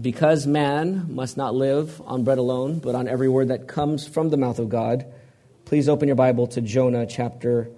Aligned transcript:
because 0.00 0.46
man 0.46 1.06
must 1.14 1.36
not 1.36 1.54
live 1.54 2.00
on 2.06 2.24
bread 2.24 2.38
alone, 2.38 2.78
but 2.78 2.94
on 2.94 3.08
every 3.08 3.28
word 3.28 3.48
that 3.48 3.68
comes 3.68 4.06
from 4.06 4.30
the 4.30 4.36
mouth 4.36 4.58
of 4.58 4.68
God, 4.68 5.04
please 5.64 5.88
open 5.88 6.08
your 6.08 6.16
Bible 6.16 6.46
to 6.48 6.60
Jonah 6.60 7.06
chapter 7.06 7.70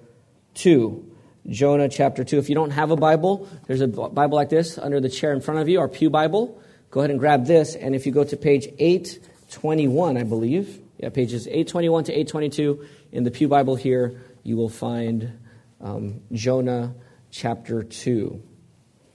2. 0.54 1.10
Jonah 1.48 1.88
chapter 1.88 2.22
2. 2.22 2.38
If 2.38 2.48
you 2.48 2.54
don't 2.54 2.70
have 2.70 2.90
a 2.90 2.96
Bible, 2.96 3.48
there's 3.66 3.80
a 3.80 3.88
Bible 3.88 4.36
like 4.36 4.50
this 4.50 4.78
under 4.78 5.00
the 5.00 5.08
chair 5.08 5.32
in 5.32 5.40
front 5.40 5.60
of 5.60 5.68
you, 5.68 5.80
our 5.80 5.88
Pew 5.88 6.10
Bible. 6.10 6.60
Go 6.90 7.00
ahead 7.00 7.10
and 7.10 7.18
grab 7.18 7.46
this, 7.46 7.74
and 7.74 7.94
if 7.94 8.06
you 8.06 8.12
go 8.12 8.22
to 8.22 8.36
page 8.36 8.68
821, 8.78 10.16
I 10.16 10.22
believe, 10.22 10.80
yeah, 10.98 11.08
pages 11.08 11.46
821 11.46 12.04
to 12.04 12.12
822 12.12 12.86
in 13.12 13.24
the 13.24 13.30
Pew 13.30 13.48
Bible 13.48 13.74
here, 13.74 14.20
you 14.44 14.56
will 14.56 14.68
find 14.68 15.38
um, 15.80 16.20
Jonah 16.32 16.94
chapter 17.30 17.82
2. 17.82 18.40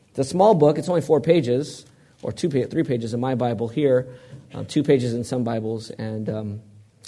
It's 0.10 0.20
a 0.20 0.24
small 0.24 0.56
book, 0.56 0.78
it's 0.78 0.90
only 0.90 1.02
four 1.02 1.22
pages 1.22 1.86
or 2.22 2.32
two, 2.32 2.50
three 2.50 2.84
pages 2.84 3.14
in 3.14 3.20
my 3.20 3.36
Bible 3.36 3.68
here, 3.68 4.08
um, 4.54 4.66
two 4.66 4.84
pages 4.84 5.14
in 5.14 5.24
some 5.24 5.44
Bibles. 5.44 5.90
And 5.92 6.30
um, 6.30 6.62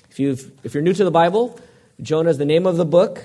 if, 0.09 0.19
you 0.19 0.37
if 0.63 0.73
you're 0.73 0.83
new 0.83 0.93
to 0.93 1.03
the 1.03 1.11
Bible, 1.11 1.59
Jonah 2.01 2.29
is 2.29 2.37
the 2.37 2.45
name 2.45 2.65
of 2.65 2.77
the 2.77 2.85
book, 2.85 3.23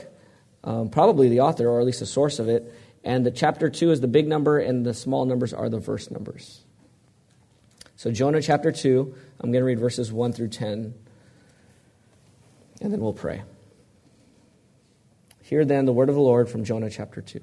um, 0.63 0.89
probably 0.89 1.29
the 1.29 1.41
author, 1.41 1.69
or 1.69 1.81
at 1.81 1.87
least 1.87 2.01
the 2.01 2.07
source 2.07 2.39
of 2.39 2.49
it. 2.49 2.73
And 3.05 3.25
the 3.27 3.31
chapter 3.31 3.69
2 3.69 3.91
is 3.91 4.01
the 4.01 4.09
big 4.09 4.27
number, 4.27 4.59
and 4.59 4.85
the 4.85 4.95
small 4.95 5.27
numbers 5.27 5.53
are 5.53 5.69
the 5.69 5.79
verse 5.79 6.11
numbers. 6.11 6.63
So, 7.97 8.11
Jonah 8.11 8.41
chapter 8.41 8.73
2, 8.73 9.15
I'm 9.41 9.53
going 9.53 9.61
to 9.61 9.67
read 9.67 9.79
verses 9.79 10.11
1 10.11 10.33
through 10.33 10.49
10, 10.49 10.95
and 12.81 12.93
then 12.93 13.01
we'll 13.01 13.13
pray. 13.13 13.43
Hear 15.43 15.65
then 15.65 15.85
the 15.85 15.93
word 15.93 16.09
of 16.09 16.15
the 16.15 16.21
Lord 16.21 16.49
from 16.49 16.65
Jonah 16.65 16.89
chapter 16.89 17.21
2. 17.21 17.41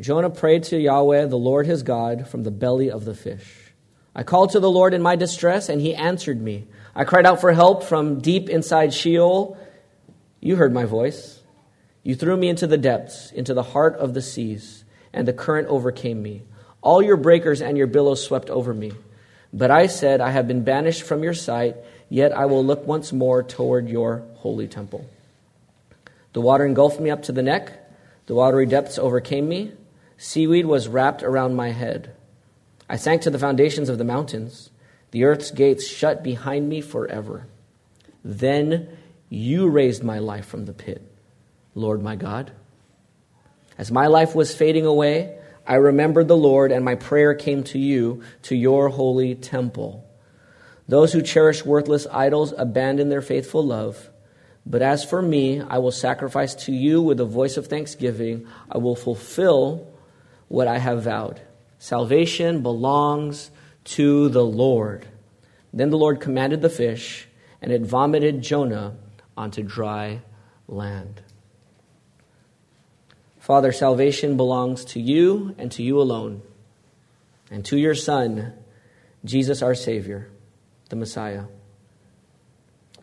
Jonah 0.00 0.30
prayed 0.30 0.62
to 0.64 0.80
Yahweh, 0.80 1.26
the 1.26 1.36
Lord 1.36 1.66
his 1.66 1.82
God, 1.82 2.26
from 2.26 2.42
the 2.42 2.50
belly 2.50 2.90
of 2.90 3.04
the 3.04 3.14
fish. 3.14 3.72
I 4.14 4.22
called 4.22 4.50
to 4.50 4.60
the 4.60 4.70
Lord 4.70 4.94
in 4.94 5.02
my 5.02 5.14
distress, 5.14 5.68
and 5.68 5.80
he 5.80 5.94
answered 5.94 6.40
me. 6.40 6.66
I 6.94 7.04
cried 7.04 7.26
out 7.26 7.40
for 7.40 7.52
help 7.52 7.84
from 7.84 8.20
deep 8.20 8.48
inside 8.48 8.94
Sheol. 8.94 9.58
You 10.40 10.56
heard 10.56 10.72
my 10.72 10.86
voice. 10.86 11.42
You 12.02 12.14
threw 12.14 12.36
me 12.36 12.48
into 12.48 12.66
the 12.66 12.78
depths, 12.78 13.30
into 13.30 13.52
the 13.52 13.62
heart 13.62 13.96
of 13.96 14.14
the 14.14 14.22
seas, 14.22 14.84
and 15.12 15.28
the 15.28 15.34
current 15.34 15.68
overcame 15.68 16.22
me. 16.22 16.42
All 16.80 17.02
your 17.02 17.18
breakers 17.18 17.60
and 17.60 17.76
your 17.76 17.86
billows 17.86 18.24
swept 18.24 18.48
over 18.48 18.72
me. 18.72 18.92
But 19.52 19.70
I 19.70 19.86
said, 19.86 20.22
I 20.22 20.30
have 20.30 20.48
been 20.48 20.64
banished 20.64 21.02
from 21.02 21.22
your 21.22 21.34
sight, 21.34 21.76
yet 22.08 22.32
I 22.32 22.46
will 22.46 22.64
look 22.64 22.86
once 22.86 23.12
more 23.12 23.42
toward 23.42 23.90
your 23.90 24.22
holy 24.36 24.66
temple. 24.66 25.04
The 26.32 26.40
water 26.40 26.64
engulfed 26.64 27.00
me 27.00 27.10
up 27.10 27.24
to 27.24 27.32
the 27.32 27.42
neck, 27.42 27.72
the 28.26 28.34
watery 28.34 28.64
depths 28.64 28.98
overcame 28.98 29.46
me. 29.46 29.72
Seaweed 30.22 30.66
was 30.66 30.86
wrapped 30.86 31.22
around 31.22 31.56
my 31.56 31.70
head. 31.70 32.10
I 32.90 32.96
sank 32.96 33.22
to 33.22 33.30
the 33.30 33.38
foundations 33.38 33.88
of 33.88 33.96
the 33.96 34.04
mountains. 34.04 34.68
The 35.12 35.24
earth's 35.24 35.50
gates 35.50 35.88
shut 35.88 36.22
behind 36.22 36.68
me 36.68 36.82
forever. 36.82 37.46
Then 38.22 38.98
you 39.30 39.70
raised 39.70 40.04
my 40.04 40.18
life 40.18 40.44
from 40.44 40.66
the 40.66 40.74
pit, 40.74 41.00
Lord 41.74 42.02
my 42.02 42.16
God. 42.16 42.52
As 43.78 43.90
my 43.90 44.08
life 44.08 44.34
was 44.34 44.54
fading 44.54 44.84
away, 44.84 45.38
I 45.66 45.76
remembered 45.76 46.28
the 46.28 46.36
Lord, 46.36 46.70
and 46.70 46.84
my 46.84 46.96
prayer 46.96 47.32
came 47.32 47.62
to 47.64 47.78
you, 47.78 48.22
to 48.42 48.54
your 48.54 48.90
holy 48.90 49.34
temple. 49.34 50.06
Those 50.86 51.14
who 51.14 51.22
cherish 51.22 51.64
worthless 51.64 52.06
idols 52.12 52.52
abandon 52.58 53.08
their 53.08 53.22
faithful 53.22 53.64
love. 53.64 54.10
But 54.66 54.82
as 54.82 55.02
for 55.02 55.22
me, 55.22 55.62
I 55.62 55.78
will 55.78 55.92
sacrifice 55.92 56.54
to 56.66 56.72
you 56.72 57.00
with 57.00 57.20
a 57.20 57.24
voice 57.24 57.56
of 57.56 57.68
thanksgiving. 57.68 58.46
I 58.70 58.76
will 58.76 58.96
fulfill 58.96 59.89
what 60.50 60.66
I 60.66 60.78
have 60.78 61.04
vowed. 61.04 61.40
Salvation 61.78 62.60
belongs 62.60 63.52
to 63.84 64.28
the 64.30 64.44
Lord. 64.44 65.06
Then 65.72 65.90
the 65.90 65.96
Lord 65.96 66.20
commanded 66.20 66.60
the 66.60 66.68
fish, 66.68 67.28
and 67.62 67.70
it 67.70 67.82
vomited 67.82 68.42
Jonah 68.42 68.96
onto 69.36 69.62
dry 69.62 70.22
land. 70.66 71.22
Father, 73.38 73.70
salvation 73.70 74.36
belongs 74.36 74.84
to 74.86 75.00
you 75.00 75.54
and 75.56 75.70
to 75.70 75.84
you 75.84 76.00
alone, 76.00 76.42
and 77.48 77.64
to 77.66 77.78
your 77.78 77.94
Son, 77.94 78.52
Jesus 79.24 79.62
our 79.62 79.76
Savior, 79.76 80.30
the 80.88 80.96
Messiah. 80.96 81.44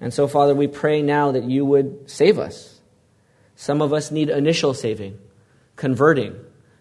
And 0.01 0.13
so, 0.13 0.27
Father, 0.27 0.53
we 0.53 0.67
pray 0.67 1.01
now 1.01 1.31
that 1.31 1.45
you 1.45 1.63
would 1.63 2.11
save 2.11 2.39
us. 2.39 2.81
Some 3.55 3.81
of 3.81 3.93
us 3.93 4.11
need 4.11 4.29
initial 4.29 4.73
saving, 4.73 5.17
converting. 5.77 6.35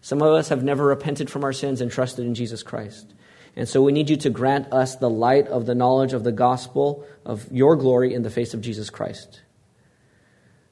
Some 0.07 0.23
of 0.23 0.35
us 0.35 0.51
have 0.51 0.63
never 0.63 0.85
repented 0.85 1.29
from 1.29 1.43
our 1.43 1.53
sins 1.53 1.81
and 1.81 1.91
trusted 1.91 2.25
in 2.25 2.37
Jesus 2.37 2.63
Christ. 2.63 3.13
And 3.57 3.69
so 3.69 3.83
we 3.83 3.91
need 3.91 4.09
you 4.09 4.17
to 4.19 4.31
grant 4.31 4.73
us 4.73 4.95
the 4.95 5.11
light 5.11 5.49
of 5.49 5.67
the 5.67 5.75
knowledge 5.75 6.13
of 6.13 6.23
the 6.23 6.31
gospel 6.31 7.05
of 7.25 7.51
your 7.51 7.75
glory 7.75 8.15
in 8.15 8.23
the 8.23 8.31
face 8.31 8.55
of 8.55 8.61
Jesus 8.61 8.89
Christ. 8.89 9.41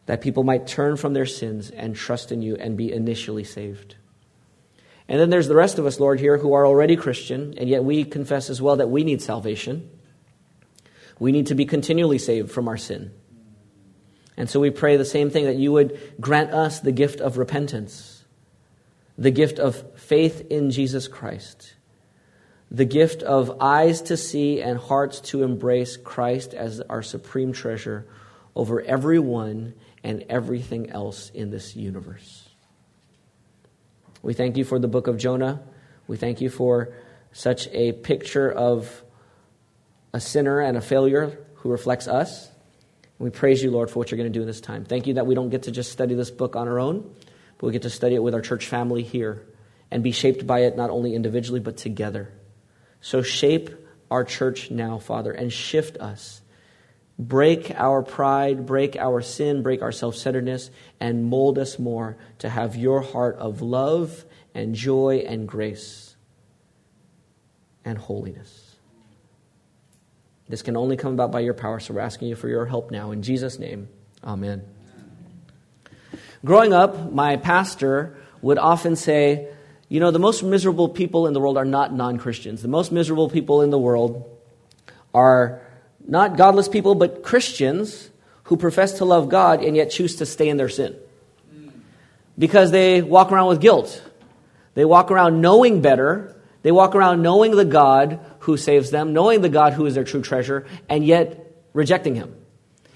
That 0.07 0.21
people 0.21 0.45
might 0.45 0.69
turn 0.69 0.97
from 0.97 1.15
their 1.15 1.27
sins 1.27 1.71
and 1.71 1.97
trust 1.97 2.31
in 2.31 2.43
you 2.43 2.55
and 2.55 2.77
be 2.77 2.93
initially 2.93 3.43
saved. 3.43 3.97
And 5.09 5.19
then 5.19 5.31
there's 5.31 5.49
the 5.49 5.57
rest 5.57 5.81
of 5.81 5.87
us, 5.87 5.99
Lord, 5.99 6.21
here 6.21 6.39
who 6.39 6.53
are 6.53 6.65
already 6.65 6.95
Christian, 6.95 7.55
and 7.59 7.69
yet 7.69 7.83
we 7.83 8.05
confess 8.05 8.51
as 8.51 8.63
well 8.63 8.77
that 8.77 8.89
we 8.89 9.03
need 9.03 9.21
salvation. 9.21 9.91
We 11.19 11.33
need 11.33 11.49
to 11.49 11.57
be 11.57 11.67
continually 11.67 12.19
saved 12.19 12.53
from 12.53 12.69
our 12.69 12.77
sin. 12.77 13.11
And 14.37 14.49
so 14.49 14.61
we 14.61 14.71
pray 14.71 14.97
the 14.97 15.05
same 15.05 15.29
thing 15.29 15.47
that 15.47 15.57
you 15.57 15.73
would 15.73 15.99
grant 16.21 16.53
us 16.53 16.79
the 16.79 16.93
gift 16.93 17.21
of 17.21 17.37
repentance 17.37 18.14
the 19.17 19.31
gift 19.31 19.59
of 19.59 19.99
faith 19.99 20.47
in 20.51 20.71
Jesus 20.71 21.09
Christ, 21.09 21.75
the 22.71 22.85
gift 22.85 23.23
of 23.23 23.61
eyes 23.61 24.03
to 24.03 24.17
see 24.17 24.61
and 24.61 24.79
hearts 24.79 25.21
to 25.21 25.43
embrace 25.43 25.97
Christ 25.97 26.55
as 26.55 26.81
our 26.81 27.03
supreme 27.03 27.53
treasure 27.53 28.07
over 28.57 28.81
everyone 28.83 29.75
and 30.03 30.25
everything 30.29 30.91
else 30.91 31.31
in 31.31 31.51
this 31.51 31.77
universe. 31.77 32.49
We 34.23 34.35
thank 34.35 34.57
you 34.57 34.65
for 34.65 34.79
the 34.79 34.89
book 34.89 35.07
of 35.07 35.19
Jonah. 35.19 35.63
We 36.07 36.17
thank 36.17 36.41
you 36.41 36.51
for 36.51 36.95
such 37.33 37.69
a 37.69 37.93
picture 37.93 38.51
of 38.51 39.03
a 40.13 40.21
sinner 40.21 40.61
and 40.61 40.77
a 40.77 40.81
failure 40.81 41.39
who 41.57 41.71
reflects 41.71 42.09
us. 42.09 42.49
We 43.19 43.31
praise 43.31 43.63
you, 43.63 43.71
Lord, 43.71 43.91
for 43.91 43.99
what 43.99 44.11
you're 44.11 44.19
going 44.19 44.33
to 44.33 44.37
do 44.37 44.43
in 44.43 44.47
this 44.47 44.61
time. 44.61 44.85
Thank 44.85 45.07
you 45.07 45.15
that 45.15 45.27
we 45.27 45.35
don't 45.35 45.51
get 45.51 45.65
to 45.65 45.71
just 45.71 45.93
study 45.93 46.15
this 46.15 46.31
book 46.31 46.57
on 46.57 46.69
our 46.69 46.81
own 46.81 47.15
but 47.59 47.67
we 47.67 47.73
get 47.73 47.83
to 47.83 47.91
study 47.91 48.15
it 48.15 48.23
with 48.23 48.35
our 48.35 48.41
church 48.41 48.67
family 48.67 49.03
here 49.03 49.47
and 49.91 50.03
be 50.03 50.13
shaped 50.13 50.47
by 50.47 50.61
it 50.61 50.77
not 50.77 50.91
only 50.91 51.15
individually, 51.15 51.61
but 51.61 51.77
together. 51.77 52.33
So 53.01 53.23
shape 53.23 53.71
our 54.11 54.25
church 54.25 54.71
now, 54.71 54.99
Father, 54.99 55.33
and 55.33 55.53
shift 55.53 55.99
us. 55.99 56.41
Break 57.19 57.71
our 57.73 58.03
pride, 58.03 58.67
break 58.67 58.97
our 58.97 59.23
sin, 59.23 59.63
break 59.63 59.83
our 59.83 59.93
self 59.93 60.17
centeredness, 60.17 60.71
and 60.99 61.25
mold 61.25 61.59
us 61.59 61.79
more 61.79 62.17
to 62.39 62.49
have 62.49 62.75
your 62.75 63.03
heart 63.03 63.37
of 63.37 63.63
love 63.63 64.25
and 64.53 64.75
joy 64.75 65.25
and 65.27 65.47
grace 65.47 66.17
and 67.85 67.99
holiness. 67.99 68.77
This 70.49 70.63
can 70.63 70.77
only 70.77 70.97
come 70.97 71.15
about 71.15 71.31
by 71.31 71.41
your 71.41 71.55
power, 71.55 71.81
so 71.81 71.95
we're 71.95 72.01
asking 72.01 72.29
you 72.29 72.37
for 72.37 72.49
your 72.49 72.67
help 72.67 72.91
now. 72.91 73.13
In 73.13 73.23
Jesus' 73.23 73.59
name, 73.59 73.89
amen. 74.25 74.74
Growing 76.45 76.75
up, 76.75 77.11
my 77.11 77.37
pastor 77.37 78.17
would 78.43 78.59
often 78.59 78.97
say, 78.97 79.49
You 79.89 79.99
know, 79.99 80.11
the 80.11 80.19
most 80.19 80.43
miserable 80.43 80.91
people 80.91 81.27
in 81.27 81.33
the 81.33 81.41
world 81.41 81.57
are 81.57 81.65
not 81.65 81.95
non 81.95 82.19
Christians. 82.19 82.61
The 82.61 82.69
most 82.69 82.93
miserable 82.93 83.31
people 83.31 83.63
in 83.63 83.71
the 83.71 83.79
world 83.79 84.31
are 85.15 85.63
not 86.07 86.37
godless 86.37 86.69
people, 86.69 86.95
but 86.95 87.23
Christians 87.23 88.11
who 88.45 88.59
profess 88.59 88.99
to 88.99 89.07
love 89.07 89.31
God 89.31 89.65
and 89.65 89.75
yet 89.75 89.91
choose 89.91 90.17
to 90.17 90.27
stay 90.27 90.51
in 90.51 90.59
their 90.59 90.69
sin. 90.69 90.95
Because 92.39 92.71
they 92.71 93.01
walk 93.01 93.33
around 93.33 93.49
with 93.49 93.61
guilt. 93.61 94.03
They 94.75 94.85
walk 94.85 95.11
around 95.11 95.41
knowing 95.41 95.81
better. 95.81 96.37
They 96.63 96.73
walk 96.73 96.95
around 96.95 97.23
knowing 97.23 97.53
the 97.57 97.65
God 97.65 98.21
who 98.41 98.59
saves 98.59 98.91
them, 98.91 99.15
knowing 99.15 99.41
the 99.41 99.49
God 99.49 99.73
who 99.73 99.87
is 99.87 99.95
their 99.95 100.05
true 100.05 100.21
treasure, 100.21 100.67
and 100.91 101.07
yet 101.07 101.55
rejecting 101.73 102.17
Him. 102.17 102.35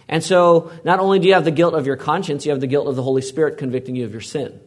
And 0.08 0.24
so, 0.24 0.72
not 0.84 1.00
only 1.00 1.18
do 1.18 1.28
you 1.28 1.34
have 1.34 1.44
the 1.44 1.50
guilt 1.50 1.74
of 1.74 1.86
your 1.86 1.96
conscience, 1.96 2.46
you 2.46 2.52
have 2.52 2.60
the 2.60 2.66
guilt 2.66 2.86
of 2.86 2.96
the 2.96 3.02
Holy 3.02 3.20
Spirit 3.20 3.58
convicting 3.58 3.94
you 3.94 4.04
of 4.04 4.12
your 4.12 4.22
sin. 4.22 4.58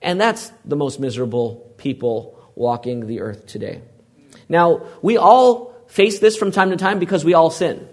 And 0.00 0.20
that's 0.20 0.50
the 0.64 0.76
most 0.76 0.98
miserable 0.98 1.74
people 1.76 2.38
walking 2.54 3.06
the 3.06 3.20
earth 3.20 3.46
today. 3.46 3.82
Now, 4.48 4.86
we 5.02 5.16
all 5.18 5.74
face 5.88 6.18
this 6.18 6.36
from 6.36 6.50
time 6.50 6.70
to 6.70 6.76
time 6.76 6.98
because 6.98 7.24
we 7.24 7.34
all 7.34 7.50
sin. 7.50 7.88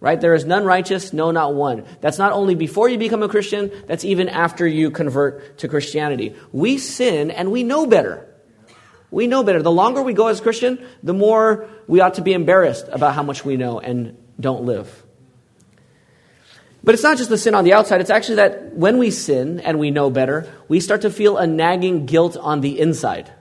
Right? 0.00 0.20
There 0.20 0.34
is 0.34 0.44
none 0.44 0.64
righteous, 0.64 1.12
no, 1.12 1.30
not 1.30 1.54
one. 1.54 1.86
That's 2.00 2.18
not 2.18 2.32
only 2.32 2.54
before 2.54 2.88
you 2.88 2.98
become 2.98 3.22
a 3.22 3.28
Christian, 3.28 3.70
that's 3.86 4.04
even 4.04 4.28
after 4.28 4.66
you 4.66 4.90
convert 4.90 5.58
to 5.58 5.68
Christianity. 5.68 6.34
We 6.52 6.76
sin 6.76 7.30
and 7.30 7.50
we 7.50 7.62
know 7.62 7.86
better. 7.86 8.28
We 9.10 9.26
know 9.28 9.44
better. 9.44 9.62
The 9.62 9.70
longer 9.70 10.02
we 10.02 10.12
go 10.12 10.26
as 10.26 10.40
a 10.40 10.42
Christian, 10.42 10.84
the 11.02 11.14
more 11.14 11.68
we 11.86 12.00
ought 12.00 12.14
to 12.14 12.22
be 12.22 12.32
embarrassed 12.32 12.86
about 12.90 13.14
how 13.14 13.22
much 13.22 13.44
we 13.44 13.56
know 13.56 13.78
and 13.78 14.18
don't 14.38 14.64
live. 14.64 15.03
But 16.84 16.94
it's 16.94 17.02
not 17.02 17.16
just 17.16 17.30
the 17.30 17.38
sin 17.38 17.54
on 17.54 17.64
the 17.64 17.72
outside, 17.72 18.02
it's 18.02 18.10
actually 18.10 18.36
that 18.36 18.74
when 18.74 18.98
we 18.98 19.10
sin 19.10 19.58
and 19.60 19.78
we 19.78 19.90
know 19.90 20.10
better, 20.10 20.46
we 20.68 20.80
start 20.80 21.00
to 21.02 21.10
feel 21.10 21.38
a 21.38 21.46
nagging 21.46 22.04
guilt 22.04 22.36
on 22.36 22.60
the 22.60 22.78
inside. 22.78 23.32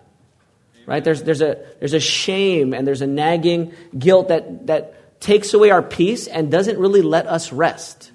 Right? 0.85 1.03
There's, 1.03 1.23
there's, 1.23 1.41
a, 1.41 1.61
there's 1.79 1.93
a 1.93 1.99
shame 1.99 2.73
and 2.73 2.87
there's 2.87 3.01
a 3.01 3.07
nagging 3.07 3.73
guilt 3.97 4.29
that, 4.29 4.67
that 4.67 5.19
takes 5.19 5.53
away 5.53 5.71
our 5.71 5.81
peace 5.81 6.27
and 6.27 6.49
doesn't 6.49 6.77
really 6.77 7.01
let 7.01 7.27
us 7.27 7.51
rest. 7.51 8.11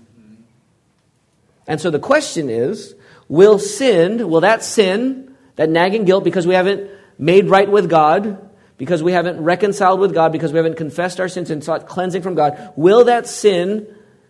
And 1.67 1.79
so 1.79 1.91
the 1.91 1.99
question 1.99 2.49
is 2.49 2.95
will 3.29 3.59
sin, 3.59 4.31
will 4.31 4.41
that 4.41 4.65
sin, 4.65 5.37
that 5.57 5.69
nagging 5.69 6.07
guilt, 6.07 6.25
because 6.25 6.47
we 6.47 6.55
haven't 6.55 6.91
made 7.19 7.51
right 7.51 7.71
with 7.71 7.91
God, 7.91 8.51
because 8.79 9.03
we 9.03 9.13
haven't 9.13 9.43
reconciled 9.43 10.01
with 10.01 10.15
God, 10.15 10.33
because 10.33 10.53
we 10.53 10.57
haven't 10.57 10.77
confessed 10.79 11.21
our 11.21 11.29
sins 11.29 11.51
and 11.51 11.63
sought 11.63 11.87
cleansing 11.87 12.23
from 12.23 12.35
God, 12.35 12.73
will 12.77 13.05
that 13.05 13.27
sin 13.27 13.87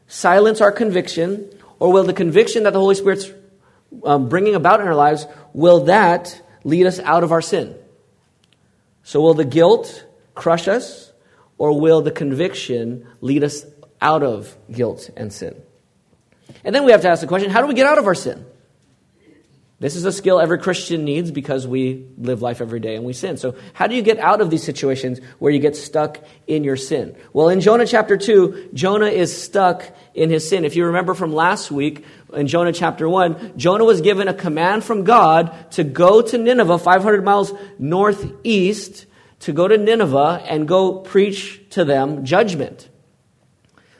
silence 0.08 0.60
our 0.60 0.72
conviction, 0.72 1.48
or 1.78 1.92
will 1.92 2.04
the 2.04 2.12
conviction 2.12 2.64
that 2.64 2.72
the 2.72 2.80
Holy 2.80 2.96
Spirit's 2.96 3.30
um, 4.04 4.28
bringing 4.28 4.54
about 4.54 4.80
in 4.80 4.86
our 4.86 4.94
lives, 4.94 5.26
will 5.52 5.84
that 5.84 6.42
lead 6.64 6.86
us 6.86 6.98
out 6.98 7.22
of 7.22 7.32
our 7.32 7.40
sin? 7.40 7.74
So, 9.04 9.20
will 9.20 9.34
the 9.34 9.44
guilt 9.44 10.04
crush 10.34 10.68
us, 10.68 11.12
or 11.56 11.78
will 11.80 12.02
the 12.02 12.10
conviction 12.10 13.06
lead 13.20 13.44
us 13.44 13.64
out 14.00 14.22
of 14.22 14.56
guilt 14.70 15.10
and 15.16 15.32
sin? 15.32 15.60
And 16.64 16.74
then 16.74 16.84
we 16.84 16.92
have 16.92 17.02
to 17.02 17.08
ask 17.08 17.20
the 17.20 17.26
question 17.26 17.50
how 17.50 17.60
do 17.60 17.66
we 17.66 17.74
get 17.74 17.86
out 17.86 17.98
of 17.98 18.06
our 18.06 18.14
sin? 18.14 18.44
This 19.80 19.94
is 19.94 20.04
a 20.04 20.10
skill 20.10 20.40
every 20.40 20.58
Christian 20.58 21.04
needs 21.04 21.30
because 21.30 21.64
we 21.64 22.04
live 22.18 22.42
life 22.42 22.60
every 22.60 22.80
day 22.80 22.96
and 22.96 23.04
we 23.04 23.12
sin. 23.12 23.36
So, 23.36 23.54
how 23.74 23.86
do 23.86 23.94
you 23.94 24.02
get 24.02 24.18
out 24.18 24.40
of 24.40 24.50
these 24.50 24.64
situations 24.64 25.20
where 25.38 25.52
you 25.52 25.60
get 25.60 25.76
stuck 25.76 26.18
in 26.48 26.64
your 26.64 26.74
sin? 26.74 27.14
Well, 27.32 27.48
in 27.48 27.60
Jonah 27.60 27.86
chapter 27.86 28.16
2, 28.16 28.70
Jonah 28.74 29.06
is 29.06 29.40
stuck 29.40 29.88
in 30.14 30.30
his 30.30 30.48
sin. 30.48 30.64
If 30.64 30.74
you 30.74 30.86
remember 30.86 31.14
from 31.14 31.32
last 31.32 31.70
week, 31.70 32.04
in 32.32 32.48
Jonah 32.48 32.72
chapter 32.72 33.08
1, 33.08 33.52
Jonah 33.56 33.84
was 33.84 34.00
given 34.00 34.26
a 34.26 34.34
command 34.34 34.82
from 34.82 35.04
God 35.04 35.54
to 35.72 35.84
go 35.84 36.22
to 36.22 36.36
Nineveh, 36.36 36.78
500 36.78 37.24
miles 37.24 37.52
northeast, 37.78 39.06
to 39.40 39.52
go 39.52 39.68
to 39.68 39.78
Nineveh 39.78 40.42
and 40.48 40.66
go 40.66 40.98
preach 40.98 41.62
to 41.70 41.84
them 41.84 42.24
judgment. 42.24 42.88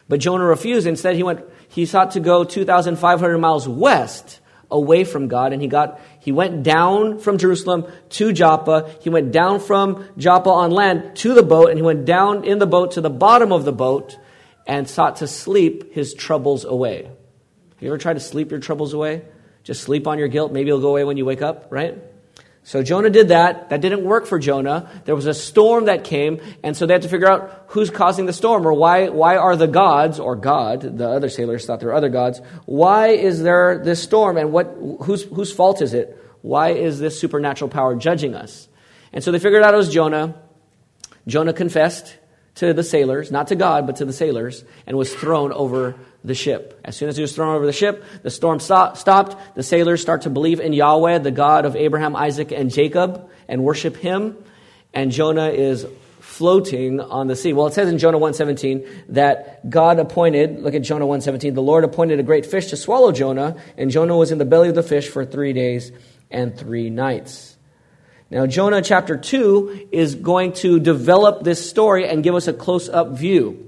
But 0.09 0.19
Jonah 0.19 0.45
refused. 0.45 0.89
Instead, 0.89 1.15
he 1.15 1.23
went, 1.23 1.45
he 1.69 1.87
sought 1.87 2.11
to 2.13 2.21
go 2.21 2.43
2,500 2.43 3.39
miles 3.39 3.69
west 3.69 4.41
away 4.71 5.05
from 5.05 5.29
God, 5.29 5.53
and 5.53 5.63
he 5.63 5.69
got 5.69 6.01
he 6.21 6.33
went 6.33 6.63
down 6.63 7.19
from 7.19 7.39
Jerusalem 7.39 7.87
to 8.11 8.33
Joppa. 8.33 8.91
He 9.01 9.11
went 9.11 9.33
down 9.33 9.61
from 9.61 10.07
Joppa 10.17 10.51
on 10.51 10.71
land 10.71 11.17
to 11.17 11.35
the 11.35 11.43
boat, 11.43 11.71
and 11.71 11.79
he 11.79 11.83
went 11.83 12.05
down 12.05 12.45
in 12.45 12.59
the 12.59 12.67
boat 12.67 12.93
to 12.93 13.01
the 13.01 13.11
bottom 13.11 13.53
of 13.53 13.65
the 13.65 13.73
boat 13.73 14.19
and 14.67 14.89
sought 14.89 15.17
to 15.17 15.27
sleep 15.27 15.95
his 15.95 16.13
troubles 16.15 16.65
away. 16.65 17.05
Have 17.05 17.83
you 17.83 17.89
ever 17.89 17.99
tried 17.99 18.15
to 18.15 18.21
sleep 18.21 18.51
your 18.51 18.61
troubles 18.61 18.93
away? 18.93 19.23
Just 19.65 19.83
sleep 19.83 20.07
on 20.07 20.19
your 20.19 20.29
guilt. 20.29 20.53
Maybe 20.53 20.69
it'll 20.69 20.81
go 20.81 20.91
away 20.91 21.05
when 21.05 21.17
you 21.17 21.25
wake 21.25 21.43
up, 21.43 21.69
right? 21.71 21.97
So 22.69 22.83
Jonah 22.83 23.09
did 23.09 23.29
that. 23.29 23.71
That 23.71 23.81
didn't 23.81 24.05
work 24.05 24.27
for 24.27 24.39
Jonah. 24.39 24.91
There 25.07 25.17
was 25.17 25.25
a 25.25 25.33
storm 25.33 25.87
that 25.87 26.05
came, 26.05 26.43
and 26.63 26.77
so 26.77 26.85
they 26.85 26.93
had 26.93 27.01
to 27.01 27.09
figure 27.09 27.27
out 27.27 27.65
who's 27.69 27.89
causing 27.89 28.27
the 28.27 28.33
storm, 28.35 28.67
or 28.67 28.75
why, 28.75 29.09
why 29.09 29.39
are 29.39 29.57
the 29.57 29.67
gods, 29.67 30.21
or 30.21 30.37
God, 30.37 30.83
the 30.83 31.09
other 31.09 31.31
sailors 31.31 31.65
thought 31.65 31.81
there 31.81 31.89
were 31.89 31.95
other 31.95 32.11
gods, 32.11 32.43
why 32.67 33.09
is 33.09 33.43
there 33.43 33.81
this 33.83 34.03
storm, 34.03 34.37
and 34.37 34.53
what, 34.53 34.77
whose, 35.01 35.23
whose 35.23 35.51
fault 35.51 35.81
is 35.81 35.95
it? 35.95 36.23
Why 36.43 36.73
is 36.73 36.99
this 36.99 37.19
supernatural 37.19 37.71
power 37.71 37.95
judging 37.95 38.35
us? 38.35 38.69
And 39.15 39.25
so 39.25 39.33
they 39.33 39.39
figured 39.39 39.63
out 39.63 39.73
it 39.73 39.79
was 39.79 39.91
Jonah. 39.91 40.35
Jonah 41.27 41.55
confessed 41.55 42.19
to 42.57 42.75
the 42.75 42.85
sailors, 42.85 43.31
not 43.31 43.47
to 43.47 43.57
God, 43.57 43.87
but 43.87 43.97
to 43.97 44.05
the 44.05 44.13
sailors, 44.13 44.63
and 44.87 44.99
was 44.99 45.15
thrown 45.15 45.53
over 45.53 45.95
the 46.25 46.35
ship. 46.35 46.81
As 46.85 46.97
soon 46.97 47.09
as 47.09 47.17
he 47.17 47.23
was 47.23 47.33
thrown 47.35 47.55
over 47.55 47.65
the 47.65 47.73
ship, 47.73 48.05
the 48.23 48.31
storm 48.31 48.61
stopped. 48.61 49.37
The 49.55 49.63
sailors 49.63 50.03
start 50.03 50.23
to 50.23 50.31
believe 50.31 50.61
in 50.61 50.73
Yahweh, 50.73 51.19
the 51.19 51.31
God 51.31 51.65
of 51.65 51.77
Abraham, 51.77 52.17
Isaac, 52.17 52.51
and 52.53 52.71
Jacob, 52.71 53.29
and 53.49 53.63
worship 53.63 53.97
him. 53.97 54.37
And 54.93 55.13
Jonah 55.13 55.51
is 55.51 55.87
floating 56.21 57.01
on 57.01 57.27
the 57.27 57.37
sea. 57.37 57.53
Well, 57.53 57.67
it 57.67 57.75
says 57.75 57.89
in 57.89 57.99
Jonah 57.99 58.19
1:17 58.19 58.87
that 59.11 59.69
God 59.71 59.99
appointed, 59.99 60.61
look 60.63 60.75
at 60.75 60.83
Jonah 60.83 61.07
1:17, 61.07 61.55
the 61.55 61.63
Lord 61.63 61.85
appointed 61.85 62.21
a 62.21 62.23
great 62.23 62.47
fish 62.47 62.67
to 62.67 62.77
swallow 62.77 63.13
Jonah, 63.13 63.57
and 63.77 63.91
Jonah 63.91 64.17
was 64.17 64.31
in 64.31 64.39
the 64.39 64.45
belly 64.45 64.69
of 64.69 64.75
the 64.75 64.83
fish 64.83 65.09
for 65.09 65.25
3 65.25 65.53
days 65.53 65.91
and 66.31 66.57
3 66.57 66.91
nights. 66.91 67.57
Now, 68.31 68.47
Jonah 68.47 68.83
chapter 68.83 69.17
2 69.17 69.89
is 69.91 70.15
going 70.15 70.53
to 70.55 70.79
develop 70.79 71.45
this 71.45 71.69
story 71.69 72.07
and 72.07 72.23
give 72.23 72.35
us 72.35 72.47
a 72.47 72.53
close 72.53 72.89
up 72.89 73.13
view. 73.13 73.68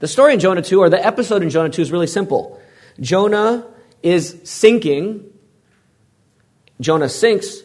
The 0.00 0.08
story 0.08 0.34
in 0.34 0.40
Jonah 0.40 0.62
2, 0.62 0.80
or 0.80 0.90
the 0.90 1.04
episode 1.04 1.42
in 1.42 1.50
Jonah 1.50 1.70
2, 1.70 1.82
is 1.82 1.92
really 1.92 2.06
simple. 2.06 2.60
Jonah 3.00 3.66
is 4.02 4.40
sinking. 4.44 5.30
Jonah 6.80 7.08
sinks 7.08 7.58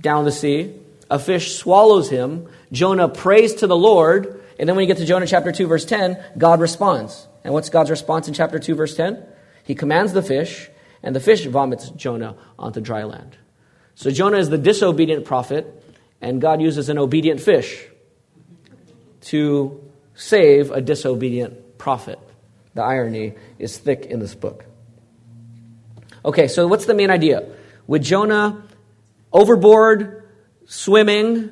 down 0.00 0.24
the 0.24 0.32
sea. 0.32 0.74
A 1.10 1.18
fish 1.18 1.56
swallows 1.56 2.08
him. 2.08 2.48
Jonah 2.70 3.08
prays 3.08 3.54
to 3.56 3.66
the 3.66 3.76
Lord. 3.76 4.42
And 4.58 4.68
then 4.68 4.76
when 4.76 4.84
you 4.84 4.86
get 4.86 4.98
to 4.98 5.06
Jonah 5.06 5.26
chapter 5.26 5.52
2, 5.52 5.66
verse 5.66 5.84
10, 5.84 6.22
God 6.38 6.60
responds. 6.60 7.26
And 7.44 7.52
what's 7.52 7.68
God's 7.68 7.90
response 7.90 8.28
in 8.28 8.34
chapter 8.34 8.58
2, 8.58 8.74
verse 8.74 8.94
10? 8.94 9.22
He 9.64 9.74
commands 9.74 10.12
the 10.12 10.22
fish, 10.22 10.70
and 11.02 11.14
the 11.14 11.20
fish 11.20 11.44
vomits 11.46 11.90
Jonah 11.90 12.36
onto 12.58 12.80
dry 12.80 13.04
land. 13.04 13.36
So 13.94 14.10
Jonah 14.10 14.38
is 14.38 14.50
the 14.50 14.58
disobedient 14.58 15.24
prophet, 15.24 15.82
and 16.20 16.40
God 16.40 16.60
uses 16.60 16.88
an 16.88 16.98
obedient 16.98 17.40
fish 17.40 17.86
to 19.22 19.91
save 20.14 20.70
a 20.70 20.80
disobedient 20.80 21.78
prophet. 21.78 22.18
The 22.74 22.82
irony 22.82 23.34
is 23.58 23.76
thick 23.78 24.06
in 24.06 24.20
this 24.20 24.34
book. 24.34 24.64
Okay, 26.24 26.48
so 26.48 26.66
what's 26.66 26.86
the 26.86 26.94
main 26.94 27.10
idea? 27.10 27.48
With 27.86 28.02
Jonah 28.02 28.62
overboard, 29.32 30.30
swimming, 30.66 31.50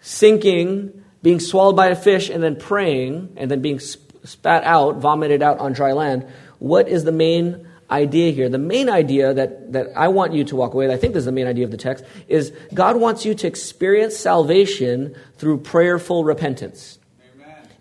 sinking, 0.00 1.04
being 1.22 1.40
swallowed 1.40 1.76
by 1.76 1.88
a 1.88 1.96
fish, 1.96 2.28
and 2.28 2.42
then 2.42 2.56
praying, 2.56 3.34
and 3.36 3.50
then 3.50 3.62
being 3.62 3.78
spat 3.78 4.64
out, 4.64 4.96
vomited 4.96 5.42
out 5.42 5.58
on 5.58 5.72
dry 5.72 5.92
land, 5.92 6.26
what 6.58 6.88
is 6.88 7.04
the 7.04 7.12
main 7.12 7.68
idea 7.90 8.32
here? 8.32 8.48
The 8.48 8.58
main 8.58 8.88
idea 8.88 9.32
that, 9.32 9.72
that 9.72 9.88
I 9.96 10.08
want 10.08 10.32
you 10.32 10.44
to 10.44 10.56
walk 10.56 10.74
away, 10.74 10.86
with, 10.86 10.94
I 10.94 10.98
think 10.98 11.14
this 11.14 11.20
is 11.22 11.26
the 11.26 11.32
main 11.32 11.46
idea 11.46 11.64
of 11.64 11.70
the 11.70 11.76
text, 11.76 12.04
is 12.28 12.52
God 12.72 12.96
wants 12.96 13.24
you 13.24 13.34
to 13.34 13.46
experience 13.46 14.16
salvation 14.16 15.14
through 15.36 15.58
prayerful 15.58 16.24
repentance 16.24 16.98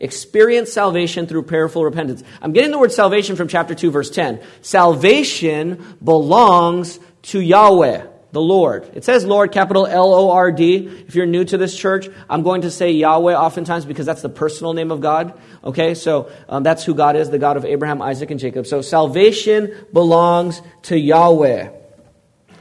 experience 0.04 0.72
salvation 0.72 1.26
through 1.26 1.44
prayerful 1.44 1.84
repentance. 1.84 2.24
I'm 2.42 2.52
getting 2.54 2.72
the 2.72 2.78
word 2.78 2.92
salvation 2.92 3.36
from 3.36 3.48
chapter 3.48 3.74
2, 3.74 3.90
verse 3.90 4.10
10. 4.10 4.42
Salvation 4.62 5.98
belongs 6.04 7.00
to 7.24 7.40
Yahweh, 7.40 8.06
the 8.34 8.42
Lord. 8.42 8.90
It 8.94 9.04
says 9.04 9.26
Lord, 9.26 9.52
capital 9.52 9.88
L 9.88 10.14
O 10.14 10.32
R 10.32 10.52
D. 10.52 10.88
If 11.08 11.16
you're 11.16 11.26
new 11.26 11.46
to 11.46 11.58
this 11.58 11.76
church, 11.76 12.08
I'm 12.30 12.44
going 12.44 12.62
to 12.62 12.72
say 12.72 12.92
Yahweh 12.92 13.34
oftentimes 13.34 13.86
because 13.86 14.06
that's 14.06 14.22
the 14.22 14.30
personal 14.30 14.74
name 14.74 14.92
of 14.92 15.02
God. 15.02 15.40
Okay, 15.64 15.96
so 15.96 16.30
um, 16.50 16.64
that's 16.64 16.84
who 16.84 16.94
God 16.94 17.16
is, 17.16 17.30
the 17.30 17.40
God 17.40 17.58
of 17.58 17.66
Abraham, 17.66 18.02
Isaac, 18.02 18.30
and 18.30 18.40
Jacob. 18.40 18.68
So 18.68 18.82
salvation 18.82 19.74
belongs 19.94 20.62
to 20.84 20.98
Yahweh. 20.98 21.70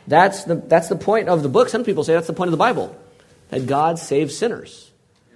That's 0.06 0.44
the, 0.44 0.56
that's 0.56 0.88
the 0.88 0.96
point 0.96 1.28
of 1.28 1.42
the 1.42 1.48
book. 1.48 1.68
Some 1.68 1.84
people 1.84 2.04
say 2.04 2.14
that's 2.14 2.26
the 2.26 2.32
point 2.32 2.48
of 2.48 2.52
the 2.52 2.58
Bible, 2.58 2.96
that 3.50 3.66
God 3.66 3.98
saves 3.98 4.36
sinners. 4.36 4.90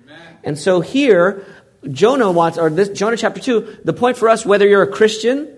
Amen. 0.04 0.38
And 0.45 0.59
so 0.59 0.81
here, 0.81 1.47
Jonah 1.90 2.31
wants, 2.31 2.59
or 2.59 2.71
this, 2.71 2.88
Jonah 2.90 3.16
chapter 3.16 3.40
2, 3.40 3.78
the 3.85 3.93
point 3.93 4.16
for 4.16 4.28
us, 4.28 4.45
whether 4.45 4.66
you're 4.66 4.83
a 4.83 4.90
Christian 4.90 5.57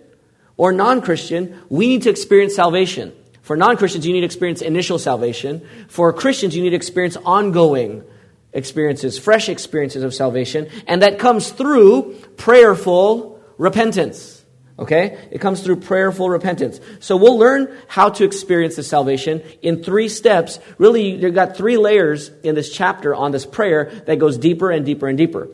or 0.56 0.72
non 0.72 1.00
Christian, 1.00 1.60
we 1.68 1.88
need 1.88 2.02
to 2.02 2.10
experience 2.10 2.54
salvation. 2.54 3.12
For 3.42 3.56
non 3.56 3.76
Christians, 3.76 4.06
you 4.06 4.12
need 4.12 4.20
to 4.20 4.26
experience 4.26 4.60
initial 4.60 4.98
salvation. 4.98 5.66
For 5.88 6.12
Christians, 6.12 6.54
you 6.54 6.62
need 6.62 6.70
to 6.70 6.76
experience 6.76 7.16
ongoing 7.16 8.04
experiences, 8.52 9.18
fresh 9.18 9.48
experiences 9.48 10.02
of 10.02 10.12
salvation. 10.14 10.68
And 10.86 11.02
that 11.02 11.18
comes 11.18 11.50
through 11.50 12.14
prayerful 12.36 13.40
repentance. 13.56 14.44
Okay? 14.78 15.18
It 15.30 15.40
comes 15.40 15.62
through 15.62 15.76
prayerful 15.76 16.28
repentance. 16.28 16.80
So 17.00 17.16
we'll 17.16 17.38
learn 17.38 17.74
how 17.88 18.10
to 18.10 18.24
experience 18.24 18.76
the 18.76 18.82
salvation 18.82 19.42
in 19.62 19.82
three 19.82 20.08
steps. 20.08 20.60
Really, 20.78 21.16
you've 21.16 21.34
got 21.34 21.56
three 21.56 21.76
layers 21.76 22.30
in 22.42 22.54
this 22.54 22.70
chapter 22.70 23.14
on 23.14 23.32
this 23.32 23.44
prayer 23.44 23.90
that 24.06 24.18
goes 24.18 24.38
deeper 24.38 24.70
and 24.70 24.86
deeper 24.86 25.08
and 25.08 25.18
deeper. 25.18 25.48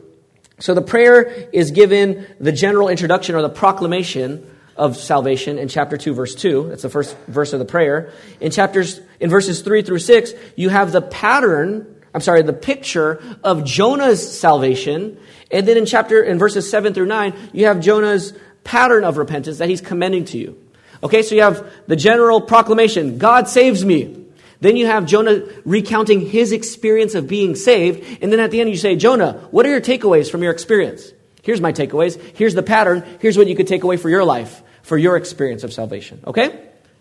So 0.59 0.73
the 0.73 0.81
prayer 0.81 1.23
is 1.51 1.71
given 1.71 2.25
the 2.39 2.51
general 2.51 2.87
introduction 2.87 3.35
or 3.35 3.41
the 3.41 3.49
proclamation 3.49 4.49
of 4.77 4.97
salvation 4.97 5.57
in 5.57 5.67
chapter 5.67 5.97
2 5.97 6.13
verse 6.13 6.35
2 6.35 6.69
that's 6.69 6.81
the 6.81 6.89
first 6.89 7.15
verse 7.27 7.53
of 7.53 7.59
the 7.59 7.65
prayer. 7.65 8.11
In 8.39 8.51
chapters 8.51 8.99
in 9.19 9.29
verses 9.29 9.61
3 9.61 9.81
through 9.83 9.99
6 9.99 10.33
you 10.55 10.69
have 10.69 10.91
the 10.91 11.01
pattern 11.01 11.95
i'm 12.13 12.21
sorry 12.21 12.41
the 12.41 12.53
picture 12.53 13.21
of 13.43 13.63
jonah's 13.63 14.39
salvation. 14.39 15.17
And 15.51 15.67
then 15.67 15.77
in 15.77 15.85
chapter 15.85 16.21
in 16.21 16.37
verses 16.37 16.69
7 16.69 16.93
through 16.93 17.05
9 17.05 17.33
you 17.53 17.67
have 17.67 17.79
jonah's 17.79 18.33
pattern 18.63 19.03
of 19.03 19.17
repentance 19.17 19.59
that 19.59 19.69
he's 19.69 19.81
commending 19.81 20.25
to 20.25 20.37
you. 20.37 20.61
Okay 21.03 21.21
so 21.21 21.35
you 21.35 21.41
have 21.41 21.69
the 21.87 21.95
general 21.95 22.41
proclamation 22.41 23.17
god 23.17 23.47
saves 23.47 23.83
me 23.85 24.24
then 24.61 24.77
you 24.77 24.85
have 24.85 25.05
Jonah 25.05 25.43
recounting 25.65 26.21
his 26.21 26.51
experience 26.51 27.15
of 27.15 27.27
being 27.27 27.55
saved. 27.55 28.21
And 28.21 28.31
then 28.31 28.39
at 28.39 28.51
the 28.51 28.61
end, 28.61 28.69
you 28.69 28.77
say, 28.77 28.95
Jonah, 28.95 29.33
what 29.51 29.65
are 29.65 29.69
your 29.69 29.81
takeaways 29.81 30.29
from 30.29 30.43
your 30.43 30.51
experience? 30.51 31.11
Here's 31.41 31.61
my 31.61 31.73
takeaways. 31.73 32.19
Here's 32.35 32.55
the 32.55 32.63
pattern. 32.63 33.03
Here's 33.19 33.37
what 33.37 33.47
you 33.47 33.55
could 33.55 33.67
take 33.67 33.83
away 33.83 33.97
for 33.97 34.09
your 34.09 34.23
life, 34.23 34.63
for 34.83 34.97
your 34.97 35.17
experience 35.17 35.63
of 35.63 35.73
salvation. 35.73 36.23
Okay? 36.25 36.45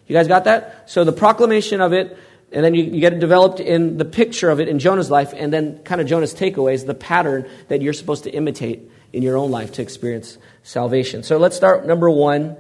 You 0.06 0.12
guys 0.12 0.28
got 0.28 0.44
that? 0.44 0.90
So 0.90 1.04
the 1.04 1.12
proclamation 1.12 1.80
of 1.80 1.92
it 1.92 2.18
and 2.54 2.64
then 2.64 2.74
you, 2.74 2.84
you, 2.84 3.00
get 3.00 3.12
it 3.12 3.18
developed 3.18 3.58
in 3.58 3.98
the 3.98 4.04
picture 4.04 4.48
of 4.48 4.60
it 4.60 4.68
in 4.68 4.78
Jonah's 4.78 5.10
life, 5.10 5.34
and 5.34 5.52
then 5.52 5.78
kind 5.80 6.00
of 6.00 6.06
Jonah's 6.06 6.32
takeaways, 6.32 6.86
the 6.86 6.94
pattern 6.94 7.48
that 7.66 7.82
you're 7.82 7.92
supposed 7.92 8.24
to 8.24 8.30
imitate 8.30 8.88
in 9.12 9.22
your 9.22 9.36
own 9.36 9.50
life 9.50 9.72
to 9.72 9.82
experience 9.82 10.38
salvation. 10.62 11.24
So 11.24 11.36
let's 11.36 11.56
start 11.56 11.84
number 11.84 12.08
one 12.08 12.56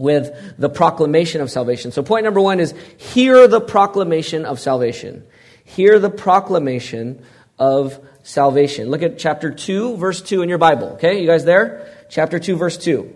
with 0.00 0.56
the 0.56 0.70
proclamation 0.70 1.42
of 1.42 1.50
salvation. 1.50 1.92
So 1.92 2.02
point 2.02 2.24
number 2.24 2.40
one 2.40 2.58
is 2.58 2.74
hear 2.96 3.46
the 3.46 3.60
proclamation 3.60 4.46
of 4.46 4.58
salvation. 4.58 5.24
Hear 5.64 5.98
the 5.98 6.10
proclamation 6.10 7.22
of 7.58 8.00
salvation. 8.22 8.88
Look 8.88 9.02
at 9.02 9.18
chapter 9.18 9.50
2, 9.50 9.98
verse 9.98 10.22
2 10.22 10.40
in 10.42 10.48
your 10.48 10.58
Bible. 10.58 10.88
Okay, 10.94 11.20
you 11.20 11.26
guys 11.26 11.44
there? 11.44 12.06
Chapter 12.08 12.38
2, 12.38 12.56
verse 12.56 12.78
2. 12.78 13.14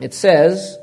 It 0.00 0.14
says, 0.14 0.78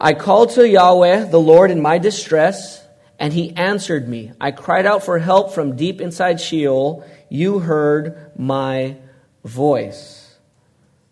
I 0.00 0.14
called 0.14 0.50
to 0.50 0.68
Yahweh, 0.68 1.30
the 1.30 1.40
Lord, 1.40 1.70
in 1.70 1.80
my 1.80 1.98
distress, 1.98 2.84
and 3.20 3.32
he 3.32 3.54
answered 3.54 4.08
me. 4.08 4.32
I 4.40 4.50
cried 4.50 4.84
out 4.84 5.04
for 5.04 5.18
help 5.18 5.52
from 5.52 5.76
deep 5.76 6.00
inside 6.00 6.40
Sheol. 6.40 7.04
You 7.28 7.60
heard 7.60 8.32
my 8.36 8.96
voice. 9.44 10.19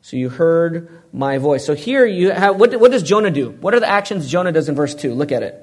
So 0.09 0.17
you 0.17 0.31
heard 0.31 1.03
my 1.13 1.37
voice. 1.37 1.67
So 1.67 1.75
here 1.75 2.07
you 2.07 2.31
have, 2.31 2.57
what, 2.59 2.75
what 2.81 2.91
does 2.91 3.03
Jonah 3.03 3.31
do? 3.31 3.51
What 3.51 3.75
are 3.75 3.81
the 3.81 3.91
actions 3.91 4.27
Jonah 4.27 4.53
does 4.53 4.67
in 4.71 4.75
verse 4.75 4.95
2? 4.95 5.13
Look 5.13 5.33
at 5.33 5.43
it. 5.43 5.63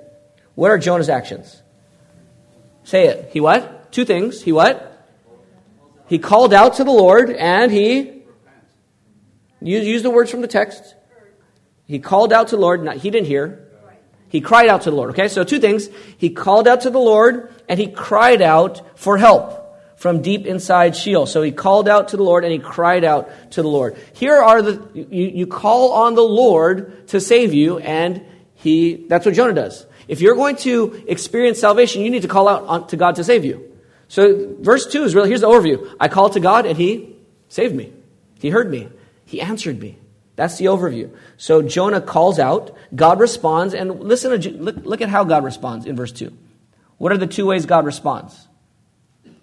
What 0.53 0.69
are 0.69 0.77
Jonah's 0.77 1.09
actions? 1.09 1.63
Say 2.83 3.07
it. 3.07 3.31
He 3.33 3.39
what? 3.39 3.91
Two 3.91 4.05
things. 4.05 4.43
He 4.43 4.51
what? 4.51 5.09
He 6.05 6.19
called 6.19 6.53
out 6.53 6.75
to 6.75 6.83
the 6.83 6.91
Lord 6.91 7.31
and 7.31 7.71
he 7.71 8.21
use, 9.61 9.87
use 9.87 10.03
the 10.03 10.11
words 10.11 10.29
from 10.29 10.41
the 10.41 10.47
text. 10.47 10.93
He 11.87 11.97
called 11.97 12.31
out 12.31 12.49
to 12.49 12.55
the 12.55 12.61
Lord. 12.61 12.83
Not, 12.83 12.97
he 12.97 13.09
didn't 13.09 13.25
hear. 13.25 13.67
He 14.29 14.41
cried 14.41 14.69
out 14.69 14.83
to 14.83 14.91
the 14.91 14.95
Lord. 14.95 15.09
Okay, 15.09 15.27
so 15.27 15.43
two 15.43 15.59
things. 15.59 15.89
He 16.19 16.29
called 16.29 16.67
out 16.67 16.81
to 16.81 16.91
the 16.91 16.99
Lord 16.99 17.51
and 17.67 17.79
he 17.79 17.87
cried 17.87 18.43
out 18.43 18.95
for 18.95 19.17
help 19.17 19.64
from 19.95 20.21
deep 20.21 20.45
inside 20.45 20.95
Sheol. 20.95 21.25
So 21.25 21.41
he 21.41 21.51
called 21.51 21.87
out 21.87 22.09
to 22.09 22.17
the 22.17 22.23
Lord 22.23 22.43
and 22.43 22.51
he 22.51 22.59
cried 22.59 23.03
out 23.03 23.29
to 23.51 23.61
the 23.61 23.67
Lord. 23.67 23.97
Here 24.13 24.35
are 24.35 24.61
the, 24.61 24.87
you, 24.93 25.27
you 25.27 25.47
call 25.47 25.93
on 25.93 26.15
the 26.15 26.23
Lord 26.23 27.07
to 27.09 27.21
save 27.21 27.53
you 27.53 27.79
and 27.79 28.25
he, 28.53 29.05
that's 29.07 29.25
what 29.25 29.35
Jonah 29.35 29.53
does. 29.53 29.85
If 30.07 30.21
you're 30.21 30.35
going 30.35 30.57
to 30.57 31.03
experience 31.07 31.59
salvation, 31.59 32.01
you 32.01 32.11
need 32.11 32.21
to 32.23 32.27
call 32.27 32.47
out 32.47 32.89
to 32.89 32.97
God 32.97 33.15
to 33.15 33.23
save 33.23 33.45
you. 33.45 33.71
So 34.07 34.55
verse 34.59 34.85
2 34.85 35.03
is 35.03 35.15
really, 35.15 35.29
here's 35.29 35.41
the 35.41 35.47
overview. 35.47 35.95
I 35.99 36.07
called 36.07 36.33
to 36.33 36.39
God 36.39 36.65
and 36.65 36.77
he 36.77 37.15
saved 37.47 37.75
me. 37.75 37.91
He 38.39 38.49
heard 38.49 38.69
me. 38.69 38.89
He 39.25 39.41
answered 39.41 39.79
me. 39.79 39.97
That's 40.35 40.57
the 40.57 40.65
overview. 40.65 41.15
So 41.37 41.61
Jonah 41.61 42.01
calls 42.01 42.39
out, 42.39 42.75
God 42.93 43.19
responds, 43.19 43.73
and 43.73 44.01
listen 44.01 44.39
to, 44.39 44.51
look, 44.51 44.75
look 44.83 45.01
at 45.01 45.09
how 45.09 45.23
God 45.23 45.43
responds 45.43 45.85
in 45.85 45.95
verse 45.95 46.11
2. 46.11 46.35
What 46.97 47.11
are 47.11 47.17
the 47.17 47.27
two 47.27 47.45
ways 47.45 47.65
God 47.65 47.85
responds? 47.85 48.47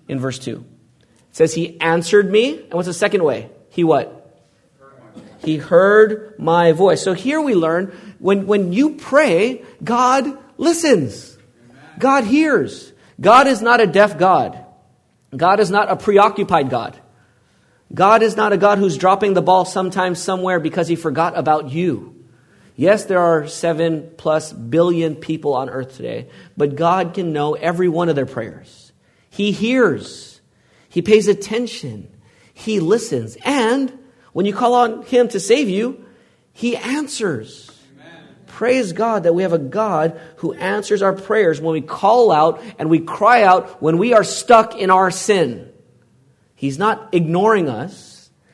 In 0.09 0.19
verse 0.19 0.39
2. 0.39 0.65
It 1.01 1.07
says, 1.37 1.55
He 1.55 1.81
answered 1.81 2.31
me. 2.31 2.61
And 2.61 2.75
what's 2.75 2.87
the 2.87 2.95
second 2.95 3.25
way? 3.25 3.51
He 3.71 3.85
what? 3.85 4.19
He 5.39 5.57
heard 5.57 6.35
my 6.39 6.73
voice. 6.73 7.03
So 7.03 7.15
here 7.15 7.41
we 7.41 7.55
learn 7.55 7.97
when, 8.19 8.47
when 8.47 8.73
you 8.73 8.97
pray, 8.97 9.65
God 9.83 10.39
listens. 10.57 11.37
God 11.99 12.25
hears. 12.25 12.93
God 13.21 13.47
is 13.47 13.61
not 13.61 13.81
a 13.81 13.87
deaf 13.87 14.19
God. 14.19 14.65
God 15.37 15.61
is 15.61 15.71
not 15.71 15.91
a 15.91 15.97
preoccupied 15.97 16.71
God. 16.71 16.99
God 17.93 18.23
is 18.23 18.37
not 18.37 18.53
a 18.53 18.57
God 18.57 18.79
who's 18.79 18.97
dropping 18.97 19.35
the 19.35 19.43
ball 19.43 19.65
sometime 19.65 20.15
somewhere 20.15 20.61
because 20.61 20.89
he 20.89 20.97
forgot 20.97 21.37
about 21.37 21.71
you. 21.71 22.25
Yes, 22.75 23.05
there 23.05 23.21
are 23.21 23.47
seven 23.47 24.11
plus 24.17 24.53
billion 24.53 25.15
people 25.17 25.55
on 25.55 25.69
earth 25.69 25.97
today, 25.97 26.31
but 26.57 26.75
God 26.75 27.15
can 27.15 27.33
know 27.33 27.55
every 27.55 27.89
one 27.89 28.09
of 28.09 28.17
their 28.17 28.27
prayers. 28.27 28.82
He 29.33 29.51
hears. 29.51 30.43
He 30.91 31.01
pays 31.01 31.27
attention. 31.27 32.07
He 32.53 32.81
listens. 32.81 33.39
And 33.47 33.99
when 34.35 34.45
you 34.45 34.53
call 34.53 34.75
on 34.75 35.05
Him 35.05 35.29
to 35.29 35.41
save 35.41 35.71
you, 35.71 36.05
He 36.53 36.77
answers. 36.77 37.71
Amen. 37.95 38.27
Praise 38.47 38.93
God 38.93 39.23
that 39.23 39.35
we 39.35 39.43
have 39.43 39.55
a 39.55 39.59
God 39.59 40.21
who 40.37 40.53
answers 40.53 41.01
our 41.01 41.15
prayers 41.15 41.63
when 41.63 41.73
we 41.73 41.81
call 41.81 42.31
out 42.31 42.63
and 42.79 42.91
we 42.91 43.01
cry 43.01 43.43
out 43.43 43.81
when 43.81 43.97
we 43.97 44.13
are 44.13 44.23
stuck 44.23 44.77
in 44.77 44.91
our 44.91 45.11
sin. 45.11 45.73
He's 46.55 46.79
not 46.79 47.15
ignoring 47.15 47.71
us. 47.71 48.12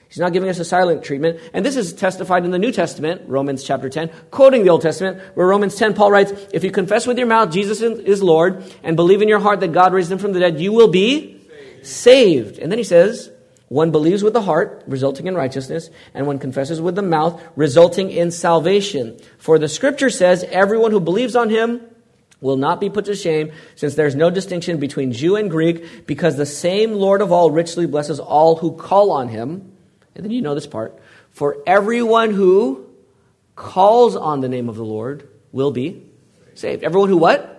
He's 0.09 0.19
not 0.19 0.33
giving 0.33 0.49
us 0.49 0.59
a 0.59 0.65
silent 0.65 1.05
treatment. 1.05 1.39
And 1.53 1.65
this 1.65 1.77
is 1.77 1.93
testified 1.93 2.45
in 2.45 2.51
the 2.51 2.59
New 2.59 2.73
Testament, 2.73 3.23
Romans 3.27 3.63
chapter 3.63 3.91
10, 3.91 4.11
quoting 4.31 4.63
the 4.63 4.71
Old 4.71 4.81
Testament, 4.81 5.21
where 5.35 5.47
Romans 5.47 5.77
10, 5.77 5.93
Paul 5.95 6.11
writes, 6.11 6.33
If 6.53 6.65
you 6.65 6.71
confess 6.71 7.07
with 7.07 7.19
your 7.19 7.27
mouth 7.27 7.53
Jesus 7.53 7.83
is 7.83 8.23
Lord 8.23 8.65
and 8.83 8.97
believe 8.97 9.21
in 9.21 9.29
your 9.29 9.39
heart 9.39 9.61
that 9.61 9.73
God 9.73 9.93
raised 9.93 10.11
him 10.11 10.19
from 10.19 10.33
the 10.33 10.41
dead, 10.41 10.59
you 10.61 10.73
will 10.73 10.89
be 10.89 11.39
saved. 11.83 12.59
And 12.59 12.73
then 12.73 12.79
he 12.79 12.85
says, 12.85 13.31
One 13.69 13.91
believes 13.91 14.23
with 14.23 14.33
the 14.33 14.41
heart, 14.41 14.83
resulting 14.87 15.27
in 15.27 15.35
righteousness, 15.35 15.91
and 16.15 16.27
one 16.27 16.39
confesses 16.39 16.81
with 16.81 16.95
the 16.95 17.03
mouth, 17.03 17.43
resulting 17.55 18.11
in 18.11 18.31
salvation. 18.31 19.19
For 19.37 19.59
the 19.59 19.69
scripture 19.69 20.11
says, 20.11 20.43
Everyone 20.45 20.91
who 20.91 21.01
believes 21.01 21.37
on 21.37 21.51
him 21.51 21.83
will 22.41 22.57
not 22.57 22.81
be 22.81 22.89
put 22.89 23.05
to 23.07 23.15
shame, 23.15 23.53
since 23.77 23.95
there's 23.95 24.15
no 24.15 24.31
distinction 24.31 24.79
between 24.79 25.13
Jew 25.13 25.37
and 25.37 25.51
Greek, 25.51 26.07
because 26.07 26.37
the 26.37 26.47
same 26.47 26.95
Lord 26.95 27.21
of 27.21 27.31
all 27.31 27.51
richly 27.51 27.87
blesses 27.87 28.21
all 28.21 28.57
who 28.57 28.73
call 28.73 29.11
on 29.11 29.29
him. 29.29 29.73
And 30.19 30.25
then 30.25 30.33
you 30.33 30.43
know 30.43 30.55
this 30.55 30.67
part. 30.67 30.99
For 31.31 31.63
everyone 31.65 32.33
who 32.33 32.87
calls 33.55 34.17
on 34.17 34.41
the 34.41 34.49
name 34.49 34.69
of 34.69 34.75
the 34.75 34.85
Lord 34.85 35.29
will 35.53 35.71
be 35.71 36.03
saved. 36.55 36.83
Everyone 36.83 37.09
who 37.09 37.17
what? 37.17 37.55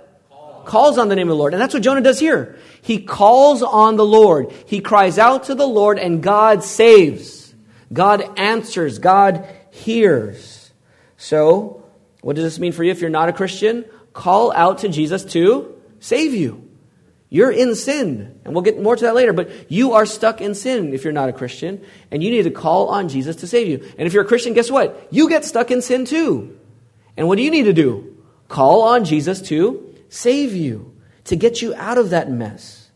Calls 0.65 0.97
on 0.97 1.07
the 1.07 1.15
name 1.15 1.29
of 1.29 1.31
the 1.31 1.39
Lord. 1.39 1.53
And 1.53 1.61
that's 1.61 1.73
what 1.73 1.81
Jonah 1.81 2.01
does 2.01 2.19
here. 2.19 2.59
He 2.81 2.99
calls 3.01 3.63
on 3.63 3.95
the 3.95 4.05
Lord. 4.05 4.51
He 4.65 4.81
cries 4.81 5.17
out 5.17 5.45
to 5.45 5.55
the 5.55 5.65
Lord 5.65 5.97
and 5.97 6.21
God 6.21 6.63
saves. 6.63 7.55
God 7.91 8.37
answers. 8.37 8.99
God 8.99 9.47
hears. 9.71 10.71
So, 11.15 11.85
what 12.21 12.35
does 12.35 12.43
this 12.43 12.59
mean 12.59 12.73
for 12.73 12.83
you 12.83 12.91
if 12.91 12.99
you're 12.99 13.09
not 13.09 13.29
a 13.29 13.33
Christian? 13.33 13.85
Call 14.11 14.51
out 14.51 14.79
to 14.79 14.89
Jesus 14.89 15.23
to 15.25 15.81
save 15.99 16.33
you. 16.33 16.68
You're 17.29 17.51
in 17.51 17.75
sin. 17.75 18.39
And 18.43 18.53
we'll 18.53 18.63
get 18.63 18.81
more 18.81 18.95
to 18.95 19.05
that 19.05 19.15
later, 19.15 19.33
but 19.33 19.49
you 19.71 19.93
are 19.93 20.05
stuck 20.05 20.41
in 20.41 20.55
sin 20.55 20.93
if 20.93 21.03
you're 21.03 21.13
not 21.13 21.29
a 21.29 21.33
Christian, 21.33 21.83
and 22.09 22.23
you 22.23 22.31
need 22.31 22.43
to 22.43 22.51
call 22.51 22.89
on 22.89 23.07
Jesus 23.07 23.37
to 23.37 23.47
save 23.47 23.67
you. 23.67 23.87
And 23.97 24.07
if 24.07 24.13
you're 24.13 24.23
a 24.23 24.27
Christian, 24.27 24.53
guess 24.53 24.71
what? 24.71 25.07
You 25.11 25.29
get 25.29 25.45
stuck 25.45 25.69
in 25.69 25.81
sin 25.81 26.05
too. 26.05 26.57
And 27.15 27.27
what 27.27 27.37
do 27.37 27.43
you 27.43 27.51
need 27.51 27.63
to 27.63 27.73
do? 27.73 28.17
Call 28.47 28.81
on 28.81 29.05
Jesus 29.05 29.41
to 29.43 29.95
save 30.09 30.55
you, 30.55 30.95
to 31.25 31.35
get 31.35 31.61
you 31.61 31.75
out 31.75 31.99
of 31.99 32.09
that 32.09 32.31
mess. 32.31 32.89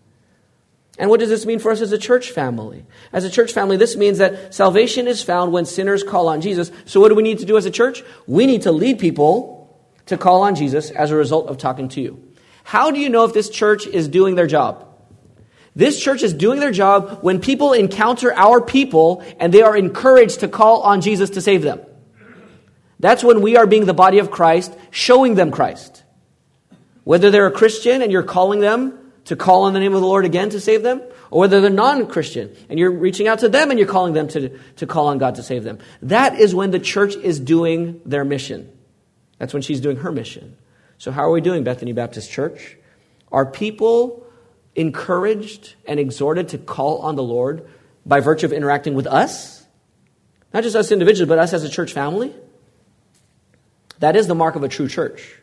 And 0.98 1.10
what 1.10 1.20
does 1.20 1.30
this 1.30 1.46
mean 1.46 1.60
for 1.60 1.72
us 1.72 1.82
as 1.82 1.92
a 1.92 1.98
church 1.98 2.32
family? 2.32 2.86
As 3.12 3.24
a 3.24 3.30
church 3.30 3.52
family, 3.52 3.78
this 3.78 3.96
means 3.96 4.20
that 4.20 4.54
salvation 4.54 5.08
is 5.08 5.24
found 5.24 5.52
when 5.52 5.66
sinners 5.66 6.04
call 6.04 6.28
on 6.28 6.42
Jesus. 6.42 6.72
So, 6.86 7.00
what 7.00 7.10
do 7.10 7.16
we 7.16 7.24
need 7.24 7.40
to 7.40 7.46
do 7.46 7.58
as 7.58 7.66
a 7.66 7.72
church? 7.72 8.04
We 8.28 8.46
need 8.46 8.64
to 8.64 8.72
lead 8.72 9.00
people 9.00 9.76
to 10.06 10.18
call 10.18 10.44
on 10.44 10.56
Jesus 10.56 10.92
as 10.92 11.10
a 11.10 11.16
result 11.16 11.48
of 11.48 11.58
talking 11.58 11.88
to 11.90 12.02
you. 12.02 12.24
How 12.64 12.92
do 12.92 13.00
you 13.00 13.10
know 13.10 13.26
if 13.26 13.34
this 13.34 13.50
church 13.50 13.86
is 13.86 14.08
doing 14.08 14.36
their 14.36 14.48
job? 14.48 14.88
This 15.76 16.00
church 16.00 16.24
is 16.24 16.34
doing 16.34 16.60
their 16.60 16.72
job 16.72 17.20
when 17.22 17.40
people 17.40 17.74
encounter 17.74 18.34
our 18.34 18.62
people 18.62 19.24
and 19.40 19.54
they 19.54 19.62
are 19.62 19.76
encouraged 19.76 20.42
to 20.42 20.48
call 20.48 20.82
on 20.82 21.02
Jesus 21.02 21.32
to 21.32 21.42
save 21.42 21.62
them. 21.64 21.82
That's 23.00 23.24
when 23.24 23.42
we 23.42 23.58
are 23.58 23.68
being 23.68 23.86
the 23.86 23.94
body 23.94 24.20
of 24.20 24.32
Christ, 24.32 24.74
showing 24.92 25.36
them 25.36 25.52
Christ. 25.52 26.04
Whether 27.04 27.32
they're 27.32 27.48
a 27.48 27.52
Christian 27.52 28.02
and 28.02 28.12
you're 28.12 28.24
calling 28.24 28.60
them 28.60 29.00
to 29.26 29.36
call 29.36 29.64
on 29.64 29.74
the 29.74 29.80
name 29.80 29.94
of 29.94 30.02
the 30.02 30.08
Lord 30.08 30.26
again 30.26 30.50
to 30.52 30.60
save 30.60 30.84
them, 30.84 31.02
or 31.32 31.42
whether 31.42 31.62
they're 31.62 31.70
non 31.70 32.08
Christian 32.08 32.56
and 32.70 32.78
you're 32.78 32.92
reaching 32.92 33.28
out 33.28 33.40
to 33.40 33.50
them 33.50 33.72
and 33.72 33.80
you're 33.80 33.88
calling 33.88 34.14
them 34.14 34.28
to, 34.30 34.58
to 34.78 34.88
call 34.88 35.08
on 35.08 35.18
God 35.18 35.36
to 35.36 35.44
save 35.44 35.64
them. 35.64 35.80
That 36.02 36.40
is 36.40 36.54
when 36.54 36.72
the 36.72 36.80
church 36.80 37.16
is 37.16 37.40
doing 37.40 38.02
their 38.06 38.24
mission. 38.24 38.72
That's 39.40 39.54
when 39.54 39.62
she's 39.64 39.82
doing 39.82 39.98
her 39.98 40.12
mission. 40.12 40.56
So, 41.04 41.12
how 41.12 41.24
are 41.24 41.32
we 41.32 41.42
doing, 41.42 41.66
Bethany 41.66 41.92
Baptist 41.92 42.32
Church? 42.32 42.78
Are 43.30 43.46
people 43.46 44.26
encouraged 44.74 45.76
and 45.86 46.00
exhorted 46.00 46.48
to 46.50 46.58
call 46.58 47.00
on 47.00 47.18
the 47.18 47.24
Lord 47.24 47.68
by 48.06 48.22
virtue 48.22 48.46
of 48.46 48.54
interacting 48.54 48.94
with 48.94 49.06
us? 49.06 49.66
Not 50.54 50.64
just 50.64 50.78
us 50.78 50.94
individually, 50.94 51.28
but 51.28 51.40
us 51.40 51.52
as 51.52 51.66
a 51.66 51.70
church 51.70 51.92
family? 51.92 52.34
That 54.00 54.16
is 54.16 54.28
the 54.28 54.34
mark 54.34 54.56
of 54.56 54.64
a 54.64 54.70
true 54.70 54.88
church. 54.88 55.42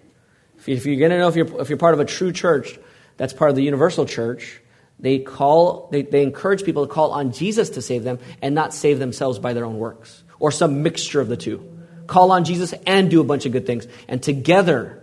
If 0.67 0.87
you're 0.87 0.97
going 0.97 1.11
to 1.11 1.19
know 1.19 1.29
if 1.29 1.37
you're, 1.37 1.61
if 1.61 1.69
you're 1.69 1.76
part 1.76 1.93
of 1.93 2.00
a 2.00 2.07
true 2.07 2.33
church, 2.33 2.79
that's 3.19 3.35
part 3.35 3.50
of 3.50 3.57
the 3.57 3.62
universal 3.62 4.07
church, 4.07 4.62
they 4.99 5.19
call, 5.19 5.90
they, 5.93 6.00
they 6.00 6.23
encourage 6.23 6.64
people 6.64 6.87
to 6.87 6.90
call 6.90 7.11
on 7.11 7.33
Jesus 7.33 7.69
to 7.69 7.83
save 7.83 8.02
them 8.02 8.19
and 8.40 8.55
not 8.55 8.73
save 8.73 8.99
themselves 8.99 9.38
by 9.38 9.52
their 9.52 9.67
own 9.67 9.76
works 9.76 10.23
or 10.38 10.52
some 10.52 10.83
mixture 10.83 11.21
of 11.21 11.29
the 11.29 11.37
two. 11.37 11.83
Call 12.07 12.33
on 12.33 12.47
Jesus 12.47 12.73
and 12.87 13.11
do 13.11 13.21
a 13.21 13.25
bunch 13.25 13.45
of 13.45 13.52
good 13.52 13.67
things. 13.67 13.87
And 14.09 14.23
together, 14.23 15.00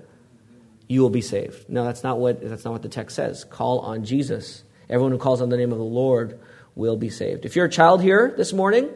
you 0.87 1.01
will 1.01 1.09
be 1.09 1.21
saved. 1.21 1.69
No, 1.69 1.83
that's 1.83 2.03
not 2.03 2.19
what, 2.19 2.41
that's 2.41 2.63
not 2.63 2.71
what 2.71 2.81
the 2.81 2.89
text 2.89 3.15
says. 3.15 3.43
Call 3.43 3.79
on 3.79 4.05
Jesus. 4.05 4.63
Everyone 4.89 5.11
who 5.11 5.17
calls 5.17 5.41
on 5.41 5.49
the 5.49 5.57
name 5.57 5.71
of 5.71 5.77
the 5.77 5.83
Lord 5.83 6.39
will 6.75 6.95
be 6.95 7.09
saved. 7.09 7.45
If 7.45 7.55
you're 7.55 7.65
a 7.65 7.69
child 7.69 8.01
here 8.01 8.33
this 8.37 8.53
morning, 8.53 8.89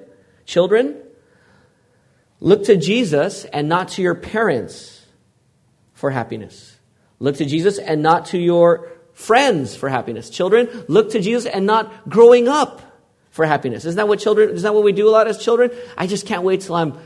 children, 0.45 0.95
look 2.39 2.65
to 2.65 2.77
Jesus 2.77 3.45
and 3.45 3.67
not 3.67 3.89
to 3.89 4.01
your 4.01 4.15
parents 4.15 5.05
for 5.93 6.11
happiness. 6.11 6.77
Look 7.19 7.37
to 7.37 7.45
Jesus 7.45 7.77
and 7.77 8.01
not 8.01 8.27
to 8.27 8.39
your 8.39 8.91
friends 9.13 9.75
for 9.75 9.89
happiness. 9.89 10.29
Children 10.29 10.85
look 10.87 11.11
to 11.11 11.19
Jesus 11.19 11.45
and 11.45 11.65
not 11.65 12.09
growing 12.09 12.47
up 12.47 12.81
for 13.29 13.45
happiness. 13.45 13.85
Isn't 13.85 13.97
that 13.97 14.07
what 14.07 14.19
children, 14.19 14.49
isn't 14.49 14.63
that 14.63 14.73
what 14.73 14.83
we 14.83 14.91
do 14.91 15.07
a 15.07 15.11
lot 15.11 15.27
as 15.27 15.43
children? 15.43 15.71
I 15.97 16.07
just 16.07 16.25
can't 16.25 16.43
wait 16.43 16.61
till 16.61 16.75
I'm 16.75 16.97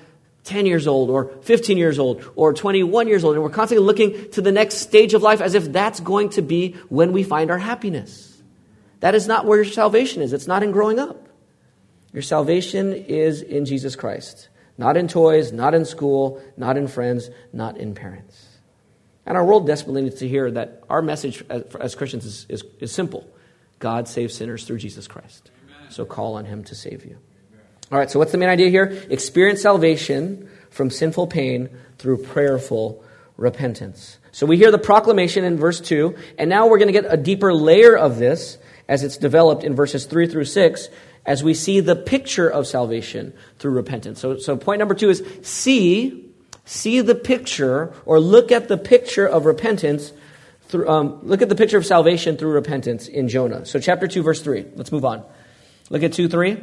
10 0.46 0.66
years 0.66 0.88
old 0.88 1.10
or 1.10 1.28
15 1.42 1.78
years 1.78 2.00
old 2.00 2.24
or 2.36 2.54
21 2.54 3.08
years 3.08 3.24
old. 3.24 3.36
And 3.36 3.44
we're 3.44 3.50
constantly 3.50 3.86
looking 3.86 4.30
to 4.32 4.42
the 4.42 4.52
next 4.52 4.75
stage 4.75 5.14
of 5.14 5.22
life 5.22 5.42
as 5.42 5.56
if 5.56 5.72
that's 5.72 6.00
going 6.00 6.30
to 6.30 6.42
be 6.42 6.74
when 6.88 7.12
we 7.12 7.24
find 7.24 7.52
our 7.52 7.58
happiness. 7.58 8.42
That 9.02 9.16
is 9.16 9.28
not 9.28 9.46
where 9.46 9.62
your 9.62 9.72
salvation 9.72 10.22
is. 10.22 10.34
It's 10.34 10.48
not 10.48 10.64
in 10.64 10.72
growing 10.72 11.00
up. 11.00 11.28
Your 12.14 12.22
salvation 12.22 12.94
is 12.94 13.42
in 13.42 13.66
Jesus 13.66 13.96
Christ, 13.96 14.48
not 14.78 14.96
in 14.96 15.08
toys, 15.08 15.52
not 15.52 15.74
in 15.74 15.84
school, 15.84 16.42
not 16.56 16.78
in 16.78 16.88
friends, 16.88 17.30
not 17.52 17.78
in 17.78 17.94
parents. 17.94 18.48
And 19.25 19.36
our 19.36 19.44
world 19.44 19.68
desperately 19.68 20.04
needs 20.04 20.20
to 20.20 20.28
hear 20.28 20.50
that 20.52 20.84
our 20.90 21.02
message 21.02 21.44
as, 21.50 21.96
Christians 21.96 22.25
is, 22.25 22.46
is, 22.48 22.64
is, 22.80 22.92
simple 22.92 23.28
God 23.80 24.08
saves 24.08 24.36
sinners 24.36 24.66
through 24.66 24.78
Jesus 24.78 25.08
Christ. 25.08 25.52
Amen. 25.66 25.92
So 25.92 26.06
call 26.06 26.36
on 26.36 26.46
him 26.46 26.64
to 26.66 26.75
save 26.75 27.04
you. 27.04 27.18
All 27.92 28.00
right, 28.00 28.10
so 28.10 28.18
what's 28.18 28.32
the 28.32 28.39
main 28.39 28.50
idea 28.50 28.70
here? 28.70 29.06
Experience 29.12 29.62
salvation 29.62 30.50
from 30.72 30.89
sinful 30.89 31.27
pain 31.27 31.70
through 32.00 32.24
prayerful 32.24 33.04
repentance. 33.38 34.18
So 34.32 34.48
we 34.48 34.58
hear 34.58 34.72
the 34.72 34.80
proclamation 34.80 35.46
in 35.46 35.58
verse 35.58 35.80
2, 35.82 36.15
and 36.39 36.50
now 36.50 36.68
we're 36.68 36.80
going 36.80 36.92
to 36.92 37.00
get 37.00 37.06
a 37.08 37.15
deeper 37.15 37.54
layer 37.54 37.96
of 37.96 38.18
this 38.18 38.58
as 38.88 39.04
it's 39.04 39.18
developed 39.18 39.63
in 39.63 39.75
verses 39.75 40.06
3 40.06 40.27
through 40.27 40.46
6 40.46 40.89
as 41.27 41.44
we 41.44 41.54
see 41.54 41.80
the 41.80 41.96
picture 41.96 42.50
of 42.50 42.65
salvation 42.65 43.34
through 43.60 43.72
repentance. 43.72 44.20
So, 44.20 44.38
so 44.38 44.58
point 44.58 44.80
number 44.80 44.94
two 44.94 45.10
is 45.10 45.24
see, 45.42 46.30
see 46.65 47.01
the 47.01 47.15
picture, 47.15 47.94
or 48.06 48.20
look 48.20 48.51
at 48.51 48.68
the 48.68 48.77
picture 48.77 49.27
of 49.27 49.46
repentance 49.46 50.12
through, 50.68 50.89
um, 50.89 51.20
look 51.24 51.42
at 51.42 51.50
the 51.50 51.56
picture 51.56 51.77
of 51.77 51.86
salvation 51.86 52.38
through 52.38 52.51
repentance 52.51 53.08
in 53.08 53.27
Jonah. 53.27 53.65
So 53.65 53.80
chapter 53.80 54.08
2, 54.08 54.24
verse 54.24 54.42
3. 54.42 54.65
Let's 54.75 54.92
move 54.92 55.06
on. 55.06 55.24
Look 55.89 56.04
at 56.04 56.13
2, 56.13 56.27
3. 56.27 56.58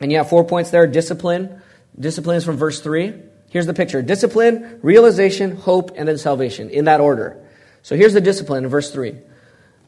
And 0.00 0.12
you 0.12 0.18
have 0.18 0.28
four 0.28 0.44
points 0.44 0.70
there. 0.70 0.86
Discipline. 0.86 1.60
Discipline 1.98 2.36
is 2.36 2.44
from 2.44 2.56
verse 2.56 2.80
3. 2.80 3.14
Here's 3.50 3.66
the 3.66 3.74
picture. 3.74 4.02
Discipline, 4.02 4.78
realization, 4.82 5.56
hope, 5.56 5.92
and 5.96 6.06
then 6.06 6.18
salvation, 6.18 6.70
in 6.70 6.84
that 6.84 7.00
order. 7.00 7.42
So 7.82 7.96
here's 7.96 8.12
the 8.12 8.20
discipline 8.20 8.64
in 8.64 8.70
verse 8.70 8.90
3. 8.90 9.16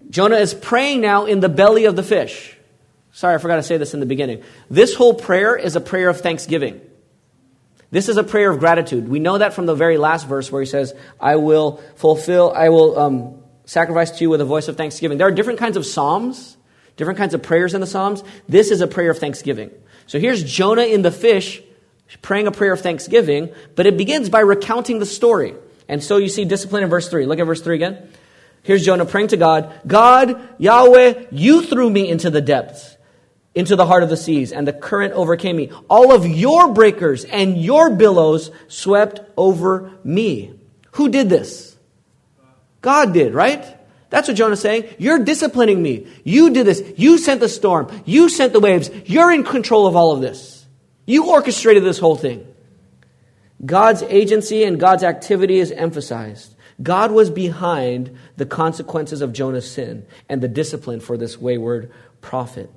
Jonah 0.09 0.37
is 0.37 0.55
praying 0.55 1.02
now 1.02 1.26
in 1.26 1.40
the 1.40 1.49
belly 1.49 1.85
of 1.85 1.95
the 1.95 2.02
fish. 2.02 2.57
Sorry, 3.12 3.35
I 3.35 3.38
forgot 3.38 3.57
to 3.57 3.62
say 3.62 3.76
this 3.76 3.95
in 3.95 4.00
the 4.00 4.07
beginning. 4.07 4.43
This 4.71 4.95
whole 4.95 5.14
prayer 5.14 5.57
is 5.57 5.76
a 5.76 5.81
prayer 5.81 6.09
of 6.09 6.21
thanksgiving. 6.21 6.81
This 7.90 8.09
is 8.09 8.17
a 8.17 8.25
prayer 8.25 8.50
of 8.50 8.61
gratitude. 8.61 9.09
We 9.09 9.19
know 9.19 9.38
that 9.38 9.52
from 9.52 9.67
the 9.67 9.75
very 9.75 9.99
last 9.99 10.29
verse 10.29 10.50
where 10.50 10.62
he 10.62 10.67
says, 10.67 10.95
I 11.21 11.37
will 11.37 11.83
fulfill, 11.97 12.52
I 12.55 12.69
will 12.69 12.99
um, 12.99 13.43
sacrifice 13.64 14.12
to 14.12 14.25
you 14.25 14.31
with 14.31 14.40
a 14.40 14.45
voice 14.45 14.69
of 14.69 14.76
thanksgiving. 14.76 15.19
There 15.19 15.26
are 15.26 15.33
different 15.33 15.59
kinds 15.59 15.76
of 15.76 15.85
psalms, 15.85 16.57
different 16.97 17.19
kinds 17.19 17.35
of 17.35 17.43
prayers 17.43 17.75
in 17.75 17.81
the 17.81 17.87
psalms. 17.87 18.23
This 18.49 18.71
is 18.71 18.81
a 18.81 18.87
prayer 18.87 19.11
of 19.11 19.19
thanksgiving. 19.19 19.71
So 20.11 20.19
here's 20.19 20.43
Jonah 20.43 20.83
in 20.83 21.02
the 21.02 21.12
fish 21.12 21.62
praying 22.21 22.49
a 22.49 22.50
prayer 22.50 22.73
of 22.73 22.81
thanksgiving, 22.81 23.50
but 23.76 23.87
it 23.87 23.97
begins 23.97 24.29
by 24.29 24.40
recounting 24.40 24.99
the 24.99 25.07
story. 25.07 25.55
And 25.87 26.02
so 26.02 26.17
you 26.17 26.29
see 26.29 26.45
discipline 26.45 26.83
in 26.83 26.90
verse 26.90 27.09
3. 27.09 27.26
Look 27.26 27.38
at 27.38 27.47
verse 27.47 27.62
3 27.62 27.76
again. 27.76 28.11
Here's 28.64 28.85
Jonah 28.85 29.05
praying 29.05 29.29
to 29.29 29.37
God 29.37 29.73
God, 29.87 30.49
Yahweh, 30.59 31.26
you 31.31 31.62
threw 31.62 31.88
me 31.88 32.09
into 32.09 32.29
the 32.29 32.40
depths 32.40 32.97
into 33.55 33.76
the 33.76 33.87
heart 33.87 34.02
of 34.02 34.09
the 34.09 34.17
seas, 34.17 34.50
and 34.50 34.67
the 34.67 34.73
current 34.73 35.14
overcame 35.14 35.57
me. 35.57 35.71
All 35.88 36.12
of 36.12 36.26
your 36.26 36.73
breakers 36.73 37.25
and 37.25 37.57
your 37.57 37.90
billows 37.90 38.50
swept 38.67 39.21
over 39.37 39.93
me. 40.02 40.59
Who 40.93 41.09
did 41.09 41.29
this? 41.29 41.76
God 42.81 43.14
did, 43.14 43.33
right? 43.33 43.80
That's 44.11 44.29
what 44.29 44.37
Jonah's 44.37 44.61
saying. 44.61 44.88
You're 44.99 45.21
disciplining 45.21 45.83
me. 45.83 46.07
You 46.25 46.50
did 46.50 46.67
this. 46.67 46.83
You 46.97 47.17
sent 47.17 47.40
the 47.40 47.49
storm. 47.49 47.88
You 48.05 48.29
sent 48.29 48.52
the 48.52 48.61
waves. 48.61 48.90
You're 49.07 49.33
in 49.33 49.45
control 49.45 49.87
of 49.87 49.97
all 49.97 50.12
of 50.12 50.21
this. 50.21 50.67
You 51.07 51.31
orchestrated 51.31 51.85
this 51.85 51.99
whole 51.99 52.17
thing. 52.17 52.47
God's 53.65 54.02
agency 54.02 54.65
and 54.65 54.80
God's 54.80 55.04
activity 55.04 55.58
is 55.58 55.71
emphasized. 55.71 56.54
God 56.82 57.13
was 57.13 57.30
behind 57.30 58.17
the 58.37 58.47
consequences 58.47 59.21
of 59.21 59.32
Jonah's 59.32 59.71
sin 59.71 60.06
and 60.28 60.41
the 60.41 60.49
discipline 60.49 61.00
for 61.00 61.17
this 61.17 61.39
wayward 61.39 61.93
prophet. 62.21 62.71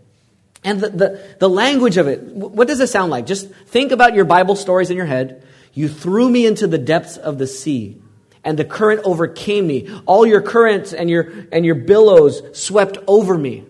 And 0.63 0.81
the, 0.81 0.89
the, 0.89 1.35
the, 1.39 1.49
language 1.49 1.97
of 1.97 2.07
it, 2.07 2.21
what 2.21 2.67
does 2.67 2.79
it 2.79 2.87
sound 2.87 3.11
like? 3.11 3.25
Just 3.25 3.49
think 3.67 3.91
about 3.91 4.13
your 4.13 4.25
Bible 4.25 4.55
stories 4.55 4.89
in 4.89 4.97
your 4.97 5.05
head. 5.05 5.45
You 5.73 5.89
threw 5.89 6.29
me 6.29 6.45
into 6.45 6.67
the 6.67 6.77
depths 6.77 7.17
of 7.17 7.37
the 7.37 7.47
sea, 7.47 8.01
and 8.43 8.59
the 8.59 8.65
current 8.65 9.01
overcame 9.05 9.65
me. 9.67 9.89
All 10.05 10.25
your 10.25 10.41
currents 10.41 10.93
and 10.93 11.09
your, 11.09 11.31
and 11.51 11.65
your 11.65 11.75
billows 11.75 12.41
swept 12.57 12.97
over 13.07 13.37
me. 13.37 13.65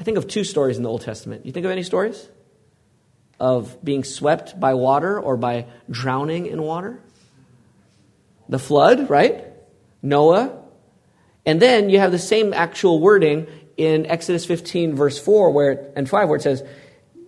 I 0.00 0.04
think 0.04 0.16
of 0.16 0.28
two 0.28 0.44
stories 0.44 0.76
in 0.76 0.82
the 0.82 0.88
Old 0.88 1.02
Testament. 1.02 1.44
You 1.44 1.52
think 1.52 1.66
of 1.66 1.72
any 1.72 1.82
stories? 1.82 2.28
Of 3.38 3.84
being 3.84 4.04
swept 4.04 4.58
by 4.58 4.74
water 4.74 5.20
or 5.20 5.36
by 5.36 5.66
drowning 5.90 6.46
in 6.46 6.62
water? 6.62 7.00
The 8.48 8.58
flood, 8.58 9.10
right? 9.10 9.44
Noah. 10.02 10.62
And 11.44 11.60
then 11.60 11.90
you 11.90 11.98
have 11.98 12.12
the 12.12 12.18
same 12.18 12.54
actual 12.54 13.00
wording 13.00 13.46
in 13.76 14.06
Exodus 14.06 14.44
15, 14.46 14.94
verse 14.94 15.18
4 15.18 15.50
where, 15.50 15.90
and 15.94 16.08
5, 16.08 16.28
where 16.28 16.36
it 16.36 16.42
says, 16.42 16.62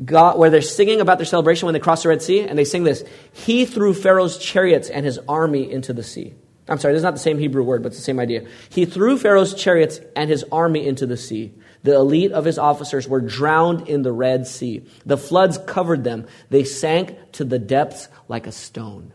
God, 0.04 0.38
where 0.38 0.50
they're 0.50 0.62
singing 0.62 1.00
about 1.00 1.18
their 1.18 1.26
celebration 1.26 1.66
when 1.66 1.74
they 1.74 1.80
cross 1.80 2.02
the 2.02 2.08
Red 2.08 2.22
Sea, 2.22 2.40
and 2.40 2.58
they 2.58 2.64
sing 2.64 2.84
this 2.84 3.04
He 3.32 3.64
threw 3.64 3.94
Pharaoh's 3.94 4.38
chariots 4.38 4.88
and 4.88 5.04
his 5.04 5.18
army 5.28 5.70
into 5.70 5.92
the 5.92 6.02
sea. 6.02 6.34
I'm 6.68 6.78
sorry, 6.78 6.94
this 6.94 7.00
is 7.00 7.04
not 7.04 7.14
the 7.14 7.20
same 7.20 7.38
Hebrew 7.38 7.64
word, 7.64 7.82
but 7.82 7.88
it's 7.88 7.98
the 7.98 8.04
same 8.04 8.20
idea. 8.20 8.46
He 8.68 8.84
threw 8.84 9.18
Pharaoh's 9.18 9.54
chariots 9.54 10.00
and 10.14 10.30
his 10.30 10.44
army 10.52 10.86
into 10.86 11.04
the 11.04 11.16
sea. 11.16 11.52
The 11.82 11.96
elite 11.96 12.30
of 12.30 12.44
his 12.44 12.58
officers 12.58 13.08
were 13.08 13.20
drowned 13.20 13.88
in 13.88 14.02
the 14.02 14.12
Red 14.12 14.46
Sea. 14.46 14.86
The 15.04 15.16
floods 15.16 15.58
covered 15.58 16.04
them. 16.04 16.26
They 16.48 16.64
sank 16.64 17.16
to 17.32 17.44
the 17.44 17.58
depths 17.58 18.08
like 18.28 18.46
a 18.46 18.52
stone. 18.52 19.12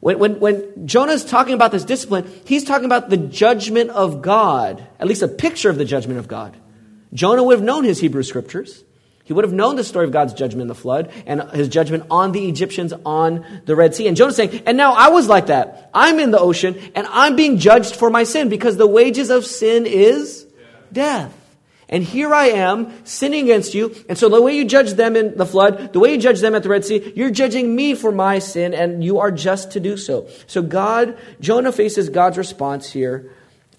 When, 0.00 0.18
when, 0.18 0.40
when 0.40 0.86
Jonah's 0.86 1.24
talking 1.24 1.54
about 1.54 1.72
this 1.72 1.84
discipline, 1.84 2.30
he's 2.44 2.64
talking 2.64 2.86
about 2.86 3.08
the 3.08 3.16
judgment 3.16 3.90
of 3.90 4.22
God, 4.22 4.86
at 5.00 5.06
least 5.06 5.22
a 5.22 5.28
picture 5.28 5.70
of 5.70 5.78
the 5.78 5.84
judgment 5.84 6.18
of 6.18 6.28
God. 6.28 6.56
Jonah 7.14 7.42
would 7.42 7.56
have 7.56 7.64
known 7.64 7.84
his 7.84 8.00
Hebrew 8.00 8.22
scriptures. 8.22 8.84
He 9.24 9.32
would 9.32 9.44
have 9.44 9.52
known 9.52 9.76
the 9.76 9.84
story 9.84 10.04
of 10.04 10.10
God's 10.10 10.34
judgment 10.34 10.62
in 10.62 10.68
the 10.68 10.74
flood 10.74 11.12
and 11.26 11.42
his 11.52 11.68
judgment 11.68 12.04
on 12.10 12.32
the 12.32 12.48
Egyptians 12.48 12.92
on 13.06 13.46
the 13.66 13.76
Red 13.76 13.94
Sea. 13.94 14.08
And 14.08 14.16
Jonah's 14.16 14.36
saying, 14.36 14.62
and 14.66 14.76
now 14.76 14.92
I 14.94 15.08
was 15.08 15.28
like 15.28 15.46
that. 15.46 15.90
I'm 15.94 16.18
in 16.18 16.32
the 16.32 16.40
ocean 16.40 16.78
and 16.94 17.06
I'm 17.08 17.36
being 17.36 17.58
judged 17.58 17.94
for 17.94 18.10
my 18.10 18.24
sin 18.24 18.48
because 18.48 18.76
the 18.76 18.86
wages 18.86 19.30
of 19.30 19.46
sin 19.46 19.86
is 19.86 20.46
death. 20.92 21.38
And 21.88 22.02
here 22.02 22.32
I 22.32 22.46
am 22.46 23.04
sinning 23.04 23.44
against 23.44 23.74
you. 23.74 23.94
And 24.08 24.16
so 24.16 24.30
the 24.30 24.40
way 24.40 24.56
you 24.56 24.64
judge 24.64 24.94
them 24.94 25.14
in 25.14 25.36
the 25.36 25.44
flood, 25.44 25.92
the 25.92 26.00
way 26.00 26.14
you 26.14 26.18
judge 26.18 26.40
them 26.40 26.54
at 26.54 26.62
the 26.62 26.70
Red 26.70 26.86
Sea, 26.86 27.12
you're 27.14 27.30
judging 27.30 27.76
me 27.76 27.94
for 27.94 28.10
my 28.10 28.38
sin, 28.38 28.72
and 28.72 29.04
you 29.04 29.18
are 29.18 29.30
just 29.30 29.72
to 29.72 29.80
do 29.80 29.98
so. 29.98 30.26
So 30.46 30.62
God, 30.62 31.18
Jonah 31.38 31.70
faces 31.70 32.08
God's 32.08 32.38
response 32.38 32.90
here 32.90 33.30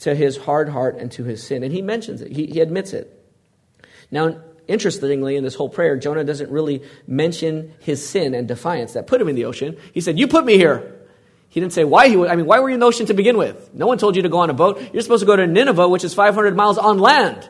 to 0.02 0.14
his 0.14 0.38
hard 0.38 0.70
heart 0.70 0.98
and 0.98 1.12
to 1.14 1.24
his 1.24 1.42
sin. 1.42 1.64
And 1.64 1.74
he 1.74 1.82
mentions 1.82 2.22
it, 2.22 2.32
he, 2.32 2.46
he 2.46 2.60
admits 2.60 2.94
it. 2.94 3.20
Now, 4.12 4.40
interestingly, 4.68 5.36
in 5.36 5.44
this 5.44 5.56
whole 5.56 5.70
prayer, 5.70 5.98
Jonah 5.98 6.24
doesn't 6.24 6.52
really 6.52 6.84
mention 7.08 7.74
his 7.80 8.08
sin 8.08 8.34
and 8.34 8.48
defiance 8.48 8.94
that 8.94 9.08
put 9.08 9.22
him 9.22 9.28
in 9.28 9.36
the 9.36 9.46
ocean. 9.46 9.78
He 9.94 10.02
said, 10.02 10.18
You 10.20 10.28
put 10.28 10.46
me 10.46 10.58
here. 10.58 11.00
He 11.50 11.60
didn't 11.60 11.74
say 11.74 11.84
why 11.84 12.10
he 12.10 12.18
would. 12.18 12.30
I 12.30 12.36
mean, 12.36 12.48
why 12.48 12.60
were 12.60 12.70
you 12.70 12.74
in 12.74 12.80
the 12.80 12.88
ocean 12.88 13.06
to 13.06 13.14
begin 13.14 13.38
with? 13.38 13.74
No 13.76 13.86
one 13.86 14.00
told 14.00 14.16
you 14.16 14.24
to 14.24 14.30
go 14.30 14.40
on 14.40 14.50
a 14.50 14.56
boat. 14.56 14.82
You're 14.92 15.04
supposed 15.04 15.22
to 15.22 15.28
go 15.28 15.36
to 15.36 15.46
Nineveh, 15.46 15.88
which 15.88 16.04
is 16.04 16.14
500 16.16 16.56
miles 16.56 16.80
on 16.80 16.98
land. 16.98 17.48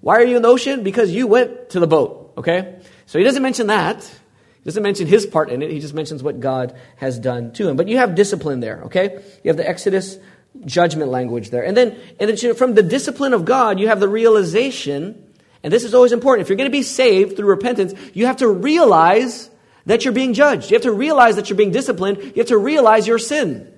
Why 0.00 0.16
are 0.16 0.24
you 0.24 0.36
in 0.36 0.42
the 0.42 0.48
ocean? 0.48 0.82
Because 0.82 1.10
you 1.10 1.26
went 1.26 1.70
to 1.70 1.80
the 1.80 1.86
boat, 1.86 2.32
okay? 2.38 2.78
So 3.04 3.18
he 3.18 3.24
doesn't 3.24 3.42
mention 3.42 3.66
that. 3.66 4.02
He 4.02 4.64
doesn't 4.64 4.82
mention 4.82 5.06
his 5.06 5.26
part 5.26 5.50
in 5.50 5.60
it. 5.60 5.70
He 5.70 5.80
just 5.80 5.92
mentions 5.92 6.22
what 6.22 6.40
God 6.40 6.74
has 6.96 7.18
done 7.18 7.52
to 7.52 7.68
him. 7.68 7.76
But 7.76 7.88
you 7.88 7.98
have 7.98 8.14
discipline 8.14 8.60
there, 8.60 8.84
okay? 8.84 9.22
You 9.42 9.48
have 9.48 9.58
the 9.58 9.68
Exodus 9.68 10.18
judgment 10.64 11.10
language 11.10 11.50
there. 11.50 11.64
And 11.64 11.76
then, 11.76 11.98
and 12.20 12.30
then 12.30 12.54
from 12.54 12.74
the 12.74 12.82
discipline 12.82 13.34
of 13.34 13.44
God, 13.44 13.78
you 13.80 13.88
have 13.88 14.00
the 14.00 14.08
realization, 14.08 15.23
and 15.64 15.72
this 15.72 15.82
is 15.82 15.94
always 15.94 16.12
important. 16.12 16.46
If 16.46 16.48
you're 16.48 16.56
going 16.56 16.70
to 16.70 16.78
be 16.78 16.84
saved 16.84 17.36
through 17.36 17.48
repentance, 17.48 17.92
you 18.12 18.26
have 18.26 18.36
to 18.36 18.48
realize 18.48 19.50
that 19.86 20.04
you're 20.04 20.14
being 20.14 20.32
judged. 20.32 20.70
You 20.70 20.76
have 20.76 20.82
to 20.82 20.92
realize 20.92 21.34
that 21.34 21.50
you're 21.50 21.56
being 21.56 21.72
disciplined. 21.72 22.18
You 22.18 22.34
have 22.36 22.46
to 22.46 22.58
realize 22.58 23.08
your 23.08 23.18
sin. 23.18 23.72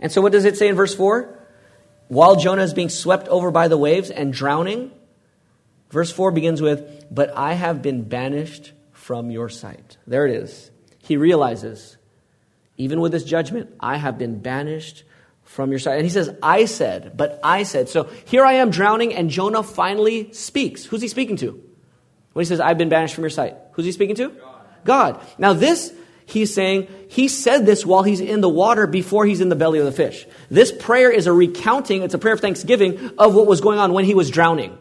And 0.00 0.10
so 0.10 0.22
what 0.22 0.32
does 0.32 0.46
it 0.46 0.56
say 0.56 0.68
in 0.68 0.76
verse 0.76 0.94
4? 0.94 1.38
While 2.08 2.36
Jonah 2.36 2.62
is 2.62 2.72
being 2.72 2.88
swept 2.88 3.28
over 3.28 3.50
by 3.50 3.68
the 3.68 3.76
waves 3.76 4.10
and 4.10 4.32
drowning, 4.32 4.92
Verse 5.92 6.10
4 6.10 6.32
begins 6.32 6.62
with, 6.62 7.04
But 7.10 7.36
I 7.36 7.52
have 7.52 7.82
been 7.82 8.02
banished 8.04 8.72
from 8.92 9.30
your 9.30 9.50
sight. 9.50 9.98
There 10.06 10.26
it 10.26 10.34
is. 10.34 10.70
He 10.98 11.18
realizes, 11.18 11.98
even 12.78 13.00
with 13.00 13.12
this 13.12 13.24
judgment, 13.24 13.70
I 13.78 13.98
have 13.98 14.16
been 14.16 14.40
banished 14.40 15.04
from 15.44 15.70
your 15.70 15.78
side. 15.78 15.96
And 15.96 16.04
he 16.04 16.10
says, 16.10 16.34
I 16.42 16.64
said, 16.64 17.16
but 17.16 17.40
I 17.42 17.64
said. 17.64 17.88
So 17.88 18.04
here 18.24 18.44
I 18.44 18.54
am 18.54 18.70
drowning, 18.70 19.14
and 19.14 19.30
Jonah 19.30 19.62
finally 19.62 20.32
speaks. 20.32 20.84
Who's 20.84 21.02
he 21.02 21.08
speaking 21.08 21.36
to? 21.36 21.62
When 22.32 22.42
he 22.44 22.46
says, 22.46 22.60
I've 22.60 22.78
been 22.78 22.88
banished 22.88 23.14
from 23.14 23.22
your 23.22 23.30
sight, 23.30 23.56
who's 23.72 23.84
he 23.84 23.92
speaking 23.92 24.16
to? 24.16 24.28
God. 24.28 24.60
God. 24.84 25.26
Now, 25.38 25.52
this, 25.52 25.92
He's 26.24 26.54
saying 26.54 26.88
he 27.08 27.28
said 27.28 27.66
this 27.66 27.84
while 27.84 28.02
he's 28.02 28.20
in 28.20 28.40
the 28.40 28.48
water 28.48 28.86
before 28.86 29.26
he's 29.26 29.40
in 29.40 29.48
the 29.48 29.56
belly 29.56 29.78
of 29.80 29.84
the 29.84 29.92
fish. 29.92 30.26
This 30.48 30.72
prayer 30.72 31.10
is 31.10 31.26
a 31.26 31.32
recounting, 31.32 32.02
it's 32.02 32.14
a 32.14 32.18
prayer 32.18 32.34
of 32.34 32.40
thanksgiving 32.40 33.10
of 33.18 33.34
what 33.34 33.46
was 33.46 33.60
going 33.60 33.78
on 33.78 33.92
when 33.92 34.04
he 34.04 34.14
was 34.14 34.30
drowning. 34.30 34.78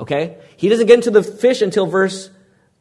Okay? 0.00 0.38
He 0.56 0.68
doesn't 0.68 0.86
get 0.86 0.94
into 0.94 1.10
the 1.10 1.22
fish 1.22 1.62
until 1.62 1.86
verse 1.86 2.30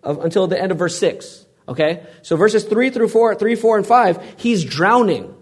until 0.04 0.48
the 0.48 0.60
end 0.60 0.72
of 0.72 0.80
verse 0.80 0.98
6. 1.00 1.46
Okay? 1.68 2.06
So 2.22 2.38
verses 2.38 2.64
3 2.64 2.90
through 2.92 3.10
4, 3.10 3.36
3, 3.36 3.56
4, 3.56 3.78
and 3.78 3.86
5, 3.86 4.36
he's 4.38 4.64
drowning. 4.64 5.36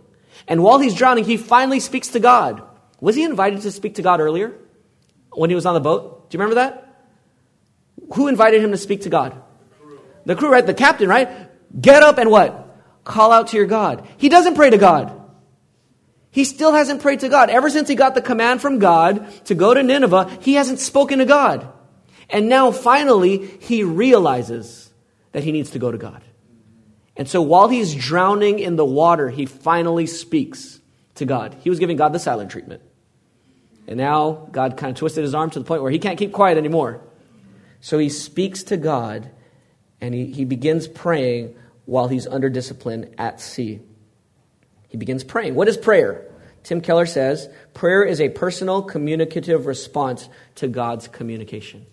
And 0.48 0.64
while 0.64 0.80
he's 0.80 0.94
drowning, 0.94 1.24
he 1.24 1.38
finally 1.38 1.80
speaks 1.80 2.10
to 2.10 2.20
God. 2.20 2.62
Was 3.00 3.16
he 3.16 3.24
invited 3.24 3.62
to 3.62 3.72
speak 3.72 3.96
to 3.96 4.02
God 4.02 4.20
earlier 4.20 4.54
when 5.32 5.50
he 5.50 5.56
was 5.56 5.66
on 5.66 5.74
the 5.74 5.80
boat? 5.80 6.30
Do 6.30 6.38
you 6.38 6.40
remember 6.44 6.62
that? 6.62 6.82
Who 8.14 8.28
invited 8.28 8.62
him 8.62 8.72
to 8.72 8.78
speak 8.78 9.02
to 9.02 9.10
God? 9.10 9.42
The 10.26 10.36
crew, 10.36 10.52
right? 10.52 10.66
The 10.66 10.74
captain, 10.74 11.10
right? 11.10 11.30
Get 11.80 12.04
up 12.04 12.18
and 12.18 12.30
what? 12.30 12.62
Call 13.04 13.32
out 13.32 13.48
to 13.50 13.58
your 13.58 13.66
God. 13.66 14.08
He 14.18 14.30
doesn't 14.30 14.56
pray 14.56 14.70
to 14.70 14.78
God. 14.78 15.22
He 16.32 16.44
still 16.44 16.74
hasn't 16.74 17.02
prayed 17.02 17.22
to 17.22 17.30
God. 17.30 17.50
Ever 17.50 17.70
since 17.70 17.88
he 17.88 17.96
got 17.96 18.14
the 18.14 18.22
command 18.22 18.62
from 18.62 18.80
God 18.80 19.32
to 19.46 19.56
go 19.56 19.74
to 19.74 19.82
Nineveh, 19.82 20.40
he 20.42 20.56
hasn't 20.56 20.80
spoken 20.80 21.20
to 21.20 21.26
God. 21.26 21.72
And 22.30 22.50
now 22.50 22.72
finally, 22.72 23.48
he 23.62 23.84
realizes 23.84 24.92
that 25.32 25.44
he 25.44 25.52
needs 25.52 25.72
to 25.72 25.80
go 25.80 25.92
to 25.92 25.98
God. 25.98 26.22
And 27.18 27.28
so 27.28 27.42
while 27.42 27.68
he's 27.68 27.96
drowning 27.96 28.60
in 28.60 28.76
the 28.76 28.86
water, 28.86 29.30
he 29.30 29.46
finally 29.46 30.06
speaks 30.06 30.80
to 31.16 31.26
God. 31.26 31.56
He 31.62 31.70
was 31.70 31.80
giving 31.80 31.98
God 31.98 32.14
the 32.14 32.20
silent 32.20 32.52
treatment. 32.52 32.82
And 33.88 33.98
now 33.98 34.48
God 34.52 34.78
kind 34.78 34.92
of 34.92 34.98
twisted 34.98 35.24
his 35.24 35.36
arm 35.36 35.50
to 35.52 35.60
the 35.60 35.66
point 35.66 35.82
where 35.82 35.92
he 35.92 36.00
can't 36.00 36.18
keep 36.18 36.34
quiet 36.34 36.58
anymore. 36.58 37.02
So 37.82 37.98
he 37.98 38.10
speaks 38.10 38.64
to 38.64 38.78
God 38.78 39.30
and 40.02 40.14
he, 40.14 40.26
he 40.26 40.46
begins 40.46 40.88
praying 40.88 41.56
while 41.86 42.08
he's 42.08 42.28
under 42.28 42.50
discipline 42.50 43.14
at 43.18 43.40
sea. 43.40 43.80
He 44.90 44.98
begins 44.98 45.24
praying. 45.24 45.56
What 45.56 45.68
is 45.68 45.78
prayer? 45.78 46.26
Tim 46.64 46.82
Keller 46.82 47.06
says 47.06 47.48
prayer 47.74 48.04
is 48.04 48.20
a 48.20 48.30
personal 48.30 48.82
communicative 48.82 49.68
response 49.68 50.28
to 50.56 50.68
God's 50.68 51.08
communication. 51.08 51.86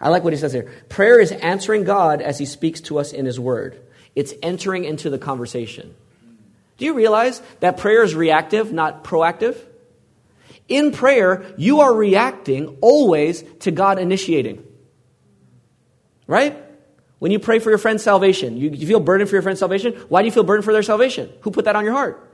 I 0.00 0.08
like 0.08 0.24
what 0.24 0.32
he 0.32 0.38
says 0.38 0.52
here. 0.52 0.72
Prayer 0.88 1.20
is 1.20 1.32
answering 1.32 1.84
God 1.84 2.22
as 2.22 2.38
he 2.38 2.46
speaks 2.46 2.80
to 2.82 2.98
us 2.98 3.12
in 3.12 3.26
his 3.26 3.38
word, 3.40 3.82
it's 4.20 4.34
entering 4.42 4.84
into 4.84 5.08
the 5.08 5.18
conversation. 5.18 5.94
Do 6.76 6.84
you 6.84 6.94
realize 6.94 7.40
that 7.60 7.78
prayer 7.78 8.02
is 8.02 8.14
reactive, 8.14 8.72
not 8.72 9.02
proactive? 9.02 9.56
In 10.68 10.92
prayer, 10.92 11.52
you 11.56 11.80
are 11.80 11.92
reacting 11.92 12.76
always 12.80 13.42
to 13.60 13.70
God 13.70 13.98
initiating. 13.98 14.62
Right? 16.26 16.56
When 17.18 17.32
you 17.32 17.38
pray 17.38 17.58
for 17.58 17.70
your 17.70 17.78
friend's 17.78 18.02
salvation, 18.02 18.56
you, 18.56 18.70
you 18.70 18.86
feel 18.86 19.00
burdened 19.00 19.28
for 19.28 19.36
your 19.36 19.42
friend's 19.42 19.58
salvation. 19.58 19.94
Why 20.08 20.22
do 20.22 20.26
you 20.26 20.32
feel 20.32 20.44
burdened 20.44 20.64
for 20.64 20.72
their 20.72 20.82
salvation? 20.82 21.30
Who 21.40 21.50
put 21.50 21.64
that 21.64 21.76
on 21.76 21.84
your 21.84 21.94
heart? 21.94 22.28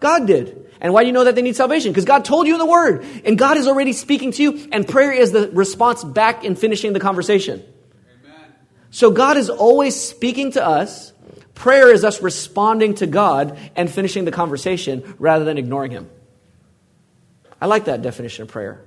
God 0.00 0.26
did. 0.26 0.70
And 0.80 0.94
why 0.94 1.02
do 1.02 1.08
you 1.08 1.12
know 1.12 1.24
that 1.24 1.34
they 1.34 1.42
need 1.42 1.56
salvation? 1.56 1.92
Because 1.92 2.06
God 2.06 2.24
told 2.24 2.46
you 2.46 2.54
in 2.54 2.58
the 2.58 2.66
Word. 2.66 3.04
And 3.24 3.38
God 3.38 3.58
is 3.58 3.66
already 3.66 3.92
speaking 3.92 4.32
to 4.32 4.42
you, 4.42 4.68
and 4.72 4.88
prayer 4.88 5.12
is 5.12 5.32
the 5.32 5.50
response 5.50 6.02
back 6.02 6.42
in 6.42 6.56
finishing 6.56 6.94
the 6.94 7.00
conversation. 7.00 7.62
Amen. 8.24 8.54
So 8.90 9.10
God 9.10 9.36
is 9.36 9.50
always 9.50 9.94
speaking 9.94 10.52
to 10.52 10.66
us. 10.66 11.12
Prayer 11.60 11.92
is 11.92 12.04
us 12.04 12.22
responding 12.22 12.94
to 12.94 13.06
God 13.06 13.58
and 13.76 13.90
finishing 13.90 14.24
the 14.24 14.30
conversation 14.30 15.14
rather 15.18 15.44
than 15.44 15.58
ignoring 15.58 15.90
Him. 15.90 16.08
I 17.60 17.66
like 17.66 17.84
that 17.84 18.00
definition 18.00 18.44
of 18.44 18.48
prayer. 18.48 18.82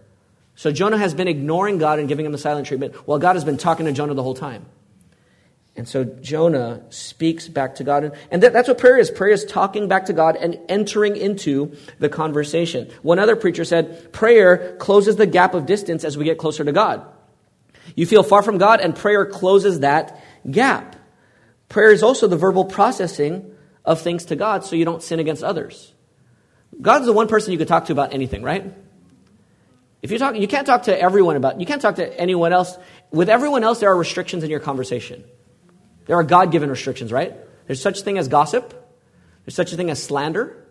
So 0.55 0.71
Jonah 0.71 0.97
has 0.97 1.13
been 1.13 1.27
ignoring 1.27 1.77
God 1.77 1.99
and 1.99 2.07
giving 2.07 2.25
him 2.25 2.31
the 2.31 2.39
silent 2.39 2.65
treatment 2.65 2.95
while 3.07 3.19
God 3.19 3.35
has 3.35 3.45
been 3.45 3.57
talking 3.57 3.85
to 3.85 3.91
Jonah 3.91 4.15
the 4.15 4.23
whole 4.23 4.33
time. 4.33 4.65
And 5.75 5.87
so 5.87 6.03
Jonah 6.03 6.81
speaks 6.89 7.47
back 7.47 7.75
to 7.75 7.83
God. 7.83 8.17
And 8.31 8.41
that's 8.41 8.67
what 8.67 8.79
prayer 8.79 8.97
is. 8.97 9.11
Prayer 9.11 9.33
is 9.33 9.45
talking 9.45 9.87
back 9.87 10.07
to 10.07 10.13
God 10.13 10.35
and 10.35 10.59
entering 10.67 11.15
into 11.15 11.77
the 11.99 12.09
conversation. 12.09 12.89
One 13.03 13.19
other 13.19 13.35
preacher 13.35 13.65
said, 13.65 14.11
prayer 14.13 14.75
closes 14.77 15.15
the 15.15 15.27
gap 15.27 15.53
of 15.53 15.67
distance 15.67 16.03
as 16.03 16.17
we 16.17 16.25
get 16.25 16.39
closer 16.39 16.63
to 16.63 16.71
God. 16.71 17.05
You 17.95 18.07
feel 18.07 18.23
far 18.23 18.41
from 18.41 18.57
God, 18.57 18.81
and 18.81 18.95
prayer 18.95 19.27
closes 19.27 19.81
that 19.81 20.19
gap. 20.49 20.95
Prayer 21.73 21.91
is 21.91 22.03
also 22.03 22.27
the 22.27 22.37
verbal 22.37 22.65
processing 22.65 23.51
of 23.83 23.99
things 23.99 24.25
to 24.25 24.35
God 24.35 24.63
so 24.63 24.75
you 24.75 24.85
don't 24.85 25.01
sin 25.01 25.19
against 25.19 25.43
others. 25.43 25.91
God's 26.79 27.07
the 27.07 27.13
one 27.13 27.27
person 27.27 27.51
you 27.51 27.57
could 27.57 27.67
talk 27.67 27.85
to 27.85 27.91
about 27.91 28.13
anything, 28.13 28.43
right? 28.43 28.71
If 30.03 30.11
you 30.11 30.19
talk, 30.19 30.35
you 30.35 30.47
can't 30.47 30.67
talk 30.67 30.83
to 30.83 31.01
everyone 31.01 31.35
about, 31.35 31.59
you 31.59 31.65
can't 31.65 31.81
talk 31.81 31.95
to 31.95 32.19
anyone 32.19 32.53
else. 32.53 32.77
With 33.09 33.27
everyone 33.27 33.63
else, 33.63 33.79
there 33.79 33.89
are 33.89 33.97
restrictions 33.97 34.43
in 34.43 34.51
your 34.51 34.59
conversation. 34.59 35.23
There 36.05 36.15
are 36.15 36.23
God 36.23 36.51
given 36.51 36.69
restrictions, 36.69 37.11
right? 37.11 37.33
There's 37.65 37.81
such 37.81 38.01
a 38.01 38.03
thing 38.03 38.19
as 38.19 38.27
gossip, 38.27 38.69
there's 39.43 39.55
such 39.55 39.73
a 39.73 39.75
thing 39.75 39.89
as 39.89 40.01
slander. 40.01 40.67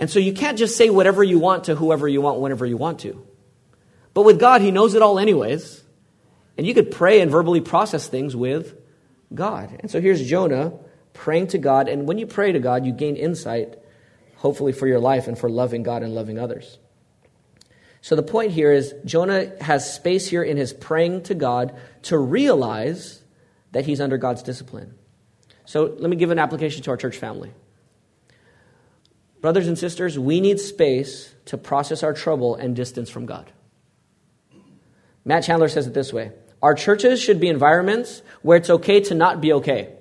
And 0.00 0.10
so 0.10 0.18
you 0.18 0.32
can't 0.32 0.58
just 0.58 0.76
say 0.76 0.90
whatever 0.90 1.22
you 1.22 1.38
want 1.38 1.64
to 1.64 1.76
whoever 1.76 2.08
you 2.08 2.20
want 2.20 2.40
whenever 2.40 2.66
you 2.66 2.76
want 2.76 2.98
to. 3.00 3.24
But 4.12 4.22
with 4.22 4.40
God, 4.40 4.60
He 4.60 4.72
knows 4.72 4.94
it 4.94 5.02
all 5.02 5.20
anyways. 5.20 5.84
And 6.58 6.66
you 6.66 6.74
could 6.74 6.90
pray 6.90 7.20
and 7.20 7.30
verbally 7.30 7.60
process 7.60 8.08
things 8.08 8.34
with 8.34 8.74
God. 9.34 9.76
And 9.80 9.90
so 9.90 10.00
here's 10.00 10.26
Jonah 10.26 10.72
praying 11.12 11.48
to 11.48 11.58
God. 11.58 11.88
And 11.88 12.06
when 12.06 12.18
you 12.18 12.26
pray 12.26 12.52
to 12.52 12.60
God, 12.60 12.86
you 12.86 12.92
gain 12.92 13.16
insight, 13.16 13.78
hopefully, 14.36 14.72
for 14.72 14.86
your 14.86 15.00
life 15.00 15.28
and 15.28 15.38
for 15.38 15.48
loving 15.48 15.82
God 15.82 16.02
and 16.02 16.14
loving 16.14 16.38
others. 16.38 16.78
So 18.02 18.16
the 18.16 18.22
point 18.22 18.52
here 18.52 18.72
is 18.72 18.94
Jonah 19.04 19.52
has 19.60 19.92
space 19.92 20.28
here 20.28 20.42
in 20.42 20.56
his 20.56 20.72
praying 20.72 21.24
to 21.24 21.34
God 21.34 21.78
to 22.02 22.16
realize 22.16 23.22
that 23.72 23.84
he's 23.84 24.00
under 24.00 24.16
God's 24.16 24.42
discipline. 24.42 24.94
So 25.64 25.94
let 25.98 26.10
me 26.10 26.16
give 26.16 26.30
an 26.30 26.38
application 26.38 26.82
to 26.84 26.90
our 26.90 26.96
church 26.96 27.18
family. 27.18 27.52
Brothers 29.40 29.68
and 29.68 29.78
sisters, 29.78 30.18
we 30.18 30.40
need 30.40 30.60
space 30.60 31.34
to 31.46 31.56
process 31.56 32.02
our 32.02 32.12
trouble 32.12 32.56
and 32.56 32.74
distance 32.74 33.08
from 33.08 33.26
God. 33.26 33.52
Matt 35.24 35.44
Chandler 35.44 35.68
says 35.68 35.86
it 35.86 35.94
this 35.94 36.12
way 36.12 36.32
Our 36.62 36.74
churches 36.74 37.20
should 37.20 37.40
be 37.40 37.48
environments 37.48 38.22
where 38.42 38.56
it's 38.56 38.70
okay 38.70 39.00
to 39.00 39.14
not 39.14 39.40
be 39.40 39.52
okay, 39.54 39.94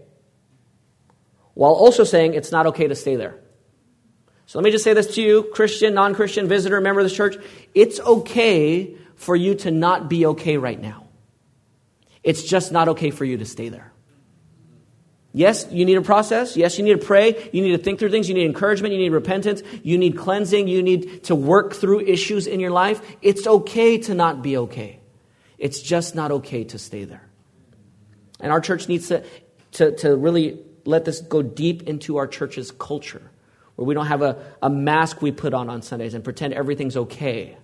while 1.54 1.72
also 1.72 2.04
saying 2.04 2.34
it's 2.34 2.52
not 2.52 2.68
okay 2.68 2.88
to 2.88 2.96
stay 2.96 3.16
there. 3.16 3.40
So 4.46 4.58
let 4.58 4.64
me 4.64 4.72
just 4.72 4.84
say 4.84 4.94
this 4.94 5.14
to 5.16 5.22
you, 5.22 5.44
Christian, 5.54 5.94
non 5.94 6.16
Christian, 6.16 6.48
visitor, 6.48 6.82
member 6.82 7.02
of 7.02 7.10
the 7.10 7.16
church. 7.16 7.38
It's 7.76 8.00
okay 8.00 8.96
for 9.16 9.36
you 9.36 9.56
to 9.56 9.72
not 9.72 10.10
be 10.10 10.26
okay 10.28 10.58
right 10.58 10.80
now. 10.80 11.08
It's 12.24 12.44
just 12.44 12.72
not 12.72 12.90
okay 12.90 13.12
for 13.12 13.26
you 13.26 13.38
to 13.38 13.46
stay 13.46 13.70
there. 13.70 13.94
Yes, 15.32 15.68
you 15.70 15.86
need 15.86 15.98
a 15.98 16.02
process. 16.02 16.58
Yes, 16.58 16.78
you 16.78 16.84
need 16.84 17.00
to 17.00 17.06
pray. 17.06 17.50
You 17.54 17.62
need 17.62 17.72
to 17.72 17.78
think 17.78 18.00
through 18.00 18.10
things. 18.10 18.28
You 18.28 18.34
need 18.34 18.48
encouragement. 18.48 18.94
You 18.94 19.00
need 19.00 19.12
repentance. 19.12 19.62
You 19.84 19.98
need 19.98 20.18
cleansing. 20.18 20.68
You 20.68 20.82
need 20.82 21.26
to 21.26 21.36
work 21.36 21.76
through 21.76 22.02
issues 22.02 22.48
in 22.48 22.60
your 22.60 22.72
life. 22.72 23.00
It's 23.22 23.46
okay 23.46 24.00
to 24.00 24.16
not 24.16 24.42
be 24.42 24.58
okay. 24.58 24.99
It's 25.60 25.82
just 25.82 26.16
not 26.16 26.32
okay 26.32 26.64
to 26.66 26.80
stay 26.80 27.04
there. 27.04 27.28
And 28.40 28.52
our 28.52 28.62
church 28.62 28.88
needs 28.88 29.10
to, 29.10 29.24
to, 29.74 29.96
to 29.98 30.16
really 30.16 30.60
let 30.86 31.06
this 31.06 31.22
go 31.22 31.42
deep 31.42 31.84
into 31.84 32.18
our 32.18 32.28
church's 32.28 32.72
culture, 32.72 33.30
where 33.76 33.86
we 33.86 33.94
don't 33.94 34.08
have 34.08 34.22
a, 34.22 34.44
a 34.62 34.70
mask 34.70 35.22
we 35.22 35.32
put 35.32 35.54
on 35.54 35.70
on 35.70 35.82
Sundays 35.82 36.14
and 36.14 36.24
pretend 36.24 36.54
everything's 36.54 36.96
okay. 36.96 37.58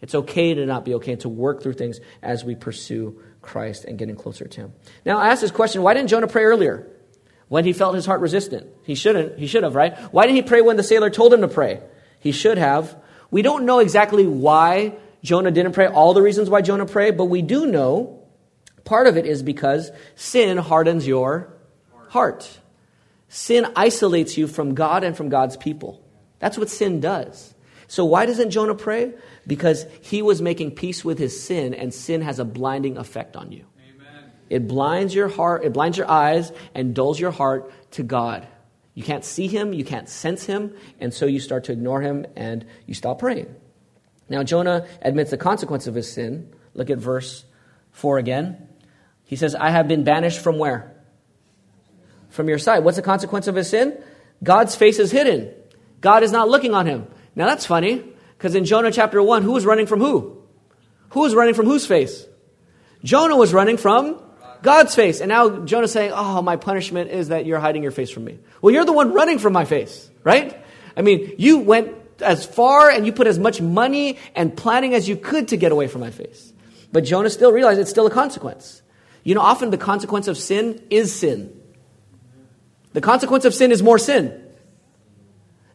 It's 0.00 0.14
okay 0.14 0.54
to 0.54 0.66
not 0.66 0.84
be 0.84 0.94
okay 0.94 1.12
and 1.12 1.20
to 1.20 1.28
work 1.28 1.62
through 1.62 1.74
things 1.74 2.00
as 2.22 2.44
we 2.44 2.54
pursue 2.54 3.22
Christ 3.42 3.84
and 3.84 3.98
getting 3.98 4.16
closer 4.16 4.48
to 4.48 4.60
Him. 4.62 4.72
Now, 5.04 5.18
I 5.18 5.28
asked 5.28 5.42
this 5.42 5.50
question 5.50 5.82
why 5.82 5.94
didn't 5.94 6.08
Jonah 6.08 6.26
pray 6.26 6.44
earlier 6.44 6.88
when 7.48 7.64
he 7.64 7.72
felt 7.72 7.94
his 7.94 8.06
heart 8.06 8.20
resistant? 8.20 8.66
He 8.84 8.94
shouldn't. 8.94 9.38
He 9.38 9.46
should 9.46 9.62
have, 9.62 9.74
right? 9.74 9.96
Why 10.12 10.26
didn't 10.26 10.36
he 10.36 10.42
pray 10.42 10.62
when 10.62 10.76
the 10.76 10.82
sailor 10.82 11.10
told 11.10 11.34
him 11.34 11.42
to 11.42 11.48
pray? 11.48 11.80
He 12.18 12.32
should 12.32 12.58
have. 12.58 12.96
We 13.30 13.42
don't 13.42 13.64
know 13.64 13.78
exactly 13.78 14.26
why 14.26 14.94
Jonah 15.22 15.50
didn't 15.50 15.72
pray, 15.72 15.86
all 15.86 16.14
the 16.14 16.22
reasons 16.22 16.50
why 16.50 16.62
Jonah 16.62 16.86
prayed, 16.86 17.16
but 17.16 17.26
we 17.26 17.42
do 17.42 17.66
know 17.66 18.24
part 18.84 19.06
of 19.06 19.16
it 19.16 19.26
is 19.26 19.42
because 19.42 19.90
sin 20.16 20.58
hardens 20.58 21.06
your 21.06 21.52
heart. 22.08 22.58
Sin 23.28 23.66
isolates 23.76 24.36
you 24.36 24.46
from 24.46 24.74
God 24.74 25.04
and 25.04 25.16
from 25.16 25.28
God's 25.28 25.56
people. 25.56 26.04
That's 26.38 26.58
what 26.58 26.68
sin 26.68 27.00
does. 27.00 27.54
So, 27.86 28.04
why 28.04 28.26
doesn't 28.26 28.50
Jonah 28.50 28.74
pray? 28.74 29.14
because 29.46 29.86
he 30.00 30.22
was 30.22 30.40
making 30.40 30.72
peace 30.72 31.04
with 31.04 31.18
his 31.18 31.42
sin, 31.42 31.74
and 31.74 31.92
sin 31.92 32.22
has 32.22 32.38
a 32.38 32.44
blinding 32.44 32.96
effect 32.96 33.36
on 33.36 33.52
you. 33.52 33.64
Amen. 33.78 34.30
It 34.48 34.68
blinds 34.68 35.14
your 35.14 35.28
heart, 35.28 35.64
it 35.64 35.72
blinds 35.72 35.98
your 35.98 36.10
eyes, 36.10 36.52
and 36.74 36.94
dulls 36.94 37.18
your 37.18 37.30
heart 37.30 37.72
to 37.92 38.02
God. 38.02 38.46
You 38.94 39.02
can't 39.02 39.24
see 39.24 39.46
him, 39.46 39.72
you 39.72 39.84
can't 39.84 40.08
sense 40.08 40.44
him, 40.44 40.74
and 41.00 41.12
so 41.12 41.26
you 41.26 41.40
start 41.40 41.64
to 41.64 41.72
ignore 41.72 42.02
him 42.02 42.26
and 42.36 42.66
you 42.86 42.94
stop 42.94 43.18
praying. 43.18 43.54
Now, 44.32 44.42
Jonah 44.42 44.86
admits 45.02 45.30
the 45.30 45.36
consequence 45.36 45.86
of 45.86 45.94
his 45.94 46.10
sin. 46.10 46.54
Look 46.72 46.88
at 46.88 46.96
verse 46.96 47.44
4 47.90 48.16
again. 48.16 48.66
He 49.24 49.36
says, 49.36 49.54
I 49.54 49.68
have 49.68 49.88
been 49.88 50.04
banished 50.04 50.38
from 50.38 50.58
where? 50.58 50.96
From 52.30 52.48
your 52.48 52.58
sight. 52.58 52.82
What's 52.82 52.96
the 52.96 53.02
consequence 53.02 53.46
of 53.46 53.54
his 53.54 53.68
sin? 53.68 54.02
God's 54.42 54.74
face 54.74 54.98
is 54.98 55.10
hidden. 55.10 55.52
God 56.00 56.22
is 56.22 56.32
not 56.32 56.48
looking 56.48 56.72
on 56.72 56.86
him. 56.86 57.06
Now 57.36 57.46
that's 57.46 57.66
funny. 57.66 58.02
Because 58.38 58.54
in 58.54 58.64
Jonah 58.64 58.90
chapter 58.90 59.22
1, 59.22 59.42
who 59.42 59.52
was 59.52 59.66
running 59.66 59.86
from 59.86 60.00
who? 60.00 60.42
Who 61.10 61.20
was 61.20 61.34
running 61.34 61.52
from 61.52 61.66
whose 61.66 61.86
face? 61.86 62.26
Jonah 63.04 63.36
was 63.36 63.52
running 63.52 63.76
from 63.76 64.18
God's 64.62 64.94
face. 64.94 65.20
And 65.20 65.28
now 65.28 65.60
Jonah's 65.66 65.92
saying, 65.92 66.12
Oh, 66.14 66.40
my 66.40 66.56
punishment 66.56 67.10
is 67.10 67.28
that 67.28 67.44
you're 67.44 67.60
hiding 67.60 67.82
your 67.82 67.92
face 67.92 68.10
from 68.10 68.24
me. 68.24 68.38
Well, 68.62 68.72
you're 68.72 68.86
the 68.86 68.94
one 68.94 69.12
running 69.12 69.38
from 69.38 69.52
my 69.52 69.66
face, 69.66 70.10
right? 70.24 70.58
I 70.96 71.02
mean, 71.02 71.34
you 71.36 71.58
went 71.58 72.01
as 72.22 72.46
far 72.46 72.90
and 72.90 73.04
you 73.04 73.12
put 73.12 73.26
as 73.26 73.38
much 73.38 73.60
money 73.60 74.18
and 74.34 74.56
planning 74.56 74.94
as 74.94 75.08
you 75.08 75.16
could 75.16 75.48
to 75.48 75.56
get 75.56 75.72
away 75.72 75.88
from 75.88 76.00
my 76.00 76.10
face. 76.10 76.52
But 76.92 77.04
Jonah 77.04 77.30
still 77.30 77.52
realized 77.52 77.80
it's 77.80 77.90
still 77.90 78.06
a 78.06 78.10
consequence. 78.10 78.82
You 79.24 79.34
know, 79.34 79.40
often 79.40 79.70
the 79.70 79.78
consequence 79.78 80.28
of 80.28 80.36
sin 80.36 80.82
is 80.90 81.14
sin. 81.14 81.60
The 82.92 83.00
consequence 83.00 83.44
of 83.44 83.54
sin 83.54 83.72
is 83.72 83.82
more 83.82 83.98
sin. 83.98 84.38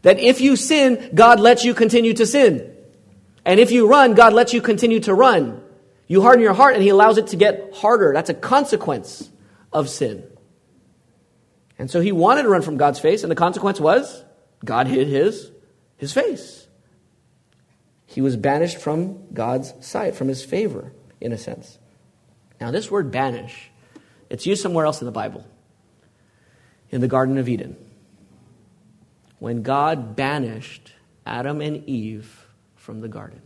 That 0.01 0.19
if 0.19 0.41
you 0.41 0.55
sin, 0.55 1.11
God 1.13 1.39
lets 1.39 1.65
you 1.65 1.73
continue 1.73 2.13
to 2.13 2.25
sin. 2.25 2.73
And 3.45 3.59
if 3.59 3.71
you 3.71 3.87
run, 3.87 4.13
God 4.13 4.33
lets 4.33 4.53
you 4.53 4.61
continue 4.61 4.99
to 5.01 5.13
run. 5.13 5.61
You 6.07 6.21
harden 6.21 6.43
your 6.43 6.53
heart 6.53 6.75
and 6.75 6.83
He 6.83 6.89
allows 6.89 7.17
it 7.17 7.27
to 7.27 7.35
get 7.35 7.73
harder. 7.73 8.11
That's 8.13 8.29
a 8.29 8.33
consequence 8.33 9.29
of 9.73 9.89
sin. 9.89 10.23
And 11.79 11.89
so 11.89 12.01
he 12.01 12.11
wanted 12.11 12.43
to 12.43 12.49
run 12.49 12.61
from 12.61 12.77
God's 12.77 12.99
face, 12.99 13.23
and 13.23 13.31
the 13.31 13.35
consequence 13.35 13.79
was 13.79 14.23
God 14.65 14.87
hid 14.87 15.07
his, 15.07 15.51
his 15.97 16.13
face. 16.13 16.67
He 18.05 18.21
was 18.21 18.37
banished 18.37 18.77
from 18.77 19.33
God's 19.33 19.73
sight, 19.85 20.15
from 20.15 20.29
his 20.29 20.43
favor, 20.43 20.93
in 21.19 21.33
a 21.33 21.37
sense. 21.37 21.77
Now, 22.61 22.71
this 22.71 22.89
word 22.89 23.11
banish, 23.11 23.69
it's 24.29 24.45
used 24.45 24.61
somewhere 24.61 24.85
else 24.85 25.01
in 25.01 25.05
the 25.05 25.11
Bible, 25.11 25.45
in 26.89 27.01
the 27.01 27.07
Garden 27.07 27.37
of 27.37 27.49
Eden. 27.49 27.75
When 29.39 29.61
God 29.61 30.15
banished 30.15 30.93
Adam 31.25 31.61
and 31.61 31.87
Eve 31.87 32.47
from 32.75 33.01
the 33.01 33.07
garden, 33.07 33.41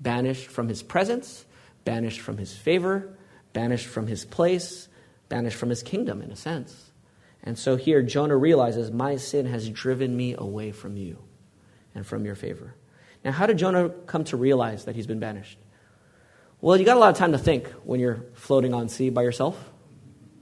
banished 0.00 0.48
from 0.48 0.68
his 0.68 0.82
presence, 0.82 1.44
banished 1.84 2.20
from 2.20 2.38
his 2.38 2.54
favor, 2.54 3.16
banished 3.52 3.86
from 3.86 4.06
his 4.06 4.24
place, 4.24 4.88
banished 5.28 5.56
from 5.56 5.70
his 5.70 5.82
kingdom, 5.82 6.20
in 6.20 6.32
a 6.32 6.36
sense. 6.36 6.90
And 7.42 7.58
so 7.58 7.76
here, 7.76 8.02
Jonah 8.02 8.36
realizes, 8.36 8.90
My 8.90 9.16
sin 9.16 9.46
has 9.46 9.70
driven 9.70 10.16
me 10.16 10.34
away 10.36 10.72
from 10.72 10.96
you 10.96 11.18
and 11.94 12.06
from 12.06 12.24
your 12.24 12.34
favor. 12.34 12.74
Now, 13.24 13.32
how 13.32 13.46
did 13.46 13.58
Jonah 13.58 13.90
come 14.06 14.24
to 14.24 14.36
realize 14.36 14.84
that 14.86 14.96
he's 14.96 15.06
been 15.06 15.20
banished? 15.20 15.58
Well, 16.60 16.76
you 16.76 16.84
got 16.84 16.96
a 16.96 17.00
lot 17.00 17.10
of 17.10 17.16
time 17.16 17.32
to 17.32 17.38
think 17.38 17.68
when 17.84 18.00
you're 18.00 18.24
floating 18.34 18.74
on 18.74 18.88
sea 18.88 19.10
by 19.10 19.22
yourself, 19.22 19.58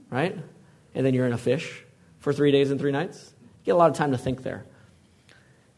right? 0.09 0.37
And 0.93 1.05
then 1.05 1.13
you're 1.13 1.25
in 1.25 1.33
a 1.33 1.37
fish 1.37 1.83
for 2.19 2.33
three 2.33 2.51
days 2.51 2.71
and 2.71 2.79
three 2.79 2.91
nights. 2.91 3.33
You 3.39 3.65
get 3.65 3.71
a 3.71 3.77
lot 3.77 3.89
of 3.89 3.97
time 3.97 4.11
to 4.11 4.17
think 4.17 4.43
there. 4.43 4.65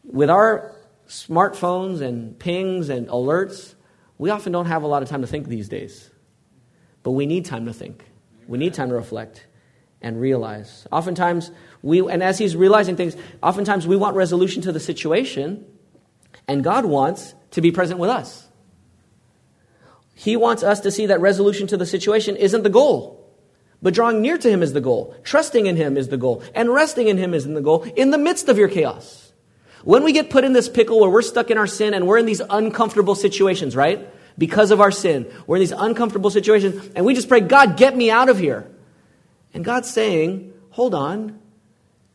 With 0.04 0.30
our 0.30 0.74
smartphones 1.08 2.00
and 2.00 2.38
pings 2.38 2.88
and 2.88 3.08
alerts, 3.08 3.74
we 4.18 4.30
often 4.30 4.52
don't 4.52 4.66
have 4.66 4.82
a 4.82 4.86
lot 4.86 5.02
of 5.02 5.08
time 5.08 5.22
to 5.22 5.26
think 5.26 5.48
these 5.48 5.68
days. 5.68 6.10
But 7.02 7.12
we 7.12 7.26
need 7.26 7.44
time 7.44 7.66
to 7.66 7.72
think. 7.72 8.04
We 8.46 8.58
need 8.58 8.74
time 8.74 8.88
to 8.88 8.94
reflect 8.94 9.46
and 10.04 10.20
realize. 10.20 10.86
Oftentimes, 10.92 11.50
we, 11.82 12.06
and 12.08 12.22
as 12.22 12.38
he's 12.38 12.54
realizing 12.54 12.94
things, 12.94 13.16
oftentimes 13.42 13.86
we 13.86 13.96
want 13.96 14.14
resolution 14.14 14.62
to 14.62 14.70
the 14.70 14.78
situation, 14.78 15.64
and 16.46 16.62
God 16.62 16.84
wants 16.84 17.34
to 17.52 17.62
be 17.62 17.72
present 17.72 17.98
with 17.98 18.10
us. 18.10 18.46
He 20.14 20.36
wants 20.36 20.62
us 20.62 20.80
to 20.80 20.90
see 20.90 21.06
that 21.06 21.20
resolution 21.20 21.66
to 21.68 21.78
the 21.78 21.86
situation 21.86 22.36
isn't 22.36 22.62
the 22.62 22.70
goal, 22.70 23.34
but 23.80 23.94
drawing 23.94 24.20
near 24.20 24.36
to 24.36 24.50
Him 24.50 24.62
is 24.62 24.74
the 24.74 24.80
goal. 24.82 25.16
Trusting 25.24 25.66
in 25.66 25.76
Him 25.76 25.96
is 25.96 26.08
the 26.08 26.18
goal, 26.18 26.42
and 26.54 26.68
resting 26.68 27.08
in 27.08 27.16
Him 27.16 27.32
is 27.32 27.46
the 27.46 27.62
goal 27.62 27.82
in 27.96 28.10
the 28.10 28.18
midst 28.18 28.50
of 28.50 28.58
your 28.58 28.68
chaos. 28.68 29.32
When 29.84 30.04
we 30.04 30.12
get 30.12 30.28
put 30.28 30.44
in 30.44 30.52
this 30.52 30.68
pickle 30.68 31.00
where 31.00 31.10
we're 31.10 31.22
stuck 31.22 31.50
in 31.50 31.56
our 31.56 31.66
sin 31.66 31.94
and 31.94 32.06
we're 32.06 32.18
in 32.18 32.26
these 32.26 32.42
uncomfortable 32.48 33.14
situations, 33.14 33.74
right? 33.74 34.06
Because 34.36 34.70
of 34.70 34.80
our 34.82 34.90
sin, 34.90 35.30
we're 35.46 35.56
in 35.56 35.60
these 35.60 35.72
uncomfortable 35.72 36.30
situations, 36.30 36.90
and 36.94 37.06
we 37.06 37.14
just 37.14 37.28
pray, 37.28 37.40
God, 37.40 37.78
get 37.78 37.96
me 37.96 38.10
out 38.10 38.28
of 38.28 38.38
here. 38.38 38.70
And 39.54 39.64
God's 39.64 39.88
saying, 39.88 40.52
hold 40.70 40.94
on, 40.94 41.38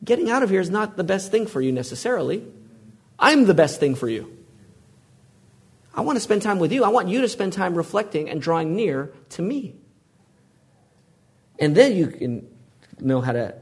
getting 0.04 0.30
out 0.30 0.43
of 0.43 0.49
here 0.49 0.60
is 0.60 0.69
not 0.69 0.97
the 0.97 1.04
best 1.04 1.32
thing 1.32 1.47
for 1.47 1.62
you 1.62 1.71
necessarily. 1.71 2.45
I'm 3.17 3.45
the 3.45 3.54
best 3.54 3.80
thing 3.80 3.95
for 3.95 4.10
you. 4.10 4.36
I 5.93 6.02
want 6.02 6.17
to 6.17 6.21
spend 6.21 6.41
time 6.41 6.60
with 6.60 6.71
you. 6.71 6.84
I 6.84 6.89
want 6.89 7.08
you 7.08 7.21
to 7.21 7.30
spend 7.30 7.54
time 7.54 7.75
reflecting 7.75 8.30
and 8.30 8.41
drawing 8.41 8.75
near 8.75 9.12
to 9.30 9.41
me. 9.41 9.75
And 11.58 11.75
then 11.75 11.95
you 11.95 12.08
can 12.08 12.47
know 12.99 13.21
how 13.21 13.34
to, 13.34 13.56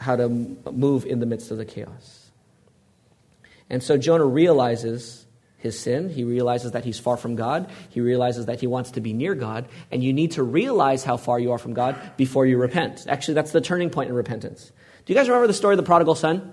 how 0.00 0.16
to 0.16 0.28
move 0.28 1.04
in 1.04 1.20
the 1.20 1.26
midst 1.26 1.50
of 1.50 1.58
the 1.58 1.64
chaos. 1.64 2.30
And 3.70 3.82
so 3.82 3.96
Jonah 3.96 4.24
realizes 4.24 5.26
his 5.58 5.78
sin. 5.78 6.08
He 6.08 6.24
realizes 6.24 6.72
that 6.72 6.84
he's 6.84 6.98
far 6.98 7.16
from 7.16 7.36
God. 7.36 7.70
He 7.90 8.00
realizes 8.00 8.46
that 8.46 8.60
he 8.60 8.66
wants 8.66 8.92
to 8.92 9.00
be 9.00 9.12
near 9.12 9.34
God. 9.34 9.68
And 9.90 10.02
you 10.02 10.12
need 10.12 10.32
to 10.32 10.42
realize 10.42 11.04
how 11.04 11.16
far 11.16 11.38
you 11.38 11.52
are 11.52 11.58
from 11.58 11.74
God 11.74 11.96
before 12.16 12.46
you 12.46 12.56
repent. 12.56 13.06
Actually, 13.08 13.34
that's 13.34 13.50
the 13.50 13.60
turning 13.60 13.90
point 13.90 14.08
in 14.08 14.14
repentance. 14.14 14.72
Do 15.04 15.12
you 15.12 15.18
guys 15.18 15.28
remember 15.28 15.48
the 15.48 15.54
story 15.54 15.74
of 15.74 15.78
the 15.78 15.84
prodigal 15.84 16.14
son? 16.14 16.52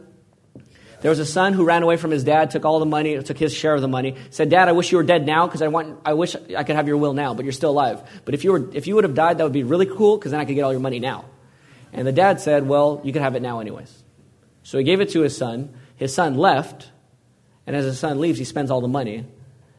There 1.02 1.12
was 1.12 1.20
a 1.20 1.26
son 1.26 1.54
who 1.54 1.66
ran 1.66 1.84
away 1.84 1.98
from 1.98 2.10
his 2.10 2.24
dad, 2.24 2.50
took 2.50 2.66
all 2.66 2.80
the 2.80 2.86
money, 2.86 3.22
took 3.22 3.38
his 3.38 3.54
share 3.54 3.76
of 3.76 3.82
the 3.82 3.88
money, 3.88 4.16
said, 4.32 4.50
Dad, 4.50 4.68
I 4.68 4.72
wish 4.72 4.92
you 4.92 4.98
were 4.98 5.04
dead 5.04 5.26
now 5.26 5.46
because 5.46 5.62
I, 5.62 5.68
want, 5.68 6.00
I 6.04 6.14
wish 6.14 6.36
I 6.36 6.64
could 6.64 6.76
have 6.76 6.88
your 6.88 6.98
will 6.98 7.14
now, 7.14 7.36
but 7.36 7.46
you're 7.46 7.52
still 7.52 7.70
alive. 7.70 8.02
But 8.24 8.34
if 8.34 8.44
you, 8.44 8.54
were, 8.54 8.72
if 8.74 8.88
you 8.88 8.96
would 8.96 9.04
have 9.04 9.14
died, 9.14 9.38
that 9.38 9.44
would 9.44 9.54
be 9.54 9.64
really 9.64 9.86
cool 9.86 10.18
because 10.18 10.32
then 10.32 10.40
I 10.40 10.46
could 10.46 10.56
get 10.56 10.64
all 10.64 10.72
your 10.72 10.82
money 10.82 11.00
now. 11.00 11.26
And 11.94 12.08
the 12.08 12.12
dad 12.12 12.42
said, 12.42 12.68
Well, 12.68 13.02
you 13.04 13.14
can 13.14 13.22
have 13.22 13.36
it 13.36 13.42
now, 13.42 13.60
anyways. 13.60 14.04
So 14.64 14.80
he 14.80 14.84
gave 14.84 15.00
it 15.00 15.10
to 15.10 15.22
his 15.22 15.38
son. 15.38 15.76
His 15.96 16.14
son 16.14 16.38
left 16.38 16.90
and 17.68 17.76
as 17.76 17.86
his 17.86 18.00
son 18.00 18.20
leaves, 18.20 18.38
he 18.38 18.46
spends 18.46 18.72
all 18.72 18.82
the 18.82 18.88
money. 18.88 19.26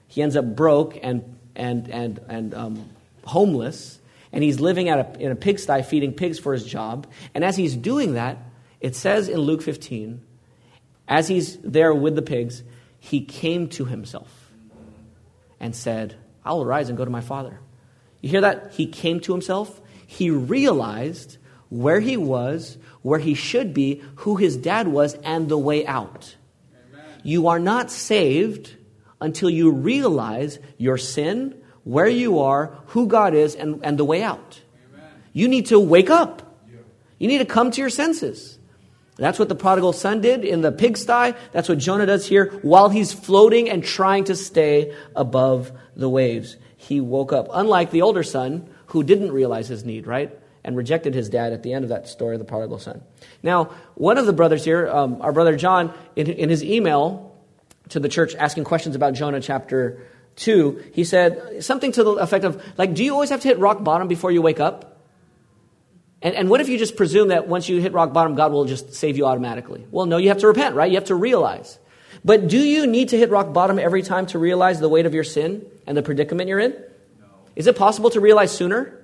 He 0.08 0.22
ends 0.22 0.36
up 0.36 0.56
broke 0.56 0.98
and, 1.02 1.36
and, 1.54 1.88
and, 1.88 2.20
and 2.28 2.54
um, 2.54 2.90
homeless. 3.24 4.00
And 4.32 4.42
he's 4.42 4.60
living 4.60 4.88
at 4.88 5.16
a, 5.16 5.22
in 5.22 5.30
a 5.30 5.36
pigsty 5.36 5.82
feeding 5.82 6.12
pigs 6.12 6.38
for 6.38 6.52
his 6.52 6.64
job. 6.64 7.06
And 7.34 7.44
as 7.44 7.56
he's 7.56 7.76
doing 7.76 8.14
that, 8.14 8.38
it 8.80 8.94
says 8.94 9.28
in 9.28 9.38
Luke 9.38 9.62
15, 9.62 10.20
as 11.08 11.28
he's 11.28 11.56
there 11.58 11.94
with 11.94 12.16
the 12.16 12.22
pigs, 12.22 12.62
he 12.98 13.24
came 13.24 13.68
to 13.70 13.84
himself 13.84 14.50
and 15.60 15.74
said, 15.74 16.16
I'll 16.44 16.62
arise 16.62 16.88
and 16.88 16.98
go 16.98 17.04
to 17.04 17.10
my 17.10 17.20
father. 17.20 17.60
You 18.20 18.28
hear 18.28 18.40
that? 18.42 18.72
He 18.72 18.86
came 18.86 19.20
to 19.20 19.32
himself. 19.32 19.80
He 20.06 20.30
realized 20.30 21.38
where 21.68 22.00
he 22.00 22.16
was, 22.16 22.78
where 23.02 23.18
he 23.18 23.34
should 23.34 23.72
be, 23.72 24.02
who 24.16 24.36
his 24.36 24.56
dad 24.56 24.88
was, 24.88 25.14
and 25.22 25.48
the 25.48 25.58
way 25.58 25.86
out. 25.86 26.36
You 27.26 27.48
are 27.48 27.58
not 27.58 27.90
saved 27.90 28.76
until 29.20 29.50
you 29.50 29.72
realize 29.72 30.60
your 30.78 30.96
sin, 30.96 31.60
where 31.82 32.06
you 32.06 32.38
are, 32.38 32.78
who 32.86 33.08
God 33.08 33.34
is, 33.34 33.56
and, 33.56 33.80
and 33.82 33.98
the 33.98 34.04
way 34.04 34.22
out. 34.22 34.60
Amen. 34.94 35.10
You 35.32 35.48
need 35.48 35.66
to 35.66 35.80
wake 35.80 36.08
up. 36.08 36.42
You 37.18 37.26
need 37.26 37.38
to 37.38 37.44
come 37.44 37.72
to 37.72 37.80
your 37.80 37.90
senses. 37.90 38.60
That's 39.16 39.40
what 39.40 39.48
the 39.48 39.56
prodigal 39.56 39.92
son 39.92 40.20
did 40.20 40.44
in 40.44 40.60
the 40.60 40.70
pigsty. 40.70 41.34
That's 41.50 41.68
what 41.68 41.78
Jonah 41.78 42.06
does 42.06 42.26
here 42.26 42.60
while 42.62 42.90
he's 42.90 43.12
floating 43.12 43.68
and 43.68 43.82
trying 43.82 44.24
to 44.24 44.36
stay 44.36 44.94
above 45.16 45.72
the 45.96 46.08
waves. 46.08 46.56
He 46.76 47.00
woke 47.00 47.32
up, 47.32 47.48
unlike 47.52 47.90
the 47.90 48.02
older 48.02 48.22
son 48.22 48.68
who 48.86 49.02
didn't 49.02 49.32
realize 49.32 49.66
his 49.66 49.84
need, 49.84 50.06
right? 50.06 50.38
And 50.66 50.76
rejected 50.76 51.14
his 51.14 51.28
dad 51.28 51.52
at 51.52 51.62
the 51.62 51.72
end 51.72 51.84
of 51.84 51.90
that 51.90 52.08
story 52.08 52.34
of 52.34 52.40
the 52.40 52.44
prodigal 52.44 52.80
son. 52.80 53.00
Now, 53.40 53.70
one 53.94 54.18
of 54.18 54.26
the 54.26 54.32
brothers 54.32 54.64
here, 54.64 54.88
um, 54.88 55.22
our 55.22 55.32
brother 55.32 55.56
John, 55.56 55.94
in, 56.16 56.26
in 56.26 56.48
his 56.50 56.64
email 56.64 57.36
to 57.90 58.00
the 58.00 58.08
church 58.08 58.34
asking 58.34 58.64
questions 58.64 58.96
about 58.96 59.14
Jonah 59.14 59.40
chapter 59.40 60.02
2, 60.36 60.90
he 60.92 61.04
said 61.04 61.62
something 61.64 61.92
to 61.92 62.02
the 62.02 62.12
effect 62.14 62.44
of, 62.44 62.60
like, 62.76 62.94
do 62.94 63.04
you 63.04 63.12
always 63.12 63.30
have 63.30 63.42
to 63.42 63.48
hit 63.48 63.60
rock 63.60 63.84
bottom 63.84 64.08
before 64.08 64.32
you 64.32 64.42
wake 64.42 64.58
up? 64.58 65.00
And, 66.20 66.34
and 66.34 66.50
what 66.50 66.60
if 66.60 66.68
you 66.68 66.78
just 66.78 66.96
presume 66.96 67.28
that 67.28 67.46
once 67.46 67.68
you 67.68 67.80
hit 67.80 67.92
rock 67.92 68.12
bottom, 68.12 68.34
God 68.34 68.50
will 68.50 68.64
just 68.64 68.94
save 68.94 69.16
you 69.16 69.26
automatically? 69.26 69.86
Well, 69.90 70.06
no, 70.06 70.16
you 70.16 70.28
have 70.30 70.38
to 70.38 70.48
repent, 70.48 70.74
right? 70.74 70.90
You 70.90 70.96
have 70.96 71.06
to 71.06 71.14
realize. 71.14 71.78
But 72.24 72.48
do 72.48 72.58
you 72.58 72.86
need 72.86 73.10
to 73.10 73.16
hit 73.16 73.30
rock 73.30 73.52
bottom 73.52 73.78
every 73.78 74.02
time 74.02 74.26
to 74.26 74.38
realize 74.38 74.80
the 74.80 74.88
weight 74.88 75.06
of 75.06 75.14
your 75.14 75.22
sin 75.22 75.64
and 75.86 75.96
the 75.96 76.02
predicament 76.02 76.48
you're 76.48 76.58
in? 76.58 76.72
No. 76.72 77.26
Is 77.54 77.68
it 77.68 77.76
possible 77.76 78.10
to 78.10 78.20
realize 78.20 78.50
sooner? 78.50 78.95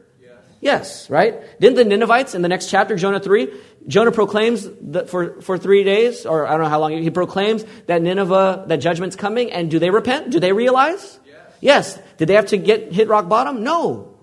Yes, 0.63 1.11
right? 1.11 1.43
Didn't 1.59 1.75
the 1.75 1.85
Ninevites 1.85 2.37
in 2.37 2.43
the 2.43 2.49
next 2.49 2.71
chapter, 2.71 2.95
Jonah 2.95 3.19
3, 3.19 3.53
Jonah 3.89 4.13
proclaims 4.13 4.69
that 4.93 5.11
for, 5.11 5.43
for 5.43 5.59
three 5.59 5.83
days, 5.83 6.25
or 6.25 6.47
I 6.47 6.53
don't 6.53 6.63
know 6.63 6.69
how 6.69 6.79
long, 6.79 6.93
he 6.93 7.11
proclaims 7.11 7.65
that 7.87 8.01
Nineveh, 8.01 8.67
that 8.69 8.77
judgment's 8.77 9.17
coming, 9.17 9.51
and 9.51 9.69
do 9.69 9.81
they 9.81 9.91
repent? 9.91 10.31
Do 10.31 10.39
they 10.39 10.53
realize? 10.53 11.19
Yes. 11.27 11.37
yes. 11.61 11.99
Did 12.17 12.29
they 12.29 12.35
have 12.35 12.47
to 12.47 12.59
get 12.59 12.93
hit 12.93 13.09
rock 13.09 13.29
bottom? 13.29 13.65
No. 13.65 14.15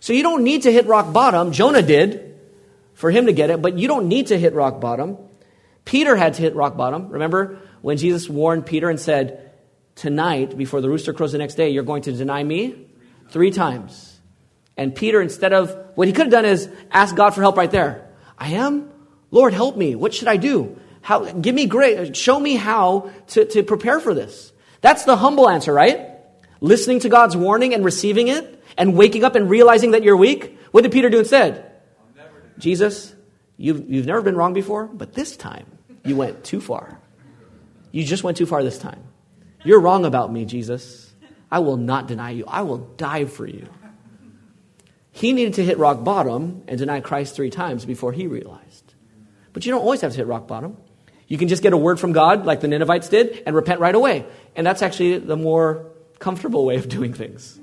So 0.00 0.12
you 0.12 0.24
don't 0.24 0.42
need 0.42 0.62
to 0.62 0.72
hit 0.72 0.86
rock 0.86 1.12
bottom. 1.12 1.52
Jonah 1.52 1.80
did 1.80 2.40
for 2.94 3.12
him 3.12 3.26
to 3.26 3.32
get 3.32 3.50
it, 3.50 3.62
but 3.62 3.78
you 3.78 3.86
don't 3.86 4.08
need 4.08 4.26
to 4.26 4.38
hit 4.38 4.52
rock 4.52 4.80
bottom. 4.80 5.16
Peter 5.84 6.16
had 6.16 6.34
to 6.34 6.42
hit 6.42 6.56
rock 6.56 6.76
bottom. 6.76 7.08
Remember 7.10 7.60
when 7.82 7.98
Jesus 7.98 8.28
warned 8.28 8.66
Peter 8.66 8.90
and 8.90 8.98
said, 8.98 9.52
Tonight, 9.94 10.58
before 10.58 10.80
the 10.80 10.88
rooster 10.88 11.12
crows 11.12 11.30
the 11.30 11.38
next 11.38 11.54
day, 11.54 11.68
you're 11.68 11.84
going 11.84 12.02
to 12.02 12.12
deny 12.12 12.42
me 12.42 12.88
three 13.30 13.52
times. 13.52 14.13
And 14.76 14.94
Peter, 14.94 15.20
instead 15.20 15.52
of, 15.52 15.76
what 15.94 16.08
he 16.08 16.12
could 16.12 16.26
have 16.26 16.32
done 16.32 16.44
is 16.44 16.68
ask 16.90 17.14
God 17.14 17.30
for 17.30 17.40
help 17.42 17.56
right 17.56 17.70
there. 17.70 18.10
I 18.36 18.50
am? 18.50 18.90
Lord, 19.30 19.52
help 19.52 19.76
me. 19.76 19.94
What 19.94 20.14
should 20.14 20.28
I 20.28 20.36
do? 20.36 20.78
How, 21.00 21.24
give 21.24 21.54
me 21.54 21.66
grace. 21.66 22.16
Show 22.16 22.38
me 22.40 22.56
how 22.56 23.10
to, 23.28 23.44
to 23.44 23.62
prepare 23.62 24.00
for 24.00 24.14
this. 24.14 24.52
That's 24.80 25.04
the 25.04 25.16
humble 25.16 25.48
answer, 25.48 25.72
right? 25.72 26.10
Listening 26.60 27.00
to 27.00 27.08
God's 27.08 27.36
warning 27.36 27.74
and 27.74 27.84
receiving 27.84 28.28
it 28.28 28.62
and 28.76 28.96
waking 28.96 29.22
up 29.22 29.34
and 29.34 29.48
realizing 29.48 29.92
that 29.92 30.02
you're 30.02 30.16
weak. 30.16 30.58
What 30.72 30.82
did 30.82 30.92
Peter 30.92 31.10
do 31.10 31.18
instead? 31.20 31.70
Jesus, 32.58 33.14
you've, 33.56 33.88
you've 33.88 34.06
never 34.06 34.22
been 34.22 34.36
wrong 34.36 34.54
before, 34.54 34.86
but 34.86 35.12
this 35.12 35.36
time 35.36 35.66
you 36.04 36.16
went 36.16 36.44
too 36.44 36.60
far. 36.60 37.00
You 37.92 38.04
just 38.04 38.24
went 38.24 38.36
too 38.36 38.46
far 38.46 38.62
this 38.62 38.78
time. 38.78 39.02
You're 39.64 39.80
wrong 39.80 40.04
about 40.04 40.32
me, 40.32 40.44
Jesus. 40.44 41.12
I 41.50 41.60
will 41.60 41.76
not 41.76 42.08
deny 42.08 42.30
you. 42.30 42.44
I 42.46 42.62
will 42.62 42.78
die 42.78 43.24
for 43.26 43.46
you. 43.46 43.68
He 45.16 45.32
needed 45.32 45.54
to 45.54 45.64
hit 45.64 45.78
rock 45.78 46.02
bottom 46.02 46.64
and 46.66 46.76
deny 46.76 46.98
Christ 46.98 47.36
three 47.36 47.48
times 47.48 47.84
before 47.84 48.12
he 48.12 48.26
realized. 48.26 48.94
But 49.52 49.64
you 49.64 49.70
don't 49.70 49.80
always 49.80 50.00
have 50.00 50.10
to 50.10 50.16
hit 50.16 50.26
rock 50.26 50.48
bottom. 50.48 50.76
You 51.28 51.38
can 51.38 51.46
just 51.46 51.62
get 51.62 51.72
a 51.72 51.76
word 51.76 52.00
from 52.00 52.10
God, 52.10 52.44
like 52.44 52.60
the 52.60 52.66
Ninevites 52.66 53.08
did, 53.08 53.40
and 53.46 53.54
repent 53.54 53.78
right 53.78 53.94
away. 53.94 54.26
And 54.56 54.66
that's 54.66 54.82
actually 54.82 55.18
the 55.18 55.36
more 55.36 55.86
comfortable 56.18 56.66
way 56.66 56.74
of 56.74 56.88
doing 56.88 57.14
things. 57.14 57.60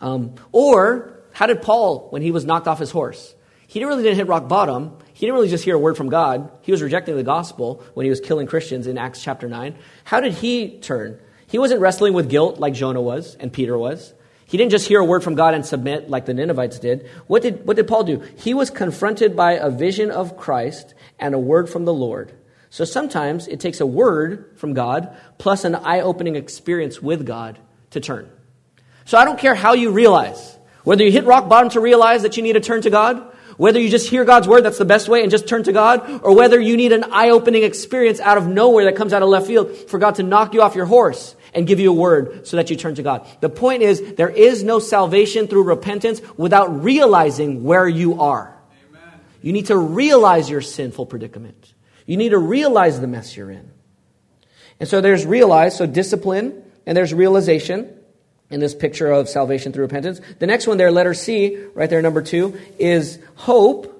Um, 0.00 0.36
or, 0.52 1.18
how 1.32 1.46
did 1.46 1.60
Paul, 1.60 2.06
when 2.10 2.22
he 2.22 2.30
was 2.30 2.44
knocked 2.44 2.68
off 2.68 2.78
his 2.78 2.92
horse? 2.92 3.34
He 3.66 3.80
didn't 3.80 3.88
really 3.88 4.04
didn't 4.04 4.18
hit 4.18 4.28
rock 4.28 4.46
bottom. 4.46 4.96
He 5.14 5.26
didn't 5.26 5.34
really 5.34 5.48
just 5.48 5.64
hear 5.64 5.74
a 5.74 5.78
word 5.78 5.96
from 5.96 6.08
God. 6.08 6.52
He 6.60 6.70
was 6.70 6.82
rejecting 6.82 7.16
the 7.16 7.24
gospel 7.24 7.82
when 7.94 8.04
he 8.04 8.10
was 8.10 8.20
killing 8.20 8.46
Christians 8.46 8.86
in 8.86 8.96
Acts 8.96 9.24
chapter 9.24 9.48
9. 9.48 9.76
How 10.04 10.20
did 10.20 10.34
he 10.34 10.78
turn? 10.78 11.18
He 11.48 11.58
wasn't 11.58 11.80
wrestling 11.80 12.12
with 12.12 12.30
guilt 12.30 12.60
like 12.60 12.74
Jonah 12.74 13.02
was 13.02 13.34
and 13.34 13.52
Peter 13.52 13.76
was. 13.76 14.14
He 14.48 14.56
didn't 14.56 14.70
just 14.70 14.88
hear 14.88 15.00
a 15.00 15.04
word 15.04 15.22
from 15.22 15.34
God 15.34 15.52
and 15.52 15.64
submit 15.64 16.08
like 16.08 16.24
the 16.24 16.32
Ninevites 16.32 16.78
did. 16.78 17.06
What 17.26 17.42
did, 17.42 17.66
what 17.66 17.76
did 17.76 17.86
Paul 17.86 18.04
do? 18.04 18.20
He 18.38 18.54
was 18.54 18.70
confronted 18.70 19.36
by 19.36 19.52
a 19.52 19.68
vision 19.68 20.10
of 20.10 20.38
Christ 20.38 20.94
and 21.18 21.34
a 21.34 21.38
word 21.38 21.68
from 21.68 21.84
the 21.84 21.92
Lord. 21.92 22.32
So 22.70 22.86
sometimes 22.86 23.46
it 23.46 23.60
takes 23.60 23.80
a 23.80 23.86
word 23.86 24.54
from 24.56 24.72
God 24.72 25.14
plus 25.36 25.64
an 25.64 25.74
eye 25.74 26.00
opening 26.00 26.34
experience 26.34 27.02
with 27.02 27.26
God 27.26 27.58
to 27.90 28.00
turn. 28.00 28.30
So 29.04 29.18
I 29.18 29.26
don't 29.26 29.38
care 29.38 29.54
how 29.54 29.74
you 29.74 29.90
realize, 29.90 30.56
whether 30.82 31.04
you 31.04 31.12
hit 31.12 31.26
rock 31.26 31.50
bottom 31.50 31.68
to 31.70 31.80
realize 31.80 32.22
that 32.22 32.38
you 32.38 32.42
need 32.42 32.54
to 32.54 32.60
turn 32.60 32.80
to 32.82 32.90
God, 32.90 33.22
whether 33.58 33.78
you 33.78 33.90
just 33.90 34.08
hear 34.08 34.24
God's 34.24 34.48
word, 34.48 34.62
that's 34.62 34.78
the 34.78 34.86
best 34.86 35.10
way, 35.10 35.20
and 35.20 35.30
just 35.30 35.46
turn 35.46 35.64
to 35.64 35.72
God, 35.72 36.22
or 36.22 36.34
whether 36.34 36.58
you 36.58 36.78
need 36.78 36.92
an 36.92 37.04
eye 37.12 37.30
opening 37.30 37.64
experience 37.64 38.18
out 38.18 38.38
of 38.38 38.46
nowhere 38.46 38.86
that 38.86 38.96
comes 38.96 39.12
out 39.12 39.22
of 39.22 39.28
left 39.28 39.46
field 39.46 39.76
for 39.90 39.98
God 39.98 40.14
to 40.14 40.22
knock 40.22 40.54
you 40.54 40.62
off 40.62 40.74
your 40.74 40.86
horse 40.86 41.34
and 41.54 41.66
give 41.66 41.80
you 41.80 41.90
a 41.90 41.94
word 41.94 42.46
so 42.46 42.56
that 42.56 42.70
you 42.70 42.76
turn 42.76 42.94
to 42.96 43.02
God. 43.02 43.26
The 43.40 43.48
point 43.48 43.82
is, 43.82 44.14
there 44.14 44.28
is 44.28 44.62
no 44.62 44.78
salvation 44.78 45.48
through 45.48 45.64
repentance 45.64 46.20
without 46.36 46.82
realizing 46.82 47.64
where 47.64 47.88
you 47.88 48.20
are. 48.20 48.56
Amen. 48.90 49.20
You 49.42 49.52
need 49.52 49.66
to 49.66 49.76
realize 49.76 50.48
your 50.50 50.60
sinful 50.60 51.06
predicament. 51.06 51.72
You 52.06 52.16
need 52.16 52.30
to 52.30 52.38
realize 52.38 53.00
the 53.00 53.06
mess 53.06 53.36
you're 53.36 53.50
in. 53.50 53.70
And 54.80 54.88
so 54.88 55.00
there's 55.00 55.26
realize, 55.26 55.76
so 55.76 55.86
discipline, 55.86 56.62
and 56.86 56.96
there's 56.96 57.12
realization 57.12 57.94
in 58.50 58.60
this 58.60 58.74
picture 58.74 59.10
of 59.10 59.28
salvation 59.28 59.72
through 59.72 59.82
repentance. 59.82 60.20
The 60.38 60.46
next 60.46 60.66
one 60.66 60.78
there, 60.78 60.90
letter 60.90 61.14
C, 61.14 61.56
right 61.74 61.90
there, 61.90 62.00
number 62.00 62.22
two, 62.22 62.58
is 62.78 63.18
hope. 63.34 63.94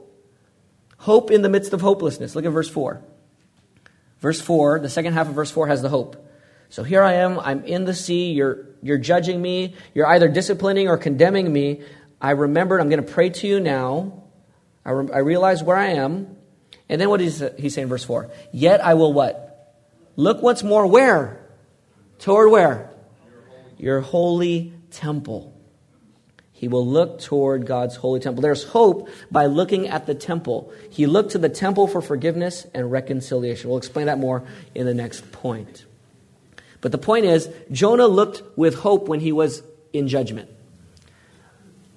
Hope 0.96 1.30
in 1.30 1.42
the 1.42 1.48
midst 1.48 1.72
of 1.72 1.80
hopelessness. 1.80 2.34
Look 2.34 2.44
at 2.44 2.50
verse 2.50 2.68
4. 2.68 3.02
Verse 4.20 4.40
4, 4.40 4.80
the 4.80 4.88
second 4.88 5.12
half 5.12 5.28
of 5.28 5.34
verse 5.34 5.50
4 5.50 5.68
has 5.68 5.82
the 5.82 5.88
hope. 5.88 6.27
So 6.70 6.82
here 6.82 7.02
I 7.02 7.14
am, 7.14 7.38
I'm 7.40 7.64
in 7.64 7.84
the 7.84 7.94
sea, 7.94 8.32
you're, 8.32 8.66
you're 8.82 8.98
judging 8.98 9.40
me, 9.40 9.74
you're 9.94 10.06
either 10.06 10.28
disciplining 10.28 10.88
or 10.88 10.98
condemning 10.98 11.52
me. 11.52 11.82
I 12.20 12.32
remembered, 12.32 12.80
I'm 12.80 12.88
going 12.88 13.04
to 13.04 13.12
pray 13.12 13.30
to 13.30 13.46
you 13.46 13.60
now. 13.60 14.24
I, 14.84 14.90
re- 14.90 15.12
I 15.12 15.18
realize 15.18 15.62
where 15.62 15.76
I 15.76 15.88
am. 15.88 16.36
And 16.88 17.00
then 17.00 17.08
what 17.08 17.20
is 17.20 17.44
he 17.58 17.68
say 17.68 17.82
in 17.82 17.88
verse 17.88 18.04
4? 18.04 18.30
Yet 18.52 18.84
I 18.84 18.94
will 18.94 19.12
what? 19.12 19.76
Look 20.16 20.42
once 20.42 20.62
more 20.62 20.86
where? 20.86 21.46
Toward 22.18 22.50
where? 22.50 22.90
Your 23.78 24.00
holy 24.00 24.72
temple. 24.90 25.54
He 26.52 26.66
will 26.66 26.86
look 26.86 27.20
toward 27.20 27.66
God's 27.66 27.94
holy 27.94 28.18
temple. 28.18 28.42
There's 28.42 28.64
hope 28.64 29.08
by 29.30 29.46
looking 29.46 29.86
at 29.86 30.06
the 30.06 30.14
temple. 30.14 30.72
He 30.90 31.06
looked 31.06 31.30
to 31.32 31.38
the 31.38 31.48
temple 31.48 31.86
for 31.86 32.02
forgiveness 32.02 32.66
and 32.74 32.90
reconciliation. 32.90 33.70
We'll 33.70 33.78
explain 33.78 34.06
that 34.06 34.18
more 34.18 34.44
in 34.74 34.84
the 34.84 34.94
next 34.94 35.30
point. 35.30 35.84
But 36.80 36.92
the 36.92 36.98
point 36.98 37.24
is, 37.24 37.48
Jonah 37.70 38.06
looked 38.06 38.42
with 38.56 38.74
hope 38.74 39.08
when 39.08 39.20
he 39.20 39.32
was 39.32 39.62
in 39.92 40.08
judgment. 40.08 40.50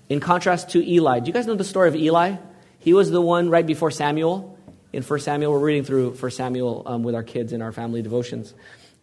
In 0.10 0.20
contrast 0.20 0.72
to 0.72 0.86
Eli. 0.86 1.20
Do 1.20 1.28
you 1.28 1.34
guys 1.34 1.48
know 1.48 1.56
the 1.56 1.64
story 1.64 1.88
of 1.88 1.96
Eli? 1.96 2.38
He 2.80 2.94
was 2.94 3.12
the 3.12 3.22
one 3.22 3.50
right 3.50 3.66
before 3.66 3.92
Samuel. 3.92 4.58
In 4.92 5.04
1 5.04 5.20
Samuel, 5.20 5.54
we're 5.54 5.60
reading 5.60 5.84
through 5.84 6.12
1 6.12 6.32
Samuel 6.32 6.84
um, 6.86 7.04
with 7.04 7.16
our 7.16 7.24
kids 7.24 7.54
in 7.54 7.62
our 7.62 7.72
family 7.72 8.02
devotions. 8.02 8.54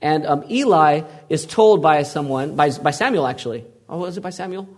And 0.02 0.26
um, 0.26 0.44
Eli 0.50 1.02
is 1.28 1.46
told 1.46 1.80
by 1.80 2.02
someone, 2.02 2.56
by, 2.56 2.70
by 2.70 2.90
Samuel 2.90 3.26
actually. 3.26 3.64
Oh, 3.88 3.98
was 3.98 4.16
it 4.18 4.20
by 4.20 4.30
Samuel? 4.30 4.68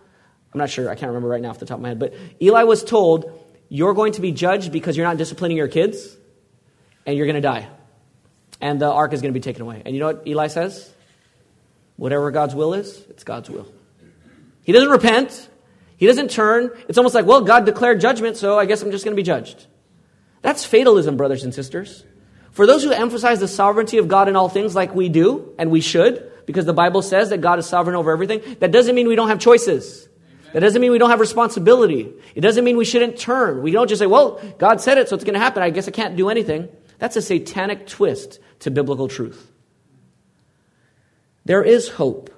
I'm 0.52 0.58
not 0.58 0.70
sure. 0.70 0.88
I 0.88 0.94
can't 0.94 1.08
remember 1.08 1.28
right 1.28 1.42
now 1.42 1.50
off 1.50 1.58
the 1.58 1.66
top 1.66 1.78
of 1.78 1.82
my 1.82 1.88
head. 1.88 1.98
But 1.98 2.14
Eli 2.40 2.62
was 2.64 2.84
told, 2.84 3.30
You're 3.68 3.94
going 3.94 4.12
to 4.12 4.20
be 4.20 4.32
judged 4.32 4.70
because 4.70 4.96
you're 4.96 5.06
not 5.06 5.16
disciplining 5.16 5.56
your 5.56 5.68
kids, 5.68 6.16
and 7.06 7.16
you're 7.16 7.26
going 7.26 7.36
to 7.36 7.40
die 7.40 7.68
and 8.60 8.80
the 8.80 8.90
ark 8.90 9.12
is 9.12 9.20
going 9.22 9.32
to 9.32 9.38
be 9.38 9.42
taken 9.42 9.62
away. 9.62 9.82
And 9.84 9.94
you 9.94 10.00
know 10.00 10.06
what 10.06 10.26
Eli 10.26 10.48
says? 10.48 10.92
Whatever 11.96 12.30
God's 12.30 12.54
will 12.54 12.74
is, 12.74 13.04
it's 13.10 13.24
God's 13.24 13.50
will. 13.50 13.66
He 14.62 14.72
doesn't 14.72 14.90
repent. 14.90 15.48
He 15.96 16.06
doesn't 16.06 16.30
turn. 16.30 16.70
It's 16.88 16.96
almost 16.96 17.14
like, 17.14 17.26
well, 17.26 17.42
God 17.42 17.66
declared 17.66 18.00
judgment, 18.00 18.36
so 18.36 18.58
I 18.58 18.64
guess 18.64 18.82
I'm 18.82 18.90
just 18.90 19.04
going 19.04 19.14
to 19.14 19.20
be 19.20 19.24
judged. 19.24 19.66
That's 20.42 20.64
fatalism, 20.64 21.16
brothers 21.16 21.44
and 21.44 21.54
sisters. 21.54 22.04
For 22.52 22.66
those 22.66 22.82
who 22.82 22.90
emphasize 22.90 23.40
the 23.40 23.48
sovereignty 23.48 23.98
of 23.98 24.08
God 24.08 24.28
in 24.28 24.36
all 24.36 24.48
things, 24.48 24.74
like 24.74 24.94
we 24.94 25.08
do, 25.08 25.54
and 25.58 25.70
we 25.70 25.80
should, 25.80 26.30
because 26.46 26.64
the 26.64 26.72
Bible 26.72 27.02
says 27.02 27.30
that 27.30 27.40
God 27.42 27.58
is 27.58 27.66
sovereign 27.66 27.96
over 27.96 28.10
everything, 28.10 28.40
that 28.60 28.72
doesn't 28.72 28.94
mean 28.94 29.08
we 29.08 29.16
don't 29.16 29.28
have 29.28 29.38
choices. 29.38 30.08
That 30.52 30.60
doesn't 30.60 30.80
mean 30.80 30.90
we 30.90 30.98
don't 30.98 31.10
have 31.10 31.20
responsibility. 31.20 32.12
It 32.34 32.40
doesn't 32.40 32.64
mean 32.64 32.76
we 32.76 32.84
shouldn't 32.84 33.18
turn. 33.18 33.62
We 33.62 33.70
don't 33.70 33.88
just 33.88 34.00
say, 34.00 34.06
well, 34.06 34.40
God 34.58 34.80
said 34.80 34.98
it, 34.98 35.08
so 35.08 35.14
it's 35.14 35.24
going 35.24 35.34
to 35.34 35.40
happen. 35.40 35.62
I 35.62 35.70
guess 35.70 35.86
I 35.86 35.92
can't 35.92 36.16
do 36.16 36.28
anything. 36.28 36.68
That's 37.00 37.16
a 37.16 37.22
satanic 37.22 37.88
twist 37.88 38.38
to 38.60 38.70
biblical 38.70 39.08
truth. 39.08 39.50
There 41.44 41.64
is 41.64 41.88
hope. 41.88 42.30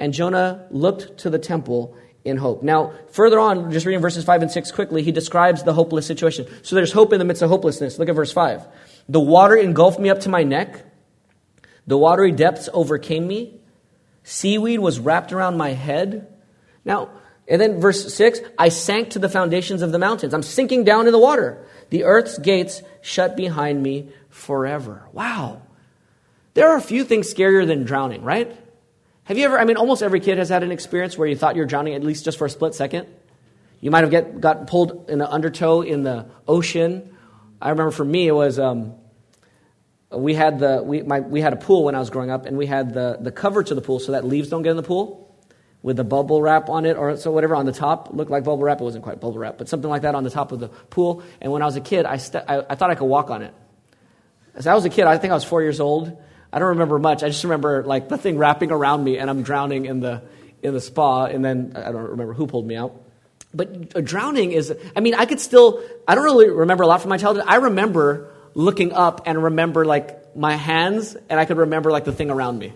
And 0.00 0.12
Jonah 0.12 0.66
looked 0.70 1.18
to 1.18 1.30
the 1.30 1.38
temple 1.38 1.96
in 2.24 2.36
hope. 2.36 2.62
Now, 2.62 2.92
further 3.10 3.38
on, 3.38 3.70
just 3.72 3.84
reading 3.84 4.00
verses 4.00 4.24
5 4.24 4.42
and 4.42 4.50
6 4.50 4.70
quickly, 4.72 5.02
he 5.02 5.12
describes 5.12 5.64
the 5.64 5.72
hopeless 5.72 6.06
situation. 6.06 6.46
So 6.62 6.76
there's 6.76 6.92
hope 6.92 7.12
in 7.12 7.18
the 7.18 7.24
midst 7.24 7.42
of 7.42 7.50
hopelessness. 7.50 7.98
Look 7.98 8.08
at 8.08 8.14
verse 8.14 8.32
5. 8.32 8.66
The 9.08 9.20
water 9.20 9.56
engulfed 9.56 9.98
me 9.98 10.10
up 10.10 10.20
to 10.20 10.28
my 10.28 10.44
neck, 10.44 10.84
the 11.86 11.98
watery 11.98 12.30
depths 12.30 12.68
overcame 12.72 13.26
me, 13.26 13.60
seaweed 14.22 14.78
was 14.78 15.00
wrapped 15.00 15.32
around 15.32 15.56
my 15.56 15.70
head. 15.70 16.32
Now, 16.84 17.10
and 17.48 17.60
then 17.60 17.80
verse 17.80 18.12
6 18.14 18.40
I 18.58 18.68
sank 18.68 19.10
to 19.10 19.18
the 19.18 19.28
foundations 19.28 19.82
of 19.82 19.92
the 19.92 19.98
mountains. 19.98 20.34
I'm 20.34 20.42
sinking 20.42 20.84
down 20.84 21.06
in 21.06 21.12
the 21.12 21.18
water. 21.18 21.66
The 21.90 22.04
earth's 22.04 22.38
gates 22.38 22.82
shut 23.00 23.36
behind 23.36 23.82
me 23.82 24.10
forever. 24.30 25.08
Wow. 25.12 25.62
There 26.54 26.68
are 26.70 26.76
a 26.76 26.82
few 26.82 27.04
things 27.04 27.32
scarier 27.32 27.66
than 27.66 27.84
drowning, 27.84 28.22
right? 28.22 28.56
Have 29.24 29.38
you 29.38 29.44
ever, 29.44 29.58
I 29.58 29.64
mean, 29.64 29.76
almost 29.76 30.02
every 30.02 30.20
kid 30.20 30.38
has 30.38 30.48
had 30.48 30.62
an 30.62 30.72
experience 30.72 31.16
where 31.16 31.28
you 31.28 31.36
thought 31.36 31.56
you 31.56 31.62
were 31.62 31.66
drowning 31.66 31.94
at 31.94 32.02
least 32.02 32.24
just 32.24 32.38
for 32.38 32.46
a 32.46 32.50
split 32.50 32.74
second. 32.74 33.06
You 33.80 33.90
might 33.90 34.02
have 34.02 34.10
get, 34.10 34.40
got 34.40 34.66
pulled 34.66 35.08
in 35.10 35.20
an 35.20 35.26
undertow 35.26 35.82
in 35.82 36.02
the 36.02 36.26
ocean. 36.46 37.16
I 37.60 37.70
remember 37.70 37.90
for 37.90 38.04
me, 38.04 38.28
it 38.28 38.32
was, 38.32 38.58
um, 38.58 38.94
we 40.10 40.34
had 40.34 40.58
the, 40.58 40.82
we, 40.82 41.02
my, 41.02 41.20
we 41.20 41.40
had 41.40 41.52
a 41.52 41.56
pool 41.56 41.84
when 41.84 41.94
I 41.94 41.98
was 41.98 42.10
growing 42.10 42.30
up, 42.30 42.46
and 42.46 42.56
we 42.56 42.66
had 42.66 42.92
the, 42.92 43.18
the 43.20 43.32
cover 43.32 43.62
to 43.62 43.74
the 43.74 43.80
pool 43.80 43.98
so 43.98 44.12
that 44.12 44.24
leaves 44.24 44.48
don't 44.48 44.62
get 44.62 44.70
in 44.70 44.76
the 44.76 44.82
pool 44.82 45.21
with 45.82 45.96
the 45.96 46.04
bubble 46.04 46.40
wrap 46.40 46.68
on 46.68 46.86
it 46.86 46.96
or 46.96 47.16
so 47.16 47.30
whatever 47.30 47.56
on 47.56 47.66
the 47.66 47.72
top 47.72 48.10
looked 48.12 48.30
like 48.30 48.44
bubble 48.44 48.62
wrap. 48.62 48.80
It 48.80 48.84
wasn't 48.84 49.04
quite 49.04 49.20
bubble 49.20 49.38
wrap, 49.38 49.58
but 49.58 49.68
something 49.68 49.90
like 49.90 50.02
that 50.02 50.14
on 50.14 50.24
the 50.24 50.30
top 50.30 50.52
of 50.52 50.60
the 50.60 50.68
pool. 50.68 51.22
And 51.40 51.50
when 51.52 51.62
I 51.62 51.66
was 51.66 51.76
a 51.76 51.80
kid, 51.80 52.06
I, 52.06 52.16
st- 52.18 52.44
I, 52.48 52.64
I 52.70 52.74
thought 52.76 52.90
I 52.90 52.94
could 52.94 53.06
walk 53.06 53.30
on 53.30 53.42
it. 53.42 53.52
As 54.54 54.66
I 54.66 54.74
was 54.74 54.84
a 54.84 54.90
kid, 54.90 55.06
I 55.06 55.18
think 55.18 55.32
I 55.32 55.34
was 55.34 55.44
four 55.44 55.62
years 55.62 55.80
old. 55.80 56.16
I 56.52 56.58
don't 56.58 56.68
remember 56.68 56.98
much. 56.98 57.22
I 57.22 57.28
just 57.28 57.42
remember 57.44 57.82
like 57.84 58.08
the 58.08 58.18
thing 58.18 58.38
wrapping 58.38 58.70
around 58.70 59.02
me 59.02 59.18
and 59.18 59.28
I'm 59.28 59.42
drowning 59.42 59.86
in 59.86 60.00
the, 60.00 60.22
in 60.62 60.74
the 60.74 60.80
spa. 60.80 61.24
And 61.24 61.44
then 61.44 61.72
I 61.74 61.90
don't 61.90 62.10
remember 62.10 62.34
who 62.34 62.46
pulled 62.46 62.66
me 62.66 62.76
out. 62.76 63.00
But 63.54 64.04
drowning 64.04 64.52
is, 64.52 64.72
I 64.94 65.00
mean, 65.00 65.14
I 65.14 65.26
could 65.26 65.40
still, 65.40 65.82
I 66.06 66.14
don't 66.14 66.24
really 66.24 66.48
remember 66.48 66.84
a 66.84 66.86
lot 66.86 67.00
from 67.00 67.10
my 67.10 67.18
childhood. 67.18 67.44
I 67.46 67.56
remember 67.56 68.30
looking 68.54 68.92
up 68.92 69.22
and 69.26 69.42
remember 69.42 69.84
like 69.84 70.36
my 70.36 70.54
hands 70.54 71.16
and 71.28 71.40
I 71.40 71.44
could 71.44 71.56
remember 71.56 71.90
like 71.90 72.04
the 72.04 72.12
thing 72.12 72.30
around 72.30 72.58
me. 72.58 72.72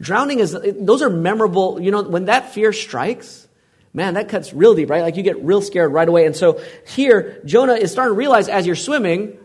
Drowning 0.00 0.38
is, 0.38 0.56
those 0.78 1.02
are 1.02 1.10
memorable. 1.10 1.80
You 1.80 1.90
know, 1.90 2.02
when 2.02 2.26
that 2.26 2.52
fear 2.52 2.72
strikes, 2.72 3.46
man, 3.92 4.14
that 4.14 4.28
cuts 4.28 4.52
real 4.52 4.74
deep, 4.74 4.88
right? 4.90 5.02
Like 5.02 5.16
you 5.16 5.22
get 5.22 5.42
real 5.42 5.60
scared 5.60 5.92
right 5.92 6.08
away. 6.08 6.26
And 6.26 6.34
so 6.34 6.60
here, 6.86 7.40
Jonah 7.44 7.74
is 7.74 7.92
starting 7.92 8.14
to 8.14 8.18
realize 8.18 8.48
as 8.48 8.66
you're 8.66 8.76
swimming, 8.76 9.38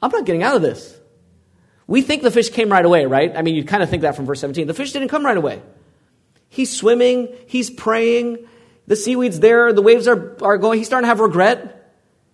I'm 0.00 0.10
not 0.10 0.24
getting 0.24 0.42
out 0.42 0.56
of 0.56 0.62
this. 0.62 0.98
We 1.86 2.00
think 2.02 2.22
the 2.22 2.30
fish 2.30 2.48
came 2.50 2.70
right 2.70 2.84
away, 2.84 3.06
right? 3.06 3.36
I 3.36 3.42
mean, 3.42 3.54
you 3.54 3.64
kind 3.64 3.82
of 3.82 3.90
think 3.90 4.02
that 4.02 4.16
from 4.16 4.24
verse 4.24 4.40
17. 4.40 4.66
The 4.66 4.74
fish 4.74 4.92
didn't 4.92 5.08
come 5.08 5.24
right 5.26 5.36
away. 5.36 5.60
He's 6.48 6.74
swimming, 6.74 7.34
he's 7.46 7.70
praying, 7.70 8.46
the 8.86 8.96
seaweed's 8.96 9.40
there, 9.40 9.72
the 9.72 9.82
waves 9.82 10.06
are, 10.06 10.36
are 10.42 10.58
going, 10.58 10.78
he's 10.78 10.86
starting 10.86 11.04
to 11.04 11.08
have 11.08 11.20
regret. 11.20 11.78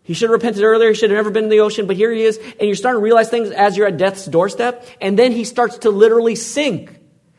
He 0.02 0.14
should 0.14 0.30
have 0.30 0.34
repented 0.34 0.62
earlier, 0.62 0.88
he 0.88 0.94
should 0.94 1.10
have 1.10 1.18
never 1.18 1.30
been 1.30 1.44
in 1.44 1.50
the 1.50 1.60
ocean, 1.60 1.86
but 1.86 1.94
here 1.94 2.10
he 2.10 2.22
is, 2.22 2.36
and 2.36 2.62
you're 2.62 2.74
starting 2.74 3.00
to 3.00 3.04
realize 3.04 3.28
things 3.28 3.50
as 3.50 3.76
you're 3.76 3.86
at 3.86 3.96
death's 3.96 4.26
doorstep, 4.26 4.86
and 5.00 5.18
then 5.18 5.32
he 5.32 5.44
starts 5.44 5.78
to 5.78 5.90
literally 5.90 6.34
sink. 6.34 6.97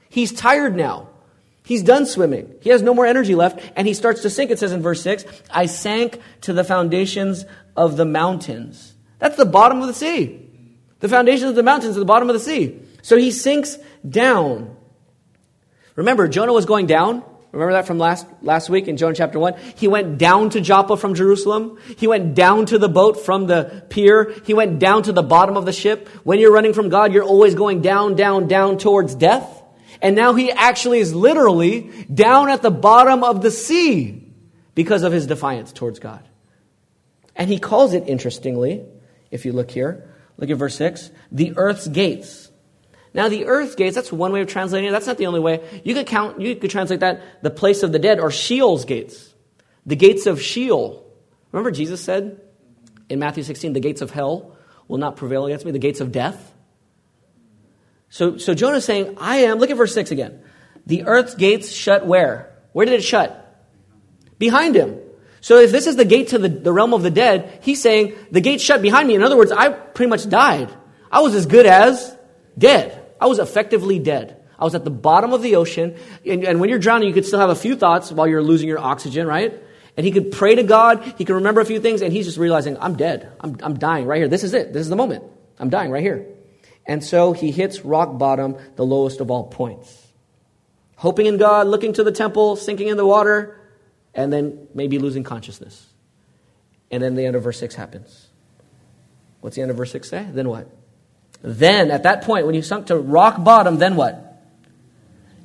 He's 0.10 0.32
tired 0.32 0.76
now. 0.76 1.08
He's 1.64 1.84
done 1.84 2.08
swimming. 2.08 2.56
He 2.62 2.72
has 2.72 2.82
no 2.82 2.96
more 2.96 3.06
energy 3.06 3.36
left, 3.36 3.60
and 3.76 3.88
he 3.88 3.94
starts 3.94 4.24
to 4.24 4.30
sink. 4.30 4.50
It 4.50 4.58
says 4.58 4.72
in 4.72 4.82
verse 4.82 5.04
6 5.04 5.24
I 5.52 5.68
sank 5.68 6.20
to 6.42 6.54
the 6.54 6.64
foundations 6.64 7.46
of 7.78 7.96
the 7.96 8.06
mountains. 8.06 8.96
That's 9.20 9.38
the 9.38 9.46
bottom 9.46 9.82
of 9.82 9.88
the 9.88 9.94
sea. 9.94 10.48
The 11.00 11.10
foundations 11.10 11.52
of 11.52 11.56
the 11.56 11.64
mountains 11.64 11.96
are 11.96 12.00
the 12.00 12.06
bottom 12.06 12.30
of 12.30 12.34
the 12.34 12.40
sea. 12.40 12.80
So 13.02 13.18
he 13.18 13.32
sinks 13.32 13.78
down. 14.08 14.76
Remember, 15.96 16.28
Jonah 16.28 16.54
was 16.54 16.66
going 16.66 16.88
down. 16.88 17.24
Remember 17.52 17.74
that 17.74 17.88
from 17.88 17.98
last, 17.98 18.28
last 18.42 18.70
week 18.70 18.88
in 18.88 18.98
Jonah 18.98 19.16
chapter 19.16 19.40
1? 19.40 19.56
He 19.76 19.88
went 19.88 20.18
down 20.18 20.50
to 20.52 20.62
Joppa 20.62 20.98
from 20.98 21.16
Jerusalem. 21.16 21.78
He 21.98 22.08
went 22.08 22.36
down 22.36 22.68
to 22.68 22.78
the 22.78 22.90
boat 22.90 23.26
from 23.26 23.48
the 23.48 23.84
pier. 23.90 24.34
He 24.46 24.54
went 24.54 24.80
down 24.80 25.04
to 25.04 25.12
the 25.12 25.24
bottom 25.24 25.58
of 25.58 25.66
the 25.66 25.74
ship. 25.74 26.08
When 26.24 26.40
you're 26.40 26.52
running 26.52 26.74
from 26.74 26.90
God, 26.90 27.14
you're 27.14 27.24
always 27.24 27.56
going 27.56 27.82
down, 27.82 28.16
down, 28.16 28.48
down 28.48 28.78
towards 28.78 29.16
death. 29.16 29.59
And 30.02 30.16
now 30.16 30.34
he 30.34 30.52
actually 30.52 31.00
is 31.00 31.14
literally 31.14 32.06
down 32.14 32.50
at 32.50 32.62
the 32.62 32.72
bottom 32.72 33.24
of 33.24 33.42
the 33.42 33.52
sea 33.52 34.32
because 34.76 35.04
of 35.04 35.12
his 35.12 35.28
defiance 35.28 35.74
towards 35.74 36.00
God. 36.00 36.28
And 37.36 37.50
he 37.50 37.60
calls 37.60 37.94
it, 37.94 38.08
interestingly, 38.08 38.86
if 39.32 39.46
you 39.46 39.52
look 39.52 39.72
here, 39.72 40.10
look 40.38 40.50
at 40.50 40.58
verse 40.58 40.76
6, 40.76 41.12
the 41.32 41.54
earth's 41.58 41.88
gates. 41.88 42.50
Now, 43.14 43.28
the 43.28 43.46
earth's 43.46 43.76
gates, 43.76 43.96
that's 43.96 44.12
one 44.12 44.32
way 44.32 44.42
of 44.42 44.48
translating 44.48 44.90
it. 44.90 44.92
That's 44.92 45.08
not 45.08 45.18
the 45.18 45.28
only 45.28 45.40
way. 45.40 45.82
You 45.84 45.96
could 45.96 46.06
count, 46.06 46.40
you 46.40 46.56
could 46.56 46.70
translate 46.70 47.00
that 47.00 47.22
the 47.42 47.50
place 47.50 47.82
of 47.82 47.92
the 47.92 48.00
dead 48.00 48.20
or 48.20 48.30
Sheol's 48.30 48.86
gates. 48.86 49.34
The 49.86 49.96
gates 49.96 50.28
of 50.28 50.42
Sheol. 50.42 51.06
Remember 51.52 51.72
Jesus 51.72 52.02
said 52.02 52.40
in 53.10 53.20
Matthew 53.20 53.44
16, 53.44 53.74
the 53.74 53.80
gates 53.80 54.02
of 54.02 54.12
hell 54.12 54.56
will 54.88 55.00
not 55.00 55.16
prevail 55.16 55.46
against 55.46 55.66
me, 55.66 55.72
the 55.72 55.80
gates 55.80 56.02
of 56.02 56.12
death. 56.12 56.54
So, 58.10 58.38
so 58.38 58.54
Jonah's 58.54 58.86
saying, 58.86 59.18
I 59.20 59.38
am, 59.38 59.60
look 59.60 59.70
at 59.70 59.78
verse 59.78 59.94
6 59.94 60.12
again. 60.12 60.42
The 60.86 61.04
earth's 61.06 61.36
gates 61.36 61.72
shut 61.72 62.06
where? 62.06 62.56
Where 62.72 62.86
did 62.86 62.96
it 62.96 63.04
shut? 63.04 63.46
Behind 64.38 64.76
him. 64.76 65.00
So 65.42 65.60
if 65.60 65.72
this 65.72 65.88
is 65.88 65.96
the 65.96 66.06
gate 66.06 66.30
to 66.30 66.38
the, 66.38 66.50
the 66.50 66.72
realm 66.72 66.94
of 66.94 67.04
the 67.04 67.12
dead, 67.12 67.60
he's 67.62 67.82
saying, 67.82 68.14
the 68.32 68.42
gate 68.42 68.60
shut 68.60 68.82
behind 68.82 69.08
me. 69.08 69.16
In 69.16 69.24
other 69.24 69.38
words, 69.38 69.52
I 69.52 69.70
pretty 69.70 70.10
much 70.10 70.28
died. 70.28 70.74
I 71.12 71.22
was 71.22 71.36
as 71.36 71.46
good 71.46 71.66
as 71.66 72.16
dead. 72.58 73.06
I 73.22 73.28
was 73.28 73.40
effectively 73.40 74.00
dead. 74.00 74.44
I 74.58 74.66
was 74.66 74.76
at 74.76 74.84
the 74.84 74.92
bottom 74.92 75.32
of 75.32 75.42
the 75.42 75.56
ocean. 75.56 75.96
And, 76.26 76.44
and 76.44 76.60
when 76.60 76.70
you're 76.70 76.80
drowning, 76.80 77.08
you 77.08 77.14
could 77.14 77.26
still 77.26 77.40
have 77.40 77.50
a 77.50 77.56
few 77.56 77.76
thoughts 77.76 78.12
while 78.12 78.28
you're 78.28 78.44
losing 78.44 78.68
your 78.68 78.80
oxygen, 78.80 79.28
right? 79.28 79.64
And 79.96 80.06
he 80.06 80.12
could 80.12 80.32
pray 80.32 80.56
to 80.56 80.64
God. 80.64 81.04
He 81.18 81.26
could 81.26 81.36
remember 81.36 81.62
a 81.62 81.66
few 81.66 81.80
things. 81.80 82.02
And 82.02 82.12
he's 82.12 82.26
just 82.26 82.38
realizing, 82.38 82.78
I'm 82.78 82.96
dead. 82.96 83.32
I'm, 83.40 83.58
I'm 83.62 83.78
dying 83.78 84.06
right 84.06 84.18
here. 84.18 84.28
This 84.28 84.44
is 84.44 84.54
it. 84.54 84.74
This 84.74 84.82
is 84.82 84.90
the 84.90 84.96
moment. 84.96 85.24
I'm 85.58 85.70
dying 85.70 85.92
right 85.92 86.04
here. 86.04 86.26
And 86.90 87.04
so 87.04 87.34
he 87.34 87.52
hits 87.52 87.86
rock 87.86 88.18
bottom, 88.18 88.58
the 88.76 88.84
lowest 88.84 89.22
of 89.22 89.30
all 89.30 89.44
points. 89.44 90.08
Hoping 90.96 91.28
in 91.28 91.38
God, 91.38 91.68
looking 91.68 91.94
to 91.94 92.04
the 92.04 92.12
temple, 92.12 92.56
sinking 92.56 92.88
in 92.88 92.98
the 92.98 93.06
water, 93.06 93.62
and 94.16 94.34
then 94.34 94.68
maybe 94.74 94.98
losing 94.98 95.24
consciousness. 95.24 95.86
And 96.90 97.04
then 97.04 97.14
the 97.14 97.28
end 97.28 97.36
of 97.36 97.44
verse 97.44 97.60
6 97.60 97.76
happens. 97.76 98.30
What's 99.40 99.56
the 99.56 99.62
end 99.62 99.70
of 99.70 99.78
verse 99.78 99.92
6 99.92 100.10
say? 100.10 100.26
Then 100.32 100.50
what? 100.50 100.68
Then, 101.44 101.92
at 101.92 102.02
that 102.04 102.24
point, 102.24 102.48
when 102.48 102.56
you 102.56 102.64
sunk 102.64 102.88
to 102.88 102.98
rock 102.98 103.44
bottom, 103.44 103.78
then 103.78 103.96
what? 103.96 104.42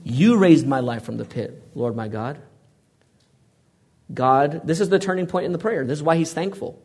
You 0.02 0.38
raised 0.38 0.66
my 0.66 0.80
life 0.80 1.04
from 1.04 1.18
the 1.18 1.26
pit, 1.26 1.62
Lord 1.74 1.94
my 1.94 2.08
God. 2.08 2.38
God, 4.14 4.62
this 4.64 4.80
is 4.80 4.88
the 4.88 4.98
turning 4.98 5.26
point 5.26 5.44
in 5.44 5.52
the 5.52 5.58
prayer. 5.58 5.84
This 5.84 5.98
is 5.98 6.02
why 6.02 6.16
he's 6.16 6.32
thankful. 6.32 6.82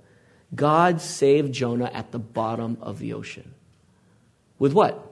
God 0.53 0.99
saved 0.99 1.53
Jonah 1.53 1.89
at 1.93 2.11
the 2.11 2.19
bottom 2.19 2.77
of 2.81 2.99
the 2.99 3.13
ocean. 3.13 3.53
With 4.59 4.73
what? 4.73 5.11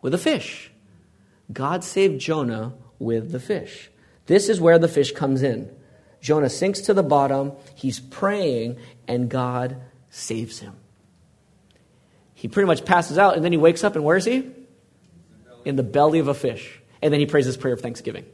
With 0.00 0.14
a 0.14 0.18
fish. 0.18 0.70
God 1.52 1.84
saved 1.84 2.20
Jonah 2.20 2.74
with 2.98 3.32
the 3.32 3.40
fish. 3.40 3.90
This 4.26 4.48
is 4.48 4.60
where 4.60 4.78
the 4.78 4.88
fish 4.88 5.12
comes 5.12 5.42
in. 5.42 5.74
Jonah 6.20 6.50
sinks 6.50 6.80
to 6.82 6.94
the 6.94 7.02
bottom, 7.02 7.52
he's 7.74 8.00
praying, 8.00 8.76
and 9.06 9.28
God 9.28 9.80
saves 10.10 10.58
him. 10.58 10.74
He 12.34 12.48
pretty 12.48 12.66
much 12.66 12.84
passes 12.84 13.18
out, 13.18 13.34
and 13.36 13.44
then 13.44 13.52
he 13.52 13.58
wakes 13.58 13.82
up, 13.82 13.96
and 13.96 14.04
where 14.04 14.16
is 14.16 14.24
he? 14.24 14.50
In 15.64 15.76
the 15.76 15.82
belly 15.82 16.18
of 16.18 16.28
a 16.28 16.34
fish. 16.34 16.80
And 17.02 17.12
then 17.12 17.20
he 17.20 17.26
prays 17.26 17.46
his 17.46 17.56
prayer 17.56 17.74
of 17.74 17.80
thanksgiving. 17.80 18.24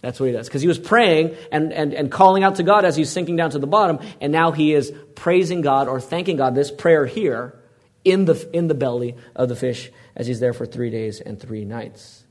That's 0.00 0.18
what 0.18 0.26
he 0.26 0.32
does. 0.32 0.48
Because 0.48 0.62
he 0.62 0.68
was 0.68 0.78
praying 0.78 1.36
and, 1.52 1.72
and, 1.72 1.94
and 1.94 2.10
calling 2.10 2.42
out 2.42 2.56
to 2.56 2.62
God 2.62 2.84
as 2.84 2.96
he's 2.96 3.08
sinking 3.08 3.36
down 3.36 3.50
to 3.50 3.58
the 3.58 3.66
bottom, 3.66 4.00
and 4.20 4.32
now 4.32 4.50
he 4.50 4.74
is 4.74 4.92
praising 5.14 5.60
God 5.60 5.88
or 5.88 6.00
thanking 6.00 6.36
God. 6.36 6.54
This 6.54 6.70
prayer 6.70 7.06
here 7.06 7.61
in 8.04 8.24
the, 8.24 8.48
in 8.52 8.68
the 8.68 8.74
belly 8.74 9.16
of 9.34 9.48
the 9.48 9.56
fish 9.56 9.90
as 10.16 10.26
he's 10.26 10.40
there 10.40 10.52
for 10.52 10.66
three 10.66 10.90
days 10.90 11.20
and 11.20 11.40
three 11.40 11.64
nights. 11.64 12.24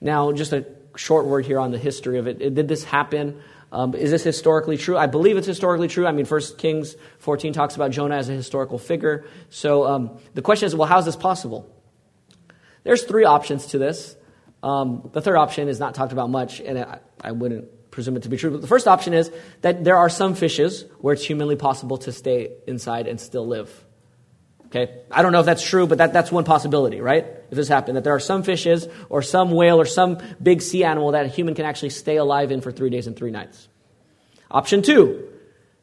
Now, 0.00 0.32
just 0.32 0.52
a 0.52 0.66
short 0.96 1.26
word 1.26 1.46
here 1.46 1.58
on 1.58 1.70
the 1.70 1.78
history 1.78 2.18
of 2.18 2.26
it. 2.26 2.38
Did 2.38 2.68
this 2.68 2.84
happen? 2.84 3.40
Um, 3.72 3.94
is 3.94 4.10
this 4.10 4.24
historically 4.24 4.76
true? 4.76 4.96
I 4.96 5.06
believe 5.06 5.36
it's 5.36 5.46
historically 5.46 5.88
true. 5.88 6.06
I 6.06 6.12
mean, 6.12 6.26
1 6.26 6.40
Kings 6.58 6.96
14 7.18 7.52
talks 7.52 7.76
about 7.76 7.92
Jonah 7.92 8.16
as 8.16 8.28
a 8.28 8.32
historical 8.32 8.78
figure. 8.78 9.26
So 9.50 9.86
um, 9.86 10.18
the 10.34 10.42
question 10.42 10.66
is, 10.66 10.74
well, 10.74 10.88
how 10.88 10.98
is 10.98 11.04
this 11.04 11.16
possible? 11.16 11.72
There's 12.82 13.04
three 13.04 13.24
options 13.24 13.66
to 13.66 13.78
this. 13.78 14.16
Um, 14.62 15.08
the 15.12 15.20
third 15.20 15.36
option 15.36 15.68
is 15.68 15.78
not 15.78 15.94
talked 15.94 16.12
about 16.12 16.30
much, 16.30 16.60
and 16.60 16.78
I, 16.78 16.98
I 17.20 17.32
wouldn't 17.32 17.90
presume 17.90 18.16
it 18.16 18.24
to 18.24 18.28
be 18.28 18.36
true. 18.36 18.50
But 18.50 18.60
the 18.60 18.66
first 18.66 18.88
option 18.88 19.14
is 19.14 19.30
that 19.62 19.84
there 19.84 19.96
are 19.96 20.08
some 20.08 20.34
fishes 20.34 20.84
where 20.98 21.14
it's 21.14 21.24
humanly 21.24 21.56
possible 21.56 21.98
to 21.98 22.12
stay 22.12 22.52
inside 22.66 23.06
and 23.06 23.20
still 23.20 23.46
live. 23.46 23.84
Okay? 24.70 25.02
I 25.10 25.22
don't 25.22 25.32
know 25.32 25.40
if 25.40 25.46
that's 25.46 25.66
true, 25.66 25.86
but 25.86 25.98
that, 25.98 26.12
that's 26.12 26.30
one 26.30 26.44
possibility, 26.44 27.00
right? 27.00 27.26
If 27.50 27.56
this 27.56 27.66
happened, 27.66 27.96
that 27.96 28.04
there 28.04 28.14
are 28.14 28.20
some 28.20 28.44
fishes 28.44 28.86
or 29.08 29.20
some 29.20 29.50
whale 29.50 29.80
or 29.80 29.84
some 29.84 30.18
big 30.40 30.62
sea 30.62 30.84
animal 30.84 31.12
that 31.12 31.26
a 31.26 31.28
human 31.28 31.54
can 31.54 31.64
actually 31.64 31.90
stay 31.90 32.16
alive 32.16 32.52
in 32.52 32.60
for 32.60 32.70
three 32.70 32.90
days 32.90 33.08
and 33.08 33.16
three 33.16 33.32
nights. 33.32 33.68
Option 34.50 34.82
two, 34.82 35.28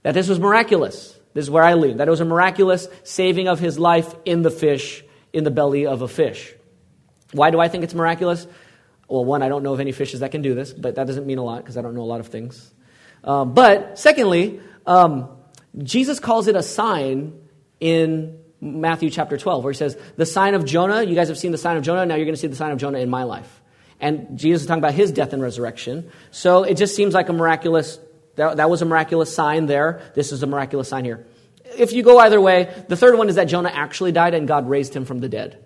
that 0.03 0.13
this 0.13 0.29
was 0.29 0.39
miraculous. 0.39 1.19
This 1.33 1.45
is 1.45 1.51
where 1.51 1.63
I 1.63 1.73
lean. 1.73 1.97
That 1.97 2.07
it 2.07 2.11
was 2.11 2.21
a 2.21 2.25
miraculous 2.25 2.88
saving 3.03 3.49
of 3.49 3.59
his 3.59 3.77
life 3.77 4.15
in 4.23 4.41
the 4.41 4.51
fish, 4.51 5.03
in 5.33 5.43
the 5.43 5.51
belly 5.51 5.85
of 5.85 6.01
a 6.01 6.07
fish. 6.07 6.53
Why 7.33 7.51
do 7.51 7.59
I 7.59 7.67
think 7.67 7.83
it's 7.83 7.93
miraculous? 7.93 8.47
Well, 9.09 9.25
one, 9.25 9.43
I 9.43 9.49
don't 9.49 9.63
know 9.63 9.73
of 9.73 9.81
any 9.81 9.91
fishes 9.91 10.21
that 10.21 10.31
can 10.31 10.41
do 10.41 10.55
this, 10.55 10.71
but 10.73 10.95
that 10.95 11.07
doesn't 11.07 11.25
mean 11.25 11.38
a 11.38 11.43
lot 11.43 11.57
because 11.57 11.77
I 11.77 11.81
don't 11.81 11.93
know 11.93 12.01
a 12.01 12.03
lot 12.03 12.21
of 12.21 12.27
things. 12.27 12.73
Um, 13.23 13.53
but 13.53 13.99
secondly, 13.99 14.61
um, 14.85 15.29
Jesus 15.77 16.19
calls 16.19 16.47
it 16.47 16.55
a 16.55 16.63
sign 16.63 17.39
in 17.79 18.39
Matthew 18.59 19.09
chapter 19.09 19.37
12, 19.37 19.63
where 19.63 19.71
he 19.71 19.77
says, 19.77 19.97
The 20.15 20.25
sign 20.25 20.53
of 20.53 20.65
Jonah, 20.65 21.03
you 21.03 21.15
guys 21.15 21.27
have 21.27 21.37
seen 21.37 21.51
the 21.51 21.57
sign 21.57 21.77
of 21.77 21.83
Jonah, 21.83 22.05
now 22.05 22.15
you're 22.15 22.25
going 22.25 22.35
to 22.35 22.41
see 22.41 22.47
the 22.47 22.55
sign 22.55 22.71
of 22.71 22.79
Jonah 22.79 22.99
in 22.99 23.09
my 23.09 23.23
life. 23.23 23.61
And 23.99 24.37
Jesus 24.37 24.61
is 24.61 24.67
talking 24.67 24.83
about 24.83 24.93
his 24.93 25.11
death 25.11 25.33
and 25.33 25.41
resurrection. 25.41 26.11
So 26.31 26.63
it 26.63 26.77
just 26.77 26.95
seems 26.95 27.13
like 27.13 27.29
a 27.29 27.33
miraculous, 27.33 27.99
that, 28.35 28.57
that 28.57 28.69
was 28.69 28.81
a 28.81 28.85
miraculous 28.85 29.33
sign 29.33 29.65
there. 29.65 30.01
This 30.15 30.31
is 30.31 30.43
a 30.43 30.47
miraculous 30.47 30.87
sign 30.87 31.05
here. 31.05 31.25
If 31.77 31.93
you 31.93 32.03
go 32.03 32.19
either 32.19 32.39
way, 32.39 32.73
the 32.87 32.95
third 32.95 33.17
one 33.17 33.29
is 33.29 33.35
that 33.35 33.45
Jonah 33.45 33.69
actually 33.69 34.11
died 34.11 34.33
and 34.33 34.47
God 34.47 34.69
raised 34.69 34.95
him 34.95 35.05
from 35.05 35.19
the 35.19 35.29
dead, 35.29 35.63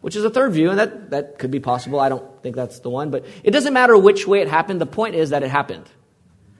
which 0.00 0.16
is 0.16 0.24
a 0.24 0.30
third 0.30 0.52
view, 0.52 0.70
and 0.70 0.78
that, 0.78 1.10
that 1.10 1.38
could 1.38 1.50
be 1.50 1.60
possible. 1.60 2.00
I 2.00 2.08
don't 2.08 2.42
think 2.42 2.56
that's 2.56 2.80
the 2.80 2.90
one, 2.90 3.10
but 3.10 3.26
it 3.44 3.50
doesn't 3.50 3.72
matter 3.72 3.96
which 3.96 4.26
way 4.26 4.40
it 4.40 4.48
happened. 4.48 4.80
The 4.80 4.86
point 4.86 5.14
is 5.14 5.30
that 5.30 5.42
it 5.42 5.50
happened. 5.50 5.88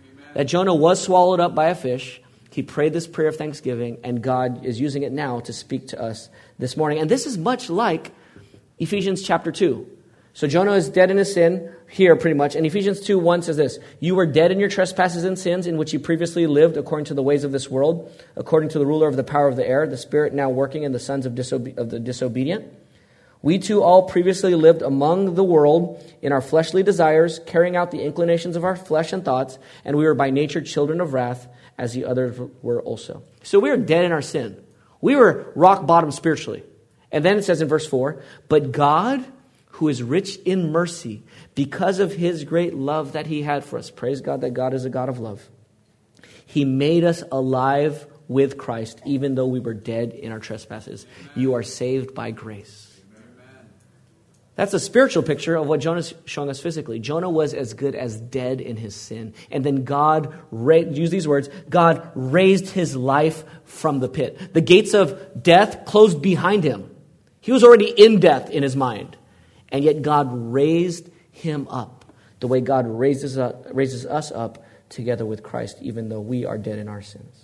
Amen. 0.05 0.25
That 0.35 0.45
Jonah 0.45 0.75
was 0.75 1.03
swallowed 1.03 1.41
up 1.41 1.55
by 1.55 1.69
a 1.69 1.75
fish, 1.75 2.21
he 2.53 2.63
prayed 2.63 2.93
this 2.93 3.07
prayer 3.07 3.29
of 3.29 3.37
thanksgiving, 3.37 3.99
and 4.05 4.23
God 4.23 4.65
is 4.65 4.79
using 4.79 5.03
it 5.03 5.13
now 5.13 5.41
to 5.41 5.53
speak 5.53 5.89
to 5.89 6.01
us 6.01 6.29
this 6.59 6.77
morning. 6.77 6.99
And 6.99 7.11
this 7.11 7.27
is 7.27 7.39
much 7.39 7.71
like 7.71 8.13
Ephesians 8.79 9.23
chapter 9.23 9.51
2. 9.51 9.87
So 10.35 10.47
Jonah 10.47 10.73
is 10.73 10.89
dead 10.89 11.11
in 11.11 11.19
his 11.19 11.33
sin 11.33 11.71
here, 11.89 12.17
pretty 12.17 12.37
much. 12.37 12.55
And 12.55 12.67
Ephesians 12.67 13.01
2 13.01 13.19
1 13.19 13.43
says 13.43 13.57
this 13.57 13.79
You 14.01 14.15
were 14.15 14.27
dead 14.27 14.51
in 14.51 14.61
your 14.61 14.69
trespasses 14.69 15.25
and 15.25 15.39
sins, 15.39 15.67
in 15.67 15.77
which 15.77 15.93
you 15.93 16.01
previously 16.01 16.47
lived 16.47 16.77
according 16.77 17.07
to 17.07 17.15
the 17.15 17.23
ways 17.23 17.45
of 17.45 17.53
this 17.53 17.71
world, 17.71 18.11
according 18.37 18.71
to 18.71 18.79
the 18.79 18.87
ruler 18.87 19.09
of 19.09 19.17
the 19.17 19.25
power 19.25 19.49
of 19.49 19.57
the 19.57 19.67
air, 19.67 19.87
the 19.87 19.97
spirit 19.97 20.35
now 20.35 20.51
working 20.51 20.83
in 20.83 20.93
the 20.93 20.99
sons 20.99 21.27
of, 21.27 21.35
disobe- 21.35 21.77
of 21.77 21.91
the 21.91 22.01
disobedient. 22.01 22.67
We 23.43 23.59
too 23.59 23.83
all 23.83 24.05
previously 24.05 24.55
lived 24.55 24.83
among 24.83 25.35
the 25.35 25.45
world 25.45 26.03
in 26.23 26.33
our 26.33 26.41
fleshly 26.41 26.83
desires, 26.83 27.41
carrying 27.45 27.77
out 27.77 27.91
the 27.91 28.03
inclinations 28.03 28.57
of 28.57 28.65
our 28.65 28.77
flesh 28.77 29.13
and 29.13 29.25
thoughts, 29.25 29.59
and 29.85 29.97
we 29.97 30.05
were 30.05 30.15
by 30.15 30.31
nature 30.31 30.61
children 30.61 31.01
of 31.01 31.13
wrath 31.13 31.49
as 31.79 31.95
the 31.95 32.05
others 32.05 32.39
were 32.63 32.83
also. 32.83 33.23
So 33.43 33.59
we 33.61 33.71
are 33.71 33.77
dead 33.77 34.05
in 34.05 34.13
our 34.13 34.23
sin. 34.23 34.63
We 35.01 35.17
were 35.17 35.53
rock 35.55 35.87
bottom 35.87 36.11
spiritually. 36.11 36.63
And 37.11 37.25
then 37.25 37.39
it 37.39 37.45
says 37.45 37.61
in 37.61 37.69
verse 37.69 37.87
4 37.87 38.23
But 38.49 38.73
God, 38.73 39.25
who 39.73 39.89
is 39.89 40.03
rich 40.03 40.37
in 40.39 40.73
mercy, 40.73 41.23
because 41.55 41.99
of 41.99 42.13
his 42.13 42.45
great 42.45 42.75
love 42.75 43.13
that 43.13 43.27
he 43.27 43.43
had 43.43 43.65
for 43.65 43.79
us, 43.79 43.91
praise 43.91 44.21
God 44.21 44.41
that 44.43 44.51
God 44.51 44.75
is 44.75 44.85
a 44.85 44.91
God 44.91 45.09
of 45.09 45.19
love, 45.19 45.49
he 46.47 46.65
made 46.65 47.05
us 47.05 47.23
alive 47.31 48.07
with 48.29 48.57
Christ, 48.57 49.01
even 49.05 49.35
though 49.35 49.47
we 49.47 49.61
were 49.61 49.75
dead 49.75 50.13
in 50.13 50.33
our 50.33 50.39
trespasses. 50.39 51.07
You 51.35 51.55
are 51.55 51.63
saved 51.63 52.15
by 52.15 52.31
grace. 52.31 52.92
That's 54.55 54.75
a 54.75 54.81
spiritual 54.81 55.23
picture 55.23 55.57
of 55.57 55.67
what 55.67 55.81
Jonah's 55.81 56.13
showing 56.27 56.51
us 56.51 56.61
physically. 56.61 56.99
Jonah 56.99 57.31
was 57.31 57.55
as 57.55 57.73
good 57.73 57.95
as 57.95 58.21
dead 58.21 58.61
in 58.61 58.77
his 58.77 58.95
sin. 58.95 59.33
And 59.51 59.65
then 59.65 59.85
God, 59.85 60.35
ra- 60.51 60.77
use 60.77 61.11
these 61.11 61.27
words, 61.27 61.49
God 61.71 62.11
raised 62.15 62.69
his 62.69 62.95
life 62.95 63.45
from 63.65 64.01
the 64.01 64.09
pit. 64.09 64.53
The 64.53 64.61
gates 64.61 64.93
of 64.93 65.43
death 65.43 65.87
closed 65.87 66.21
behind 66.21 66.65
him. 66.65 66.95
He 67.41 67.51
was 67.51 67.65
already 67.65 67.89
in 67.89 68.21
death 68.21 68.51
in 68.51 68.63
his 68.63 68.77
mind. 68.77 69.17
And 69.71 69.83
yet 69.83 70.03
God 70.03 70.29
raised 70.31 71.09
him 71.31 71.67
up 71.69 72.03
the 72.43 72.49
way 72.49 72.61
God 72.61 72.87
raises, 72.87 73.39
up, 73.39 73.67
raises 73.73 74.05
us 74.05 74.33
up 74.33 74.65
together 74.89 75.25
with 75.25 75.43
Christ, 75.43 75.79
even 75.81 76.09
though 76.09 76.21
we 76.21 76.45
are 76.45 76.59
dead 76.59 76.79
in 76.79 76.89
our 76.89 77.01
sins. 77.01 77.41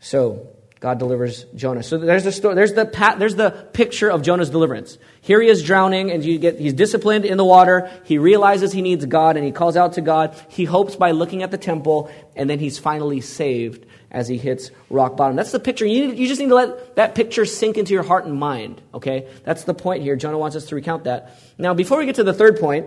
So, 0.00 0.48
God 0.78 0.98
delivers 0.98 1.44
Jonah. 1.54 1.82
So 1.82 1.96
there's 1.96 2.24
the 2.24 2.32
story. 2.32 2.54
There's 2.54 2.74
the 2.74 2.84
there's 3.18 3.34
the 3.34 3.50
picture 3.50 4.10
of 4.10 4.20
Jonah's 4.20 4.50
deliverance. 4.50 4.98
Here 5.22 5.40
he 5.40 5.48
is 5.48 5.62
drowning, 5.62 6.10
and 6.10 6.22
you 6.22 6.38
get 6.38 6.58
he's 6.58 6.74
disciplined 6.74 7.24
in 7.24 7.38
the 7.38 7.44
water. 7.44 7.90
He 8.04 8.18
realizes 8.18 8.72
he 8.72 8.82
needs 8.82 9.06
God, 9.06 9.36
and 9.36 9.44
he 9.44 9.52
calls 9.52 9.76
out 9.76 9.94
to 9.94 10.02
God. 10.02 10.36
He 10.48 10.66
hopes 10.66 10.94
by 10.94 11.12
looking 11.12 11.42
at 11.42 11.50
the 11.50 11.56
temple, 11.56 12.10
and 12.34 12.50
then 12.50 12.58
he's 12.58 12.78
finally 12.78 13.22
saved 13.22 13.86
as 14.10 14.28
he 14.28 14.36
hits 14.36 14.70
rock 14.90 15.16
bottom. 15.16 15.34
That's 15.34 15.50
the 15.50 15.60
picture. 15.60 15.86
You, 15.86 16.08
need, 16.08 16.18
you 16.18 16.28
just 16.28 16.40
need 16.40 16.48
to 16.48 16.54
let 16.54 16.96
that 16.96 17.14
picture 17.14 17.46
sink 17.46 17.78
into 17.78 17.94
your 17.94 18.02
heart 18.02 18.26
and 18.26 18.38
mind. 18.38 18.82
Okay, 18.92 19.28
that's 19.44 19.64
the 19.64 19.74
point 19.74 20.02
here. 20.02 20.14
Jonah 20.14 20.38
wants 20.38 20.56
us 20.56 20.66
to 20.66 20.74
recount 20.74 21.04
that. 21.04 21.40
Now, 21.56 21.72
before 21.72 21.98
we 21.98 22.04
get 22.04 22.16
to 22.16 22.24
the 22.24 22.34
third 22.34 22.60
point 22.60 22.86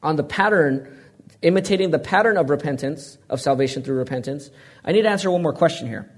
on 0.00 0.14
the 0.14 0.24
pattern, 0.24 0.96
imitating 1.42 1.90
the 1.90 1.98
pattern 1.98 2.36
of 2.36 2.50
repentance 2.50 3.18
of 3.28 3.40
salvation 3.40 3.82
through 3.82 3.96
repentance, 3.96 4.48
I 4.84 4.92
need 4.92 5.02
to 5.02 5.08
answer 5.08 5.28
one 5.28 5.42
more 5.42 5.52
question 5.52 5.88
here 5.88 6.08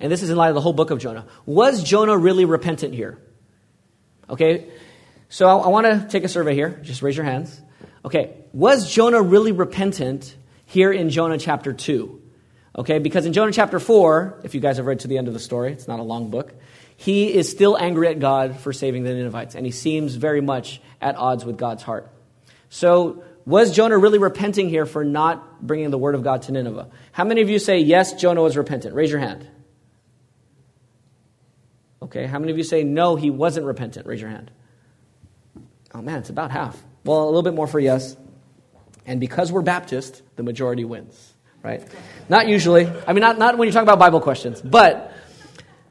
and 0.00 0.10
this 0.10 0.22
is 0.22 0.30
in 0.30 0.36
light 0.36 0.48
of 0.48 0.54
the 0.54 0.60
whole 0.60 0.72
book 0.72 0.90
of 0.90 0.98
Jonah. 0.98 1.26
Was 1.44 1.82
Jonah 1.82 2.16
really 2.16 2.44
repentant 2.44 2.94
here? 2.94 3.18
Okay, 4.28 4.68
so 5.28 5.48
I, 5.48 5.56
I 5.64 5.68
want 5.68 5.86
to 5.86 6.06
take 6.08 6.24
a 6.24 6.28
survey 6.28 6.54
here. 6.54 6.80
Just 6.82 7.02
raise 7.02 7.16
your 7.16 7.24
hands. 7.24 7.60
Okay, 8.04 8.34
was 8.52 8.90
Jonah 8.90 9.22
really 9.22 9.52
repentant 9.52 10.36
here 10.64 10.92
in 10.92 11.10
Jonah 11.10 11.38
chapter 11.38 11.72
2? 11.72 12.22
Okay, 12.78 12.98
because 12.98 13.24
in 13.24 13.32
Jonah 13.32 13.52
chapter 13.52 13.80
4, 13.80 14.42
if 14.44 14.54
you 14.54 14.60
guys 14.60 14.76
have 14.76 14.86
read 14.86 15.00
to 15.00 15.08
the 15.08 15.18
end 15.18 15.28
of 15.28 15.34
the 15.34 15.40
story, 15.40 15.72
it's 15.72 15.88
not 15.88 15.98
a 15.98 16.02
long 16.02 16.30
book, 16.30 16.54
he 16.96 17.32
is 17.32 17.50
still 17.50 17.76
angry 17.76 18.08
at 18.08 18.20
God 18.20 18.58
for 18.60 18.72
saving 18.72 19.04
the 19.04 19.14
Ninevites, 19.14 19.54
and 19.54 19.64
he 19.64 19.72
seems 19.72 20.14
very 20.14 20.40
much 20.40 20.80
at 21.00 21.16
odds 21.16 21.44
with 21.44 21.56
God's 21.56 21.82
heart. 21.82 22.10
So, 22.68 23.22
was 23.44 23.74
Jonah 23.74 23.96
really 23.96 24.18
repenting 24.18 24.68
here 24.68 24.86
for 24.86 25.04
not 25.04 25.64
bringing 25.64 25.90
the 25.90 25.98
word 25.98 26.16
of 26.16 26.24
God 26.24 26.42
to 26.42 26.52
Nineveh? 26.52 26.88
How 27.12 27.24
many 27.24 27.42
of 27.42 27.48
you 27.48 27.58
say, 27.60 27.78
yes, 27.78 28.14
Jonah 28.14 28.42
was 28.42 28.56
repentant? 28.56 28.94
Raise 28.94 29.10
your 29.10 29.20
hand. 29.20 29.46
Okay, 32.02 32.26
how 32.26 32.38
many 32.38 32.52
of 32.52 32.58
you 32.58 32.64
say 32.64 32.84
no, 32.84 33.16
he 33.16 33.30
wasn't 33.30 33.66
repentant? 33.66 34.06
Raise 34.06 34.20
your 34.20 34.30
hand. 34.30 34.50
Oh 35.94 36.02
man, 36.02 36.18
it's 36.18 36.30
about 36.30 36.50
half. 36.50 36.82
Well, 37.04 37.24
a 37.24 37.26
little 37.26 37.42
bit 37.42 37.54
more 37.54 37.66
for 37.66 37.80
yes. 37.80 38.16
And 39.06 39.20
because 39.20 39.52
we're 39.52 39.62
Baptist, 39.62 40.22
the 40.36 40.42
majority 40.42 40.84
wins, 40.84 41.32
right? 41.62 41.86
Not 42.28 42.48
usually. 42.48 42.86
I 43.06 43.12
mean, 43.12 43.22
not, 43.22 43.38
not 43.38 43.56
when 43.56 43.66
you 43.66 43.72
talk 43.72 43.84
about 43.84 43.98
Bible 43.98 44.20
questions, 44.20 44.60
but 44.60 45.12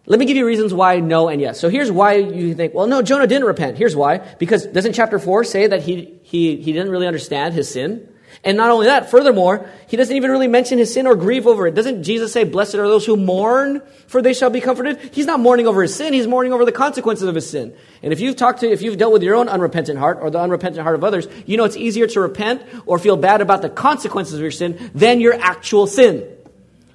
let 0.05 0.19
me 0.19 0.25
give 0.25 0.37
you 0.37 0.45
reasons 0.45 0.73
why 0.73 0.99
no 0.99 1.29
and 1.29 1.41
yes. 1.41 1.59
So 1.59 1.69
here's 1.69 1.91
why 1.91 2.15
you 2.15 2.53
think, 2.53 2.73
well, 2.73 2.85
no, 2.85 3.01
Jonah 3.01 3.25
didn't 3.25 3.47
repent. 3.47 3.77
Here's 3.77 3.95
why. 3.95 4.17
Because 4.17 4.67
doesn't 4.67 4.93
chapter 4.93 5.17
4 5.17 5.43
say 5.45 5.67
that 5.67 5.81
he, 5.81 6.19
he, 6.23 6.57
he 6.57 6.73
didn't 6.73 6.89
really 6.89 7.07
understand 7.07 7.53
his 7.53 7.69
sin? 7.69 8.07
And 8.45 8.57
not 8.57 8.69
only 8.69 8.85
that, 8.85 9.09
furthermore, 9.09 9.67
he 9.87 9.97
doesn't 9.97 10.15
even 10.15 10.29
really 10.29 10.47
mention 10.47 10.77
his 10.77 10.93
sin 10.93 11.07
or 11.07 11.15
grieve 11.15 11.47
over 11.47 11.65
it. 11.65 11.73
Doesn't 11.73 12.03
Jesus 12.03 12.31
say, 12.31 12.43
Blessed 12.43 12.75
are 12.75 12.87
those 12.87 13.03
who 13.03 13.17
mourn, 13.17 13.81
for 14.05 14.21
they 14.21 14.33
shall 14.33 14.51
be 14.51 14.61
comforted? 14.61 14.99
He's 15.15 15.25
not 15.25 15.39
mourning 15.39 15.65
over 15.65 15.81
his 15.81 15.95
sin, 15.95 16.13
he's 16.13 16.27
mourning 16.27 16.53
over 16.53 16.63
the 16.63 16.71
consequences 16.71 17.27
of 17.27 17.33
his 17.33 17.49
sin. 17.49 17.75
And 18.03 18.13
if 18.13 18.19
you've 18.19 18.35
talked 18.35 18.59
to, 18.59 18.69
if 18.69 18.83
you've 18.83 18.99
dealt 18.99 19.13
with 19.13 19.23
your 19.23 19.33
own 19.33 19.49
unrepentant 19.49 19.97
heart 19.97 20.19
or 20.21 20.29
the 20.29 20.39
unrepentant 20.39 20.83
heart 20.83 20.93
of 20.93 21.03
others, 21.03 21.27
you 21.47 21.57
know 21.57 21.63
it's 21.63 21.75
easier 21.75 22.05
to 22.05 22.21
repent 22.21 22.61
or 22.85 22.99
feel 22.99 23.17
bad 23.17 23.41
about 23.41 23.63
the 23.63 23.69
consequences 23.69 24.35
of 24.35 24.41
your 24.41 24.51
sin 24.51 24.91
than 24.93 25.19
your 25.19 25.33
actual 25.33 25.87
sin. 25.87 26.31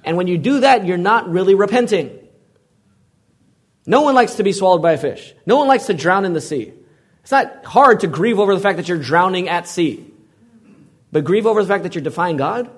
And 0.05 0.15
when 0.15 0.27
you 0.27 0.37
do 0.37 0.61
that, 0.61 0.85
you're 0.85 0.97
not 0.97 1.29
really 1.29 1.53
repenting. 1.53 2.17
No 3.85 4.03
one 4.03 4.15
likes 4.15 4.35
to 4.35 4.43
be 4.43 4.53
swallowed 4.53 4.81
by 4.81 4.93
a 4.93 4.97
fish. 4.97 5.33
No 5.45 5.57
one 5.57 5.67
likes 5.67 5.87
to 5.87 5.93
drown 5.93 6.23
in 6.23 6.31
the 6.31 6.39
sea. 6.39 6.71
It's 7.23 7.31
not 7.31 7.65
hard 7.65 7.99
to 7.99 8.07
grieve 8.07 8.39
over 8.39 8.55
the 8.55 8.61
fact 8.61 8.77
that 8.77 8.87
you're 8.87 8.97
drowning 8.97 9.49
at 9.49 9.67
sea. 9.67 10.10
But 11.11 11.23
grieve 11.23 11.45
over 11.45 11.61
the 11.61 11.67
fact 11.67 11.83
that 11.83 11.95
you're 11.95 12.03
defying 12.03 12.37
God, 12.37 12.69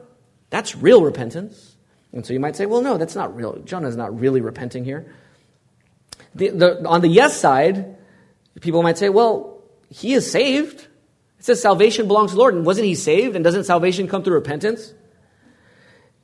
that's 0.50 0.76
real 0.76 1.04
repentance. 1.04 1.76
And 2.12 2.26
so 2.26 2.34
you 2.34 2.40
might 2.40 2.56
say, 2.56 2.66
well, 2.66 2.82
no, 2.82 2.98
that's 2.98 3.16
not 3.16 3.36
real. 3.36 3.60
Jonah's 3.60 3.96
not 3.96 4.20
really 4.20 4.42
repenting 4.42 4.86
here. 4.86 5.14
The, 6.36 6.50
the, 6.50 6.88
on 6.88 7.02
the 7.02 7.08
yes 7.08 7.40
side, 7.40 7.98
people 8.62 8.84
might 8.84 8.98
say, 8.98 9.10
well, 9.10 9.62
he 9.90 10.14
is 10.14 10.30
saved. 10.30 10.82
It 11.40 11.46
says 11.46 11.62
salvation 11.62 12.08
belongs 12.08 12.32
to 12.32 12.36
the 12.36 12.40
Lord. 12.40 12.56
And 12.56 12.66
wasn't 12.66 12.88
he 12.88 12.96
saved? 12.96 13.36
And 13.36 13.44
doesn't 13.44 13.66
salvation 13.66 14.08
come 14.08 14.24
through 14.24 14.36
repentance? 14.36 14.94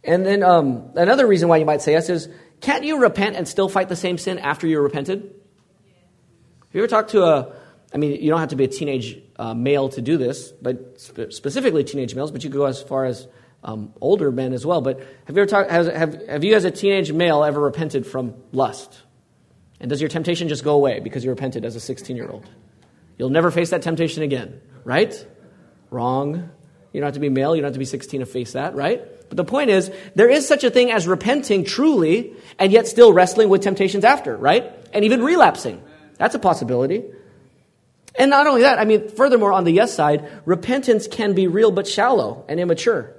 And 0.04 0.26
then 0.26 0.44
um, 0.44 0.92
another 0.96 1.28
reason 1.28 1.50
why 1.50 1.58
you 1.58 1.66
might 1.66 1.82
say 1.82 1.92
yes 1.92 2.10
is, 2.10 2.30
can't 2.62 2.84
you 2.84 3.00
repent 3.00 3.36
and 3.36 3.48
still 3.48 3.70
fight 3.70 3.90
the 3.90 3.96
same 3.96 4.18
sin 4.18 4.40
after 4.40 4.68
you're 4.68 4.82
repented? 4.82 5.22
Have 5.22 6.74
you 6.74 6.82
ever 6.82 6.88
talked 6.88 7.12
to 7.12 7.24
a, 7.24 7.54
I 7.94 7.98
mean, 7.98 8.22
you 8.22 8.30
don't 8.30 8.40
have 8.40 8.50
to 8.50 8.56
be 8.56 8.66
a 8.66 8.70
teenage 8.70 9.22
uh, 9.38 9.54
male 9.54 9.90
to 9.90 10.02
do 10.02 10.18
this, 10.18 10.52
but 10.52 11.00
spe- 11.00 11.32
specifically 11.32 11.84
teenage 11.84 12.14
males, 12.14 12.32
but 12.32 12.44
you 12.44 12.50
could 12.50 12.58
go 12.58 12.66
as 12.66 12.82
far 12.82 13.06
as 13.06 13.28
um, 13.64 13.94
older 14.00 14.32
men 14.32 14.54
as 14.54 14.66
well. 14.66 14.82
But 14.82 15.00
have 15.26 15.36
you 15.36 15.42
ever 15.42 15.46
talked, 15.46 15.72
have, 15.72 15.88
have, 15.88 16.28
have 16.28 16.44
you 16.44 16.56
as 16.56 16.66
a 16.66 16.72
teenage 16.72 17.12
male 17.12 17.44
ever 17.44 17.60
repented 17.60 18.06
from 18.06 18.36
lust? 18.52 19.02
And 19.80 19.90
does 19.90 20.02
your 20.02 20.10
temptation 20.10 20.50
just 20.50 20.64
go 20.64 20.76
away 20.76 21.00
because 21.00 21.24
you 21.24 21.30
repented 21.30 21.66
as 21.66 21.76
a 21.76 21.80
16 21.80 22.16
year 22.16 22.30
old? 22.30 22.50
You'll 23.18 23.30
never 23.30 23.52
face 23.52 23.72
that 23.72 23.82
temptation 23.82 24.24
again, 24.24 24.62
right? 24.84 25.14
Wrong. 25.90 26.52
You 26.94 27.02
don't 27.02 27.08
have 27.08 27.14
to 27.16 27.20
be 27.20 27.30
male, 27.30 27.56
you 27.56 27.62
don't 27.62 27.68
have 27.68 27.74
to 27.74 27.80
be 27.80 27.86
16 27.86 28.22
to 28.22 28.26
face 28.26 28.54
that, 28.54 28.76
right? 28.76 29.02
But 29.30 29.38
the 29.38 29.46
point 29.46 29.70
is, 29.70 29.92
there 30.16 30.30
is 30.30 30.48
such 30.48 30.64
a 30.64 30.72
thing 30.72 30.92
as 30.92 31.08
repenting 31.08 31.64
truly 31.64 32.34
and 32.58 32.72
yet 32.72 32.88
still 32.88 33.14
wrestling 33.14 33.50
with 33.50 33.62
temptations 33.62 34.04
after, 34.04 34.36
right? 34.36 34.74
And 34.92 35.06
even 35.06 35.22
relapsing. 35.22 35.84
That's 36.18 36.34
a 36.34 36.40
possibility. 36.40 37.04
And 38.16 38.30
not 38.30 38.48
only 38.48 38.62
that, 38.62 38.80
I 38.80 38.86
mean, 38.86 39.10
furthermore, 39.10 39.54
on 39.54 39.64
the 39.64 39.72
yes 39.72 39.94
side, 39.94 40.30
repentance 40.46 41.08
can 41.08 41.34
be 41.34 41.48
real 41.48 41.72
but 41.72 41.88
shallow 41.88 42.46
and 42.50 42.60
immature. 42.60 43.16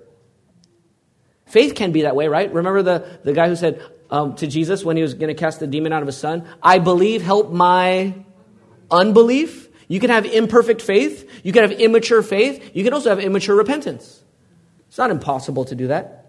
Faith 1.46 1.74
can 1.74 1.92
be 1.92 2.02
that 2.02 2.14
way, 2.14 2.28
right? 2.28 2.52
Remember 2.52 2.82
the, 2.82 3.20
the 3.24 3.32
guy 3.32 3.48
who 3.48 3.56
said 3.56 3.82
um, 4.10 4.34
to 4.36 4.46
Jesus 4.46 4.84
when 4.84 4.96
he 4.96 5.02
was 5.02 5.14
going 5.14 5.28
to 5.28 5.34
cast 5.34 5.60
the 5.60 5.66
demon 5.66 5.92
out 5.92 6.02
of 6.02 6.06
his 6.06 6.16
son, 6.16 6.46
I 6.62 6.78
believe, 6.78 7.22
help 7.22 7.50
my 7.50 8.14
unbelief. 8.90 9.68
You 9.88 10.00
can 10.00 10.10
have 10.10 10.26
imperfect 10.26 10.82
faith. 10.82 11.28
You 11.44 11.52
can 11.52 11.62
have 11.62 11.72
immature 11.72 12.22
faith. 12.22 12.70
You 12.74 12.84
can 12.84 12.92
also 12.92 13.10
have 13.10 13.18
immature 13.18 13.56
repentance. 13.56 14.22
It's 14.88 14.98
not 14.98 15.10
impossible 15.10 15.64
to 15.66 15.74
do 15.74 15.88
that. 15.88 16.19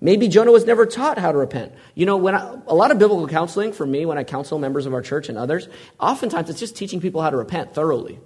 Maybe 0.00 0.28
Jonah 0.28 0.50
was 0.50 0.64
never 0.64 0.86
taught 0.86 1.18
how 1.18 1.30
to 1.30 1.36
repent. 1.36 1.72
You 1.94 2.06
know, 2.06 2.16
when 2.16 2.34
I, 2.34 2.58
a 2.66 2.74
lot 2.74 2.90
of 2.90 2.98
biblical 2.98 3.28
counseling 3.28 3.72
for 3.72 3.86
me, 3.86 4.06
when 4.06 4.16
I 4.16 4.24
counsel 4.24 4.58
members 4.58 4.86
of 4.86 4.94
our 4.94 5.02
church 5.02 5.28
and 5.28 5.36
others, 5.36 5.68
oftentimes 5.98 6.48
it's 6.48 6.58
just 6.58 6.76
teaching 6.76 7.00
people 7.00 7.20
how 7.20 7.30
to 7.30 7.36
repent 7.36 7.74
thoroughly. 7.74 8.18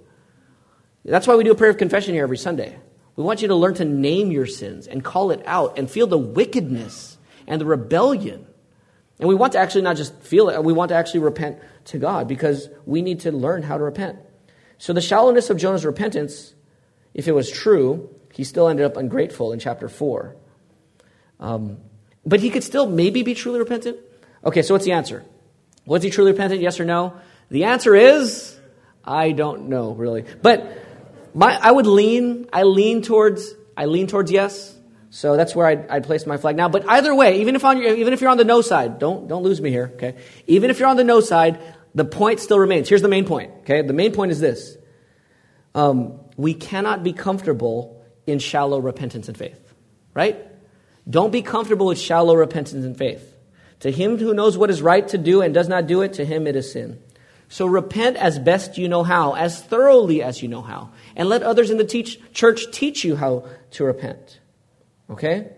That's 1.03 1.27
why 1.27 1.35
we 1.35 1.43
do 1.43 1.51
a 1.51 1.55
prayer 1.55 1.71
of 1.71 1.77
confession 1.77 2.13
here 2.13 2.23
every 2.23 2.37
Sunday. 2.37 2.77
We 3.15 3.23
want 3.23 3.41
you 3.41 3.49
to 3.49 3.55
learn 3.55 3.75
to 3.75 3.85
name 3.85 4.31
your 4.31 4.45
sins 4.45 4.87
and 4.87 5.03
call 5.03 5.31
it 5.31 5.41
out 5.45 5.77
and 5.77 5.89
feel 5.89 6.07
the 6.07 6.17
wickedness 6.17 7.17
and 7.45 7.59
the 7.59 7.65
rebellion. 7.65 8.47
And 9.19 9.29
we 9.29 9.35
want 9.35 9.53
to 9.53 9.59
actually 9.59 9.83
not 9.83 9.97
just 9.97 10.17
feel 10.21 10.49
it, 10.49 10.63
we 10.63 10.73
want 10.73 10.89
to 10.89 10.95
actually 10.95 11.21
repent 11.21 11.59
to 11.85 11.97
God 11.97 12.27
because 12.27 12.69
we 12.85 13.01
need 13.01 13.21
to 13.21 13.31
learn 13.31 13.63
how 13.63 13.77
to 13.77 13.83
repent. 13.83 14.19
So 14.77 14.93
the 14.93 15.01
shallowness 15.01 15.49
of 15.49 15.57
Jonah's 15.57 15.85
repentance, 15.85 16.53
if 17.13 17.27
it 17.27 17.31
was 17.33 17.49
true, 17.49 18.09
he 18.33 18.43
still 18.43 18.67
ended 18.67 18.85
up 18.85 18.97
ungrateful 18.97 19.53
in 19.53 19.59
chapter 19.59 19.87
4. 19.87 20.35
Um, 21.39 21.77
but 22.25 22.39
he 22.39 22.49
could 22.49 22.63
still 22.63 22.87
maybe 22.87 23.23
be 23.23 23.35
truly 23.35 23.59
repentant. 23.59 23.97
Okay, 24.43 24.61
so 24.61 24.73
what's 24.73 24.85
the 24.85 24.93
answer? 24.93 25.23
Was 25.85 26.03
he 26.03 26.09
truly 26.09 26.31
repentant? 26.31 26.61
Yes 26.61 26.79
or 26.79 26.85
no? 26.85 27.13
The 27.49 27.65
answer 27.65 27.95
is 27.95 28.57
I 29.03 29.31
don't 29.31 29.69
know 29.69 29.93
really. 29.93 30.25
But 30.41 30.83
my, 31.33 31.57
I 31.61 31.71
would 31.71 31.85
lean. 31.85 32.47
I 32.51 32.63
lean 32.63 33.01
towards. 33.01 33.53
I 33.77 33.85
lean 33.85 34.07
towards 34.07 34.31
yes. 34.31 34.75
So 35.09 35.37
that's 35.37 35.55
where 35.55 35.67
I'd, 35.67 35.87
I'd 35.89 36.03
place 36.03 36.25
my 36.25 36.37
flag 36.37 36.55
now. 36.55 36.69
But 36.69 36.89
either 36.89 37.13
way, 37.13 37.41
even 37.41 37.55
if 37.55 37.63
on 37.63 37.81
your, 37.81 37.95
even 37.95 38.13
if 38.13 38.21
you're 38.21 38.29
on 38.29 38.37
the 38.37 38.43
no 38.43 38.61
side, 38.61 38.99
don't 38.99 39.27
don't 39.27 39.43
lose 39.43 39.61
me 39.61 39.69
here. 39.69 39.91
Okay. 39.95 40.15
Even 40.47 40.69
if 40.69 40.79
you're 40.79 40.89
on 40.89 40.97
the 40.97 41.03
no 41.03 41.21
side, 41.21 41.59
the 41.93 42.05
point 42.05 42.39
still 42.39 42.59
remains. 42.59 42.89
Here's 42.89 43.01
the 43.01 43.07
main 43.07 43.25
point. 43.25 43.51
Okay. 43.59 43.81
The 43.81 43.93
main 43.93 44.11
point 44.11 44.31
is 44.31 44.39
this: 44.39 44.77
um, 45.73 46.19
we 46.37 46.53
cannot 46.53 47.03
be 47.03 47.13
comfortable 47.13 48.03
in 48.25 48.39
shallow 48.39 48.79
repentance 48.79 49.27
and 49.27 49.37
faith. 49.37 49.61
Right? 50.13 50.37
Don't 51.09 51.31
be 51.31 51.41
comfortable 51.41 51.87
with 51.87 51.99
shallow 51.99 52.35
repentance 52.35 52.85
and 52.85 52.97
faith. 52.97 53.33
To 53.81 53.91
him 53.91 54.17
who 54.17 54.33
knows 54.33 54.57
what 54.57 54.69
is 54.69 54.81
right 54.81 55.07
to 55.09 55.17
do 55.17 55.41
and 55.41 55.53
does 55.53 55.67
not 55.67 55.87
do 55.87 56.01
it, 56.01 56.13
to 56.13 56.25
him 56.25 56.47
it 56.47 56.55
is 56.55 56.71
sin. 56.71 56.99
So 57.49 57.67
repent 57.67 58.17
as 58.17 58.39
best 58.39 58.77
you 58.77 58.89
know 58.89 59.03
how, 59.03 59.33
as 59.33 59.61
thoroughly 59.61 60.23
as 60.23 60.41
you 60.41 60.47
know 60.47 60.61
how, 60.61 60.89
and 61.15 61.29
let 61.29 61.43
others 61.43 61.69
in 61.69 61.77
the 61.77 61.85
teach, 61.85 62.19
church 62.33 62.71
teach 62.71 63.03
you 63.03 63.15
how 63.15 63.45
to 63.71 63.83
repent. 63.83 64.39
Okay? 65.09 65.51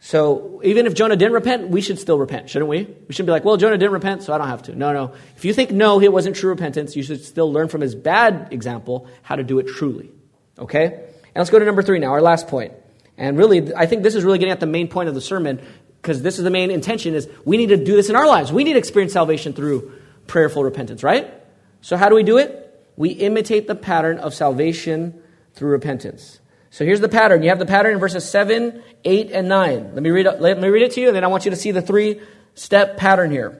So 0.00 0.60
even 0.64 0.86
if 0.86 0.94
Jonah 0.94 1.16
didn't 1.16 1.34
repent, 1.34 1.68
we 1.68 1.80
should 1.80 1.98
still 1.98 2.18
repent, 2.18 2.50
shouldn't 2.50 2.68
we? 2.68 2.84
We 2.84 3.14
shouldn't 3.14 3.26
be 3.26 3.32
like, 3.32 3.44
well, 3.44 3.56
Jonah 3.56 3.78
didn't 3.78 3.92
repent, 3.92 4.22
so 4.22 4.32
I 4.32 4.38
don't 4.38 4.48
have 4.48 4.62
to. 4.64 4.74
No, 4.74 4.92
no. 4.92 5.12
If 5.36 5.44
you 5.44 5.52
think 5.52 5.70
no, 5.70 6.00
it 6.00 6.12
wasn't 6.12 6.34
true 6.34 6.50
repentance, 6.50 6.96
you 6.96 7.02
should 7.02 7.24
still 7.24 7.52
learn 7.52 7.68
from 7.68 7.82
his 7.82 7.94
bad 7.94 8.48
example 8.50 9.06
how 9.22 9.36
to 9.36 9.44
do 9.44 9.58
it 9.58 9.68
truly. 9.68 10.10
Okay? 10.58 10.86
And 10.86 11.36
let's 11.36 11.50
go 11.50 11.58
to 11.58 11.64
number 11.64 11.82
three 11.82 11.98
now, 11.98 12.12
our 12.12 12.22
last 12.22 12.48
point. 12.48 12.72
And 13.16 13.36
really, 13.38 13.74
I 13.74 13.86
think 13.86 14.02
this 14.02 14.14
is 14.14 14.24
really 14.24 14.38
getting 14.38 14.52
at 14.52 14.60
the 14.60 14.66
main 14.66 14.88
point 14.88 15.08
of 15.08 15.14
the 15.14 15.20
sermon 15.20 15.60
because 16.00 16.22
this 16.22 16.38
is 16.38 16.44
the 16.44 16.50
main 16.50 16.70
intention 16.70 17.14
is 17.14 17.28
we 17.44 17.56
need 17.56 17.68
to 17.68 17.76
do 17.76 17.94
this 17.94 18.08
in 18.08 18.16
our 18.16 18.26
lives. 18.26 18.52
We 18.52 18.64
need 18.64 18.72
to 18.72 18.78
experience 18.78 19.12
salvation 19.12 19.52
through 19.52 19.92
prayerful 20.26 20.64
repentance, 20.64 21.02
right? 21.02 21.32
So 21.80 21.96
how 21.96 22.08
do 22.08 22.14
we 22.14 22.22
do 22.22 22.38
it? 22.38 22.62
we 22.96 23.10
imitate 23.10 23.66
the 23.66 23.74
pattern 23.74 24.18
of 24.18 24.34
salvation 24.34 25.20
through 25.54 25.70
repentance. 25.70 26.40
So 26.70 26.84
here's 26.84 27.00
the 27.00 27.08
pattern. 27.08 27.42
You 27.42 27.50
have 27.50 27.58
the 27.58 27.66
pattern 27.66 27.94
in 27.94 27.98
verses 27.98 28.28
7, 28.28 28.82
8, 29.04 29.30
and 29.30 29.48
9. 29.48 29.94
Let 29.94 30.02
me 30.02 30.10
read 30.10 30.26
let 30.40 30.58
me 30.58 30.68
read 30.68 30.82
it 30.82 30.92
to 30.92 31.00
you, 31.00 31.08
and 31.08 31.16
then 31.16 31.24
I 31.24 31.26
want 31.26 31.44
you 31.44 31.50
to 31.50 31.56
see 31.56 31.70
the 31.70 31.82
three 31.82 32.20
step 32.54 32.96
pattern 32.96 33.30
here. 33.30 33.58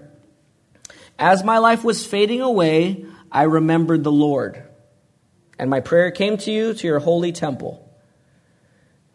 As 1.19 1.45
my 1.45 1.59
life 1.59 1.85
was 1.85 2.07
fading 2.07 2.41
away, 2.41 3.05
I 3.31 3.43
remembered 3.43 4.03
the 4.03 4.13
Lord, 4.13 4.63
and 5.59 5.69
my 5.69 5.81
prayer 5.81 6.11
came 6.11 6.39
to 6.39 6.51
you, 6.51 6.75
to 6.75 6.87
your 6.87 6.99
holy 6.99 7.33
temple. 7.33 7.89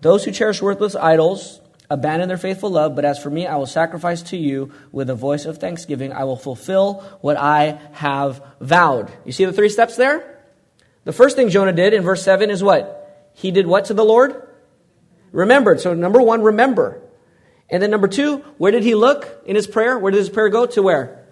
Those 0.02 0.24
who 0.24 0.32
cherish 0.32 0.62
worthless 0.62 0.95
idols 0.95 1.62
abandon 1.89 2.28
their 2.28 2.38
faithful 2.38 2.70
love, 2.70 2.95
but 2.95 3.06
as 3.06 3.18
for 3.18 3.30
me, 3.30 3.48
I 3.48 3.56
will 3.56 3.66
sacrifice 3.66 4.22
to 4.24 4.38
you 4.38 4.72
with 4.91 5.10
a 5.10 5.16
voice 5.16 5.45
of 5.45 5.58
thanksgiving. 5.58 6.12
I 6.12 6.26
will 6.26 6.36
fulfill 6.36 7.02
what 7.22 7.38
I 7.38 7.80
have 7.93 8.43
vowed. 8.60 9.12
You 9.26 9.32
see 9.32 9.45
the 9.45 9.54
three 9.54 9.70
steps 9.70 9.95
there? 9.95 10.43
The 11.06 11.14
first 11.14 11.36
thing 11.36 11.50
Jonah 11.50 11.72
did 11.72 11.93
in 11.93 12.04
verse 12.04 12.22
7 12.24 12.50
is 12.50 12.62
what? 12.62 13.32
He 13.34 13.52
did 13.52 13.66
what 13.66 13.86
to 13.86 13.93
the 13.93 14.04
Lord? 14.04 14.48
Remembered. 15.32 15.80
So, 15.80 15.93
number 15.93 16.22
one, 16.22 16.41
remember. 16.41 17.02
And 17.70 17.82
then 17.82 17.91
number 17.91 18.08
two, 18.08 18.39
where 18.58 18.72
did 18.72 18.84
he 18.84 18.95
look 18.95 19.43
in 19.45 19.56
his 19.56 19.68
prayer? 19.68 19.98
Where 19.98 20.12
did 20.12 20.18
his 20.18 20.30
prayer 20.30 20.50
go? 20.50 20.66
To 20.66 20.82
where? 20.82 21.26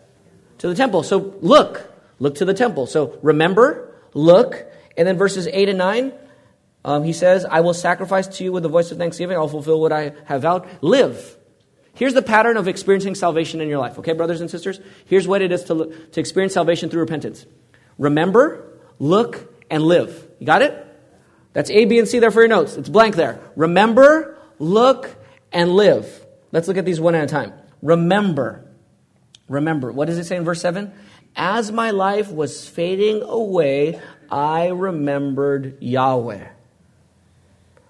To 0.59 0.68
the 0.68 0.76
temple. 0.76 1.03
So, 1.03 1.36
look. 1.41 1.91
Look 2.20 2.36
to 2.36 2.45
the 2.45 2.53
temple. 2.53 2.88
So, 2.88 3.20
remember, 3.22 3.93
look. 4.13 4.66
And 4.97 5.07
then 5.07 5.18
verses 5.18 5.47
8 5.47 5.70
and 5.70 5.78
9, 5.78 6.13
um, 6.86 7.03
he 7.03 7.13
says, 7.13 7.45
I 7.45 7.61
will 7.61 7.73
sacrifice 7.73 8.27
to 8.27 8.43
you 8.43 8.51
with 8.51 8.61
the 8.61 8.69
voice 8.69 8.91
of 8.91 8.99
thanksgiving. 8.99 9.36
I'll 9.36 9.47
fulfill 9.47 9.81
what 9.81 9.91
I 9.91 10.13
have 10.25 10.43
vowed. 10.43 10.69
Live. 10.83 11.36
Here's 11.95 12.13
the 12.13 12.21
pattern 12.21 12.57
of 12.57 12.67
experiencing 12.67 13.15
salvation 13.15 13.59
in 13.59 13.67
your 13.67 13.79
life. 13.79 13.97
Okay, 13.97 14.13
brothers 14.13 14.39
and 14.39 14.51
sisters? 14.51 14.79
Here's 15.05 15.27
what 15.27 15.41
it 15.41 15.51
is 15.51 15.63
to, 15.63 15.91
to 16.11 16.19
experience 16.19 16.53
salvation 16.53 16.91
through 16.91 16.99
repentance. 16.99 17.47
Remember, 17.97 18.77
look, 18.99 19.51
and 19.71 19.81
live. 19.81 20.27
You 20.38 20.45
got 20.45 20.61
it? 20.61 20.79
That's 21.53 21.71
A, 21.71 21.86
B, 21.86 21.97
and 21.97 22.07
C 22.07 22.19
there 22.19 22.29
for 22.29 22.41
your 22.41 22.49
notes. 22.49 22.77
It's 22.77 22.89
blank 22.89 23.15
there. 23.15 23.39
Remember, 23.55 24.38
look, 24.59 25.09
and 25.51 25.71
live. 25.71 26.23
Let's 26.51 26.67
look 26.67 26.77
at 26.77 26.86
these 26.86 27.01
one 27.01 27.15
at 27.15 27.23
a 27.23 27.27
time. 27.27 27.53
Remember. 27.81 28.63
Remember. 29.49 29.91
What 29.91 30.05
does 30.05 30.19
it 30.19 30.25
say 30.25 30.36
in 30.36 30.43
verse 30.43 30.61
7? 30.61 30.93
As 31.36 31.71
my 31.71 31.89
life 31.89 32.31
was 32.31 32.69
fading 32.69 33.23
away, 33.23 33.99
I 34.29 34.67
remembered 34.67 35.81
Yahweh 35.81 36.49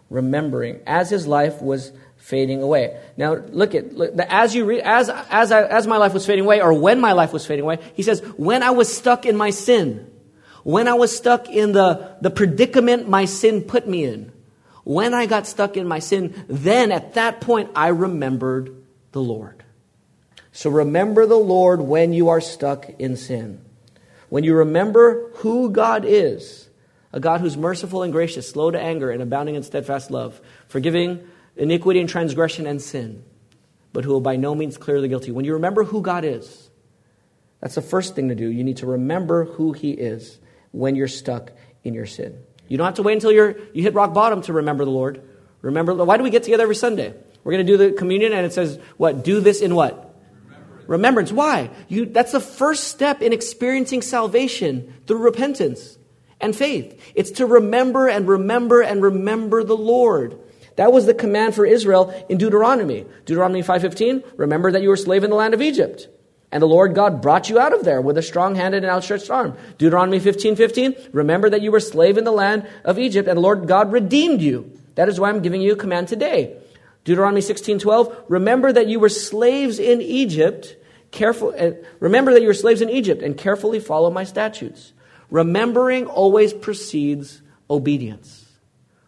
remembering 0.09 0.79
as 0.85 1.09
his 1.09 1.27
life 1.27 1.61
was 1.61 1.91
fading 2.17 2.61
away. 2.61 2.99
Now 3.17 3.35
look 3.35 3.75
at 3.75 3.93
look, 3.93 4.17
as 4.17 4.55
you 4.55 4.65
read 4.65 4.81
as 4.81 5.09
as 5.09 5.51
I, 5.51 5.63
as 5.63 5.87
my 5.87 5.97
life 5.97 6.13
was 6.13 6.25
fading 6.25 6.45
away 6.45 6.61
or 6.61 6.73
when 6.73 6.99
my 6.99 7.13
life 7.13 7.33
was 7.33 7.45
fading 7.45 7.63
away, 7.63 7.79
he 7.93 8.03
says 8.03 8.21
when 8.37 8.63
I 8.63 8.71
was 8.71 8.95
stuck 8.95 9.25
in 9.25 9.35
my 9.35 9.51
sin, 9.51 10.09
when 10.63 10.87
I 10.87 10.95
was 10.95 11.15
stuck 11.15 11.49
in 11.49 11.71
the 11.71 12.17
the 12.21 12.31
predicament 12.31 13.07
my 13.07 13.25
sin 13.25 13.61
put 13.61 13.87
me 13.87 14.05
in. 14.05 14.31
When 14.83 15.15
I 15.15 15.25
got 15.25 15.47
stuck 15.47 15.77
in 15.77 15.87
my 15.87 15.97
sin, 15.97 16.45
then 16.47 16.91
at 16.91 17.15
that 17.15 17.41
point 17.41 17.71
I 17.75 17.87
remembered 17.87 18.75
the 19.11 19.21
Lord. 19.21 19.63
So 20.51 20.69
remember 20.69 21.25
the 21.25 21.35
Lord 21.35 21.81
when 21.81 22.13
you 22.13 22.29
are 22.29 22.39
stuck 22.39 22.89
in 22.99 23.17
sin. 23.17 23.61
When 24.29 24.43
you 24.43 24.55
remember 24.55 25.29
who 25.35 25.69
God 25.69 26.05
is, 26.05 26.64
a 27.13 27.19
God 27.19 27.41
who's 27.41 27.55
merciful 27.55 28.03
and 28.03 28.11
gracious, 28.11 28.49
slow 28.49 28.71
to 28.71 28.79
anger, 28.79 29.09
and 29.09 29.21
abounding 29.21 29.55
in 29.55 29.63
steadfast 29.63 30.11
love, 30.11 30.39
forgiving 30.67 31.25
iniquity 31.55 31.99
and 31.99 32.09
transgression 32.09 32.67
and 32.67 32.81
sin, 32.81 33.23
but 33.93 34.03
who 34.03 34.11
will 34.11 34.21
by 34.21 34.35
no 34.35 34.53
means 34.53 34.77
clear 34.77 34.99
the 34.99 35.07
guilty. 35.07 35.31
When 35.31 35.45
you 35.45 35.53
remember 35.53 35.83
who 35.83 36.01
God 36.01 36.25
is, 36.25 36.69
that's 37.61 37.75
the 37.75 37.81
first 37.81 38.15
thing 38.15 38.29
to 38.29 38.35
do. 38.35 38.47
You 38.47 38.63
need 38.63 38.77
to 38.77 38.87
remember 38.87 39.45
who 39.45 39.71
He 39.73 39.91
is 39.91 40.37
when 40.71 40.95
you're 40.95 41.07
stuck 41.07 41.51
in 41.83 41.93
your 41.93 42.05
sin. 42.05 42.37
You 42.67 42.77
don't 42.77 42.85
have 42.85 42.95
to 42.95 43.03
wait 43.03 43.13
until 43.13 43.31
you're, 43.31 43.55
you 43.73 43.83
hit 43.83 43.93
rock 43.93 44.13
bottom 44.13 44.41
to 44.43 44.53
remember 44.53 44.85
the 44.85 44.91
Lord. 44.91 45.23
Remember, 45.61 45.93
why 45.93 46.17
do 46.17 46.23
we 46.23 46.29
get 46.29 46.43
together 46.43 46.63
every 46.63 46.75
Sunday? 46.75 47.13
We're 47.43 47.51
going 47.53 47.65
to 47.65 47.71
do 47.71 47.77
the 47.77 47.91
communion, 47.91 48.33
and 48.33 48.45
it 48.45 48.53
says, 48.53 48.79
what? 48.97 49.23
Do 49.23 49.39
this 49.39 49.61
in 49.61 49.75
what? 49.75 50.15
Remembrance. 50.43 50.89
Remembrance. 50.89 51.31
Why? 51.31 51.69
You, 51.87 52.07
that's 52.07 52.31
the 52.31 52.39
first 52.39 52.85
step 52.85 53.21
in 53.21 53.33
experiencing 53.33 54.01
salvation 54.01 54.93
through 55.05 55.19
repentance 55.19 55.94
and 56.39 56.55
faith. 56.55 56.99
It's 57.15 57.31
to 57.31 57.45
remember 57.45 58.07
and 58.07 58.27
remember 58.27 58.81
and 58.81 59.01
remember 59.01 59.63
the 59.63 59.77
Lord. 59.77 60.39
That 60.75 60.91
was 60.91 61.05
the 61.05 61.13
command 61.13 61.55
for 61.55 61.65
Israel 61.65 62.13
in 62.29 62.37
Deuteronomy. 62.37 63.05
Deuteronomy 63.25 63.61
5:15, 63.63 64.23
remember 64.35 64.71
that 64.71 64.81
you 64.81 64.89
were 64.89 64.97
slave 64.97 65.23
in 65.23 65.29
the 65.29 65.35
land 65.35 65.53
of 65.53 65.61
Egypt. 65.61 66.09
And 66.51 66.61
the 66.61 66.67
Lord 66.67 66.95
God 66.95 67.21
brought 67.21 67.49
you 67.49 67.59
out 67.59 67.73
of 67.73 67.83
there 67.83 68.01
with 68.01 68.17
a 68.17 68.21
strong 68.21 68.55
hand 68.55 68.75
and 68.75 68.85
an 68.85 68.91
outstretched 68.91 69.29
arm. 69.29 69.55
Deuteronomy 69.77 70.19
15, 70.19 70.55
15, 70.55 70.95
remember 71.11 71.49
that 71.49 71.61
you 71.61 71.71
were 71.71 71.79
slave 71.79 72.17
in 72.17 72.23
the 72.23 72.31
land 72.31 72.67
of 72.83 72.99
Egypt, 72.99 73.27
and 73.27 73.37
the 73.37 73.41
Lord 73.41 73.67
God 73.67 73.91
redeemed 73.91 74.41
you. 74.41 74.71
That 74.95 75.09
is 75.09 75.19
why 75.19 75.29
I'm 75.29 75.41
giving 75.41 75.61
you 75.61 75.73
a 75.73 75.77
command 75.77 76.07
today. 76.07 76.55
Deuteronomy 77.03 77.41
16:12, 77.41 78.15
remember 78.27 78.71
that 78.71 78.87
you 78.87 78.99
were 78.99 79.09
slaves 79.09 79.79
in 79.79 80.01
Egypt. 80.01 80.75
Careful, 81.11 81.53
uh, 81.57 81.71
remember 81.99 82.33
that 82.33 82.41
you 82.41 82.47
were 82.47 82.53
slaves 82.53 82.81
in 82.81 82.89
Egypt, 82.89 83.21
and 83.21 83.37
carefully 83.37 83.79
follow 83.79 84.09
my 84.09 84.23
statutes. 84.23 84.93
Remembering 85.29 86.05
always 86.07 86.53
precedes 86.53 87.41
obedience. 87.69 88.45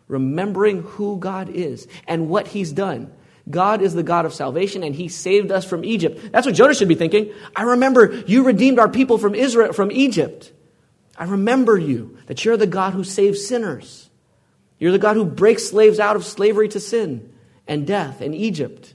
Remembering 0.08 0.84
who 0.84 1.18
God 1.18 1.50
is 1.50 1.88
and 2.08 2.30
what 2.30 2.48
He's 2.48 2.72
done. 2.72 3.12
God 3.50 3.82
is 3.82 3.94
the 3.94 4.04
God 4.04 4.26
of 4.26 4.34
salvation 4.34 4.84
and 4.84 4.94
He 4.94 5.08
saved 5.08 5.52
us 5.52 5.66
from 5.66 5.86
Egypt. 5.86 6.32
That's 6.32 6.46
what 6.46 6.56
Jonah 6.56 6.74
should 6.74 6.88
be 6.88 6.96
thinking. 6.96 7.34
I 7.56 7.64
remember 7.64 8.24
you 8.28 8.44
redeemed 8.44 8.80
our 8.80 8.90
people 8.90 9.18
from 9.18 9.36
Israel, 9.36 9.74
from 9.74 9.92
Egypt. 9.92 10.52
I 11.18 11.26
remember 11.26 11.78
you, 11.78 12.18
that 12.28 12.46
you're 12.46 12.58
the 12.58 12.68
God 12.68 12.94
who 12.94 13.04
saves 13.04 13.46
sinners. 13.46 14.10
You're 14.80 14.92
the 14.92 15.00
God 15.00 15.16
who 15.16 15.26
breaks 15.26 15.68
slaves 15.68 16.00
out 16.00 16.16
of 16.16 16.24
slavery 16.24 16.70
to 16.70 16.80
sin 16.80 17.34
and 17.68 17.88
death 17.88 18.22
and 18.22 18.36
Egypt. 18.36 18.94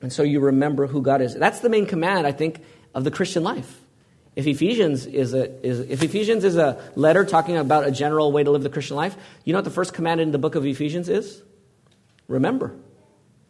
And 0.00 0.12
so 0.12 0.22
you 0.22 0.40
remember 0.40 0.86
who 0.86 1.02
God 1.02 1.22
is. 1.22 1.34
That's 1.34 1.60
the 1.60 1.70
main 1.70 1.86
command, 1.86 2.26
I 2.26 2.32
think, 2.32 2.60
of 2.94 3.04
the 3.04 3.10
Christian 3.10 3.42
life. 3.42 3.80
If 4.38 4.46
Ephesians 4.46 5.04
is 5.04 5.34
a, 5.34 5.50
is, 5.66 5.80
if 5.80 6.00
Ephesians 6.00 6.44
is 6.44 6.56
a 6.56 6.80
letter 6.94 7.24
talking 7.24 7.56
about 7.56 7.88
a 7.88 7.90
general 7.90 8.30
way 8.30 8.44
to 8.44 8.52
live 8.52 8.62
the 8.62 8.70
Christian 8.70 8.94
life, 8.94 9.16
you 9.42 9.52
know 9.52 9.56
what 9.56 9.64
the 9.64 9.72
first 9.72 9.92
command 9.92 10.20
in 10.20 10.30
the 10.30 10.38
book 10.38 10.54
of 10.54 10.64
Ephesians 10.64 11.08
is? 11.08 11.42
Remember. 12.28 12.76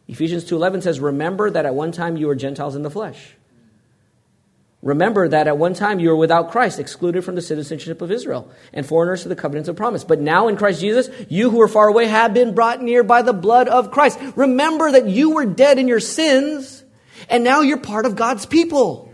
Ephesians 0.07 0.49
2.11 0.49 0.81
says, 0.81 0.99
Remember 0.99 1.51
that 1.51 1.67
at 1.67 1.75
one 1.75 1.91
time 1.91 2.17
you 2.17 2.25
were 2.25 2.33
Gentiles 2.33 2.75
in 2.75 2.81
the 2.81 2.89
flesh. 2.89 3.35
Remember 4.81 5.27
that 5.27 5.47
at 5.47 5.59
one 5.59 5.75
time 5.75 5.99
you 5.99 6.09
were 6.09 6.15
without 6.15 6.49
Christ, 6.49 6.79
excluded 6.79 7.23
from 7.23 7.35
the 7.35 7.43
citizenship 7.43 8.01
of 8.01 8.11
Israel, 8.11 8.49
and 8.73 8.83
foreigners 8.83 9.21
to 9.21 9.29
the 9.29 9.35
covenants 9.35 9.69
of 9.69 9.75
promise. 9.75 10.03
But 10.03 10.19
now 10.19 10.47
in 10.47 10.57
Christ 10.57 10.81
Jesus, 10.81 11.07
you 11.29 11.51
who 11.51 11.61
are 11.61 11.67
far 11.67 11.87
away 11.87 12.07
have 12.07 12.33
been 12.33 12.55
brought 12.55 12.81
near 12.81 13.03
by 13.03 13.21
the 13.21 13.31
blood 13.31 13.67
of 13.67 13.91
Christ. 13.91 14.17
Remember 14.35 14.91
that 14.91 15.07
you 15.07 15.35
were 15.35 15.45
dead 15.45 15.77
in 15.77 15.87
your 15.87 15.99
sins, 15.99 16.83
and 17.29 17.43
now 17.43 17.61
you're 17.61 17.77
part 17.77 18.07
of 18.07 18.15
God's 18.15 18.47
people. 18.47 19.08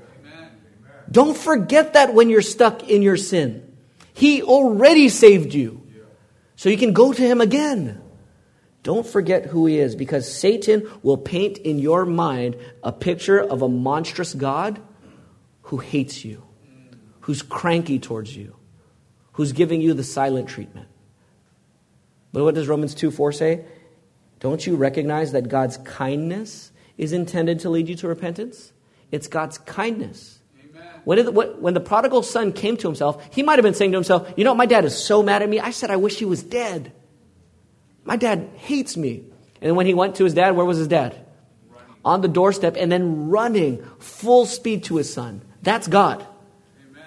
Don't 1.15 1.37
forget 1.37 1.93
that 1.93 2.13
when 2.13 2.29
you're 2.29 2.41
stuck 2.41 2.89
in 2.89 3.01
your 3.01 3.15
sin. 3.15 3.73
He 4.13 4.43
already 4.43 5.07
saved 5.07 5.53
you. 5.53 5.81
So 6.57 6.67
you 6.67 6.75
can 6.75 6.91
go 6.91 7.13
to 7.13 7.21
him 7.21 7.39
again. 7.39 8.01
Don't 8.83 9.07
forget 9.07 9.45
who 9.45 9.65
he 9.65 9.79
is 9.79 9.95
because 9.95 10.29
Satan 10.29 10.85
will 11.03 11.15
paint 11.15 11.57
in 11.59 11.79
your 11.79 12.05
mind 12.05 12.57
a 12.83 12.91
picture 12.91 13.39
of 13.39 13.61
a 13.61 13.69
monstrous 13.69 14.33
God 14.33 14.81
who 15.61 15.77
hates 15.77 16.25
you, 16.25 16.43
who's 17.21 17.41
cranky 17.41 17.97
towards 17.97 18.35
you, 18.35 18.53
who's 19.31 19.53
giving 19.53 19.79
you 19.79 19.93
the 19.93 20.03
silent 20.03 20.49
treatment. 20.49 20.89
But 22.33 22.43
what 22.43 22.55
does 22.55 22.67
Romans 22.67 22.93
2 22.93 23.09
4 23.09 23.31
say? 23.31 23.63
Don't 24.41 24.67
you 24.67 24.75
recognize 24.75 25.31
that 25.31 25.47
God's 25.47 25.77
kindness 25.77 26.73
is 26.97 27.13
intended 27.13 27.61
to 27.61 27.69
lead 27.69 27.87
you 27.87 27.95
to 27.95 28.09
repentance? 28.09 28.73
It's 29.11 29.29
God's 29.29 29.57
kindness. 29.59 30.34
When, 31.05 31.23
the, 31.23 31.31
when 31.31 31.73
the 31.73 31.79
prodigal 31.79 32.23
son 32.23 32.51
came 32.51 32.77
to 32.77 32.87
himself, 32.87 33.23
he 33.33 33.43
might 33.43 33.57
have 33.57 33.63
been 33.63 33.75
saying 33.75 33.91
to 33.91 33.97
himself, 33.97 34.33
You 34.35 34.43
know, 34.43 34.55
my 34.55 34.65
dad 34.65 34.85
is 34.85 34.97
so 34.97 35.23
mad 35.23 35.41
at 35.41 35.47
me. 35.47 35.59
I 35.59 35.69
said, 35.69 35.91
I 35.91 35.95
wish 35.95 36.17
he 36.17 36.25
was 36.25 36.43
dead. 36.43 36.91
My 38.03 38.17
dad 38.17 38.49
hates 38.55 38.97
me. 38.97 39.23
And 39.61 39.75
when 39.75 39.85
he 39.85 39.93
went 39.93 40.15
to 40.15 40.23
his 40.23 40.33
dad, 40.33 40.55
where 40.55 40.65
was 40.65 40.77
his 40.77 40.87
dad? 40.87 41.15
Running. 41.71 41.95
On 42.03 42.21
the 42.21 42.27
doorstep 42.27 42.75
and 42.77 42.91
then 42.91 43.29
running 43.29 43.83
full 43.99 44.45
speed 44.45 44.83
to 44.85 44.97
his 44.97 45.11
son. 45.13 45.41
That's 45.61 45.87
God. 45.87 46.25
Amen. 46.89 47.03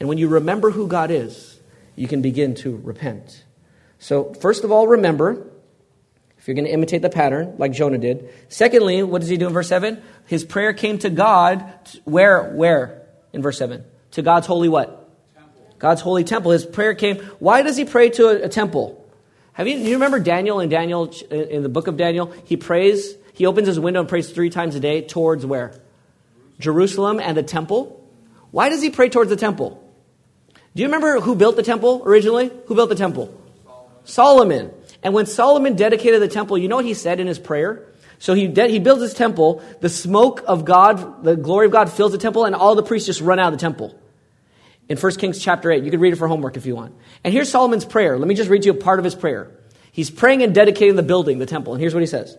And 0.00 0.08
when 0.08 0.18
you 0.18 0.28
remember 0.28 0.70
who 0.70 0.88
God 0.88 1.10
is, 1.10 1.60
you 1.96 2.08
can 2.08 2.22
begin 2.22 2.54
to 2.56 2.76
repent. 2.82 3.44
So, 3.98 4.34
first 4.34 4.64
of 4.64 4.72
all, 4.72 4.86
remember, 4.86 5.46
if 6.38 6.48
you're 6.48 6.54
going 6.54 6.66
to 6.66 6.72
imitate 6.72 7.02
the 7.02 7.10
pattern, 7.10 7.54
like 7.58 7.72
Jonah 7.72 7.98
did. 7.98 8.30
Secondly, 8.48 9.02
what 9.02 9.20
does 9.20 9.30
he 9.30 9.36
do 9.36 9.46
in 9.46 9.52
verse 9.52 9.68
7? 9.68 10.02
His 10.26 10.44
prayer 10.44 10.72
came 10.72 10.98
to 10.98 11.10
God, 11.10 11.64
where? 12.04 12.52
Where? 12.52 13.03
In 13.34 13.42
verse 13.42 13.58
7. 13.58 13.84
To 14.12 14.22
God's 14.22 14.46
holy 14.46 14.68
what? 14.68 15.10
Temple. 15.34 15.74
God's 15.78 16.00
holy 16.00 16.24
temple. 16.24 16.52
His 16.52 16.64
prayer 16.64 16.94
came. 16.94 17.18
Why 17.38 17.62
does 17.62 17.76
he 17.76 17.84
pray 17.84 18.10
to 18.10 18.28
a, 18.28 18.46
a 18.46 18.48
temple? 18.48 19.04
Have 19.52 19.68
you, 19.68 19.76
you 19.76 19.94
remember 19.94 20.18
Daniel 20.18 20.60
in 20.60 20.68
Daniel 20.68 21.12
in 21.30 21.62
the 21.62 21.68
book 21.68 21.86
of 21.86 21.96
Daniel? 21.96 22.32
He 22.44 22.56
prays, 22.56 23.14
he 23.34 23.46
opens 23.46 23.68
his 23.68 23.78
window 23.78 24.00
and 24.00 24.08
prays 24.08 24.30
three 24.30 24.50
times 24.50 24.74
a 24.74 24.80
day 24.80 25.02
towards 25.02 25.46
where? 25.46 25.80
Jerusalem 26.58 27.20
and 27.20 27.36
the 27.36 27.42
temple. 27.42 28.00
Why 28.50 28.68
does 28.68 28.82
he 28.82 28.90
pray 28.90 29.08
towards 29.08 29.30
the 29.30 29.36
temple? 29.36 29.80
Do 30.74 30.82
you 30.82 30.88
remember 30.88 31.20
who 31.20 31.36
built 31.36 31.56
the 31.56 31.62
temple 31.62 32.02
originally? 32.04 32.50
Who 32.66 32.74
built 32.74 32.88
the 32.88 32.96
temple? 32.96 33.26
Solomon. 33.64 34.70
Solomon. 34.70 34.74
And 35.04 35.14
when 35.14 35.26
Solomon 35.26 35.76
dedicated 35.76 36.20
the 36.20 36.28
temple, 36.28 36.58
you 36.58 36.66
know 36.66 36.76
what 36.76 36.84
he 36.84 36.94
said 36.94 37.20
in 37.20 37.26
his 37.26 37.38
prayer? 37.38 37.86
So 38.24 38.32
he, 38.32 38.48
de- 38.48 38.68
he 38.68 38.78
builds 38.78 39.02
his 39.02 39.12
temple, 39.12 39.62
the 39.82 39.90
smoke 39.90 40.42
of 40.46 40.64
God, 40.64 41.24
the 41.24 41.36
glory 41.36 41.66
of 41.66 41.72
God 41.72 41.92
fills 41.92 42.12
the 42.12 42.16
temple, 42.16 42.46
and 42.46 42.54
all 42.54 42.74
the 42.74 42.82
priests 42.82 43.04
just 43.06 43.20
run 43.20 43.38
out 43.38 43.52
of 43.52 43.58
the 43.58 43.62
temple. 43.62 43.94
In 44.88 44.96
1 44.96 45.16
Kings 45.16 45.38
chapter 45.38 45.70
8, 45.70 45.84
you 45.84 45.90
can 45.90 46.00
read 46.00 46.14
it 46.14 46.16
for 46.16 46.26
homework 46.26 46.56
if 46.56 46.64
you 46.64 46.74
want. 46.74 46.94
And 47.22 47.34
here's 47.34 47.50
Solomon's 47.50 47.84
prayer. 47.84 48.18
Let 48.18 48.26
me 48.26 48.34
just 48.34 48.48
read 48.48 48.64
you 48.64 48.72
a 48.72 48.76
part 48.76 48.98
of 48.98 49.04
his 49.04 49.14
prayer. 49.14 49.50
He's 49.92 50.10
praying 50.10 50.42
and 50.42 50.54
dedicating 50.54 50.96
the 50.96 51.02
building, 51.02 51.38
the 51.38 51.44
temple. 51.44 51.74
And 51.74 51.82
here's 51.82 51.92
what 51.92 52.00
he 52.00 52.06
says 52.06 52.38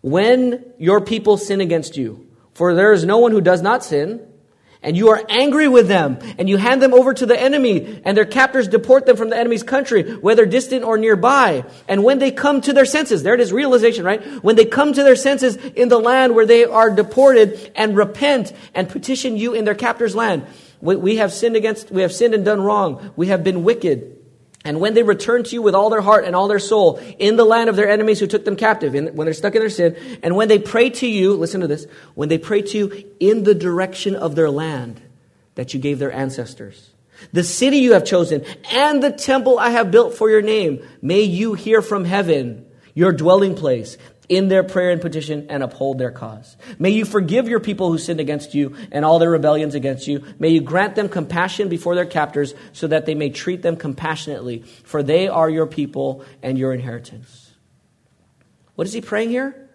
When 0.00 0.64
your 0.76 1.00
people 1.00 1.36
sin 1.36 1.60
against 1.60 1.96
you, 1.96 2.26
for 2.54 2.74
there 2.74 2.92
is 2.92 3.04
no 3.04 3.18
one 3.18 3.30
who 3.30 3.40
does 3.40 3.62
not 3.62 3.84
sin, 3.84 4.26
and 4.82 4.96
you 4.96 5.10
are 5.10 5.22
angry 5.28 5.68
with 5.68 5.88
them, 5.88 6.18
and 6.38 6.48
you 6.48 6.56
hand 6.56 6.80
them 6.80 6.94
over 6.94 7.12
to 7.12 7.26
the 7.26 7.38
enemy, 7.38 8.00
and 8.04 8.16
their 8.16 8.24
captors 8.24 8.66
deport 8.66 9.04
them 9.04 9.16
from 9.16 9.28
the 9.28 9.36
enemy's 9.36 9.62
country, 9.62 10.14
whether 10.16 10.46
distant 10.46 10.84
or 10.84 10.96
nearby. 10.96 11.64
And 11.86 12.02
when 12.02 12.18
they 12.18 12.30
come 12.30 12.60
to 12.62 12.72
their 12.72 12.86
senses, 12.86 13.22
there 13.22 13.34
it 13.34 13.40
is, 13.40 13.52
realization, 13.52 14.04
right? 14.04 14.22
When 14.42 14.56
they 14.56 14.64
come 14.64 14.92
to 14.92 15.02
their 15.02 15.16
senses 15.16 15.56
in 15.56 15.88
the 15.88 15.98
land 15.98 16.34
where 16.34 16.46
they 16.46 16.64
are 16.64 16.90
deported 16.90 17.72
and 17.74 17.96
repent 17.96 18.52
and 18.74 18.88
petition 18.88 19.36
you 19.36 19.52
in 19.52 19.64
their 19.64 19.74
captor's 19.74 20.14
land, 20.14 20.46
we, 20.80 20.96
we 20.96 21.16
have 21.16 21.32
sinned 21.32 21.56
against, 21.56 21.90
we 21.90 22.02
have 22.02 22.12
sinned 22.12 22.34
and 22.34 22.44
done 22.44 22.60
wrong. 22.62 23.12
We 23.16 23.26
have 23.26 23.44
been 23.44 23.64
wicked. 23.64 24.19
And 24.64 24.78
when 24.78 24.92
they 24.92 25.02
return 25.02 25.42
to 25.44 25.50
you 25.54 25.62
with 25.62 25.74
all 25.74 25.88
their 25.88 26.02
heart 26.02 26.26
and 26.26 26.36
all 26.36 26.46
their 26.46 26.58
soul 26.58 26.98
in 27.18 27.36
the 27.36 27.44
land 27.44 27.70
of 27.70 27.76
their 27.76 27.88
enemies 27.88 28.20
who 28.20 28.26
took 28.26 28.44
them 28.44 28.56
captive, 28.56 28.94
in, 28.94 29.14
when 29.16 29.24
they're 29.24 29.32
stuck 29.32 29.54
in 29.54 29.60
their 29.60 29.70
sin, 29.70 29.96
and 30.22 30.36
when 30.36 30.48
they 30.48 30.58
pray 30.58 30.90
to 30.90 31.06
you, 31.06 31.34
listen 31.34 31.62
to 31.62 31.66
this, 31.66 31.86
when 32.14 32.28
they 32.28 32.36
pray 32.36 32.60
to 32.60 32.78
you 32.78 33.10
in 33.20 33.44
the 33.44 33.54
direction 33.54 34.14
of 34.14 34.34
their 34.34 34.50
land 34.50 35.00
that 35.54 35.72
you 35.72 35.80
gave 35.80 35.98
their 35.98 36.12
ancestors, 36.12 36.90
the 37.32 37.42
city 37.42 37.78
you 37.78 37.94
have 37.94 38.04
chosen, 38.04 38.44
and 38.70 39.02
the 39.02 39.12
temple 39.12 39.58
I 39.58 39.70
have 39.70 39.90
built 39.90 40.14
for 40.14 40.28
your 40.28 40.42
name, 40.42 40.86
may 41.00 41.22
you 41.22 41.54
hear 41.54 41.80
from 41.80 42.04
heaven, 42.04 42.66
your 42.94 43.12
dwelling 43.12 43.54
place, 43.54 43.96
in 44.30 44.46
their 44.46 44.62
prayer 44.62 44.92
and 44.92 45.00
petition 45.00 45.46
and 45.50 45.60
uphold 45.60 45.98
their 45.98 46.12
cause. 46.12 46.56
May 46.78 46.90
you 46.90 47.04
forgive 47.04 47.48
your 47.48 47.58
people 47.58 47.90
who 47.90 47.98
sinned 47.98 48.20
against 48.20 48.54
you 48.54 48.76
and 48.92 49.04
all 49.04 49.18
their 49.18 49.28
rebellions 49.28 49.74
against 49.74 50.06
you. 50.06 50.24
May 50.38 50.50
you 50.50 50.60
grant 50.60 50.94
them 50.94 51.08
compassion 51.08 51.68
before 51.68 51.96
their 51.96 52.06
captors 52.06 52.54
so 52.72 52.86
that 52.86 53.06
they 53.06 53.16
may 53.16 53.30
treat 53.30 53.60
them 53.60 53.76
compassionately, 53.76 54.62
for 54.84 55.02
they 55.02 55.26
are 55.26 55.50
your 55.50 55.66
people 55.66 56.24
and 56.44 56.56
your 56.56 56.72
inheritance. 56.72 57.50
What 58.76 58.86
is 58.86 58.92
he 58.92 59.00
praying 59.00 59.30
here? 59.30 59.68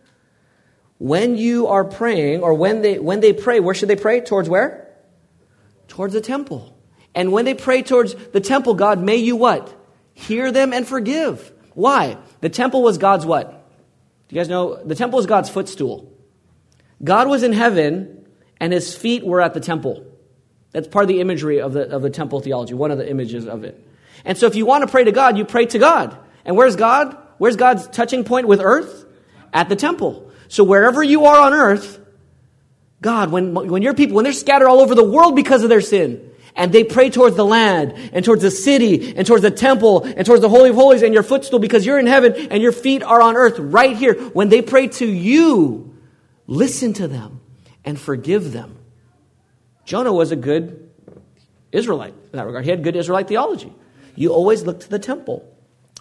When 0.99 1.37
you 1.37 1.67
are 1.67 1.83
praying, 1.83 2.41
or 2.41 2.53
when 2.53 2.81
they, 2.81 2.97
when 2.97 3.19
they 3.19 3.33
pray, 3.33 3.59
where 3.59 3.75
should 3.75 3.89
they 3.89 3.97
pray? 3.97 4.21
Towards 4.21 4.47
where? 4.47 4.89
Towards 5.89 6.13
the 6.13 6.21
temple. 6.21 6.77
And 7.13 7.33
when 7.33 7.43
they 7.43 7.55
pray 7.55 7.81
towards 7.81 8.15
the 8.15 8.39
temple, 8.39 8.73
God, 8.73 9.03
may 9.03 9.17
you 9.17 9.35
what? 9.35 9.75
Hear 10.13 10.53
them 10.53 10.71
and 10.71 10.87
forgive. 10.87 11.51
Why? 11.73 12.17
The 12.39 12.49
temple 12.49 12.81
was 12.81 12.97
God's 12.97 13.25
what? 13.25 13.54
Do 14.27 14.35
you 14.35 14.39
guys 14.39 14.49
know? 14.49 14.83
The 14.83 14.95
temple 14.95 15.19
is 15.19 15.25
God's 15.25 15.49
footstool. 15.49 16.11
God 17.03 17.27
was 17.27 17.43
in 17.43 17.53
heaven, 17.53 18.27
and 18.59 18.73
his 18.73 18.95
feet 18.95 19.25
were 19.25 19.41
at 19.41 19.53
the 19.53 19.59
temple. 19.59 20.05
That's 20.71 20.87
part 20.87 21.03
of 21.03 21.09
the 21.09 21.21
imagery 21.21 21.61
of 21.61 21.73
the, 21.73 21.89
of 21.89 22.01
the 22.01 22.09
temple 22.09 22.39
theology, 22.41 22.73
one 22.73 22.91
of 22.91 22.97
the 22.97 23.09
images 23.09 23.47
of 23.47 23.63
it. 23.63 23.81
And 24.25 24.37
so 24.37 24.47
if 24.47 24.55
you 24.55 24.65
want 24.65 24.83
to 24.83 24.87
pray 24.87 25.03
to 25.03 25.11
God, 25.11 25.37
you 25.37 25.45
pray 25.45 25.65
to 25.67 25.79
God. 25.79 26.17
And 26.43 26.57
where's 26.57 26.75
God? 26.75 27.17
Where's 27.37 27.55
God's 27.55 27.87
touching 27.87 28.23
point 28.23 28.47
with 28.47 28.59
earth? 28.59 29.05
At 29.53 29.69
the 29.69 29.75
temple. 29.75 30.31
So 30.47 30.63
wherever 30.63 31.03
you 31.03 31.25
are 31.25 31.39
on 31.39 31.53
earth, 31.53 31.99
God, 33.01 33.31
when, 33.31 33.53
when 33.53 33.81
your 33.81 33.93
people, 33.93 34.15
when 34.15 34.23
they're 34.23 34.33
scattered 34.33 34.67
all 34.67 34.79
over 34.79 34.95
the 34.95 35.03
world 35.03 35.35
because 35.35 35.63
of 35.63 35.69
their 35.69 35.81
sin, 35.81 36.31
and 36.55 36.71
they 36.71 36.83
pray 36.83 37.09
towards 37.09 37.35
the 37.35 37.45
land 37.45 37.93
and 38.13 38.23
towards 38.23 38.41
the 38.41 38.51
city 38.51 39.15
and 39.15 39.27
towards 39.27 39.43
the 39.43 39.51
temple 39.51 40.03
and 40.03 40.25
towards 40.25 40.41
the 40.41 40.49
Holy 40.49 40.69
of 40.69 40.75
Holies 40.75 41.01
and 41.01 41.13
your 41.13 41.23
footstool 41.23 41.59
because 41.59 41.85
you're 41.85 41.99
in 41.99 42.07
heaven 42.07 42.33
and 42.49 42.61
your 42.61 42.71
feet 42.71 43.03
are 43.03 43.21
on 43.21 43.35
earth 43.35 43.59
right 43.59 43.95
here. 43.95 44.13
When 44.29 44.49
they 44.49 44.61
pray 44.61 44.87
to 44.87 45.05
you, 45.05 45.95
listen 46.47 46.93
to 46.93 47.07
them 47.07 47.41
and 47.83 47.99
forgive 47.99 48.53
them. 48.53 48.77
Jonah 49.85 50.13
was 50.13 50.31
a 50.31 50.35
good 50.35 50.89
Israelite 51.71 52.13
in 52.13 52.31
that 52.37 52.45
regard. 52.45 52.63
He 52.63 52.71
had 52.71 52.83
good 52.83 52.95
Israelite 52.95 53.27
theology. 53.27 53.73
You 54.15 54.33
always 54.33 54.63
look 54.63 54.79
to 54.81 54.89
the 54.89 54.99
temple. 54.99 55.45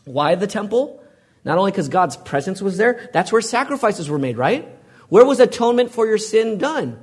Why 0.05 0.37
the 0.37 0.47
temple? 0.47 1.03
Not 1.45 1.59
only 1.59 1.73
because 1.73 1.89
God's 1.89 2.17
presence 2.17 2.63
was 2.63 2.79
there, 2.79 3.11
that's 3.13 3.33
where 3.33 3.43
sacrifices 3.43 4.09
were 4.09 4.19
made, 4.19 4.39
right? 4.39 4.69
Where 5.09 5.25
was 5.25 5.41
atonement 5.41 5.91
for 5.91 6.07
your 6.07 6.17
sin 6.17 6.59
done? 6.59 7.03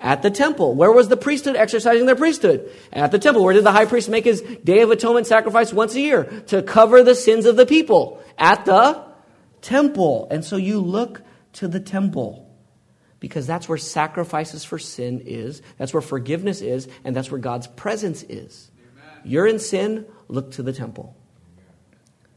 At 0.00 0.22
the 0.22 0.30
temple. 0.30 0.74
Where 0.74 0.92
was 0.92 1.08
the 1.08 1.16
priesthood 1.16 1.56
exercising 1.56 2.06
their 2.06 2.16
priesthood? 2.16 2.70
At 2.92 3.12
the 3.12 3.18
temple. 3.18 3.42
Where 3.42 3.54
did 3.54 3.64
the 3.64 3.72
high 3.72 3.86
priest 3.86 4.08
make 4.08 4.24
his 4.24 4.42
Day 4.42 4.80
of 4.80 4.90
Atonement 4.90 5.26
sacrifice 5.26 5.72
once 5.72 5.94
a 5.94 6.00
year? 6.00 6.24
To 6.48 6.62
cover 6.62 7.02
the 7.02 7.14
sins 7.14 7.46
of 7.46 7.56
the 7.56 7.66
people. 7.66 8.22
At 8.36 8.64
the 8.66 9.02
temple. 9.62 10.28
And 10.30 10.44
so 10.44 10.56
you 10.56 10.80
look 10.80 11.22
to 11.54 11.68
the 11.68 11.80
temple. 11.80 12.42
Because 13.18 13.46
that's 13.46 13.68
where 13.68 13.78
sacrifices 13.78 14.64
for 14.64 14.78
sin 14.78 15.22
is, 15.24 15.62
that's 15.78 15.94
where 15.94 16.02
forgiveness 16.02 16.60
is, 16.60 16.86
and 17.02 17.16
that's 17.16 17.30
where 17.30 17.40
God's 17.40 17.66
presence 17.66 18.22
is. 18.22 18.70
Amen. 18.78 19.22
You're 19.24 19.46
in 19.46 19.58
sin, 19.58 20.06
look 20.28 20.52
to 20.52 20.62
the 20.62 20.72
temple. 20.72 21.16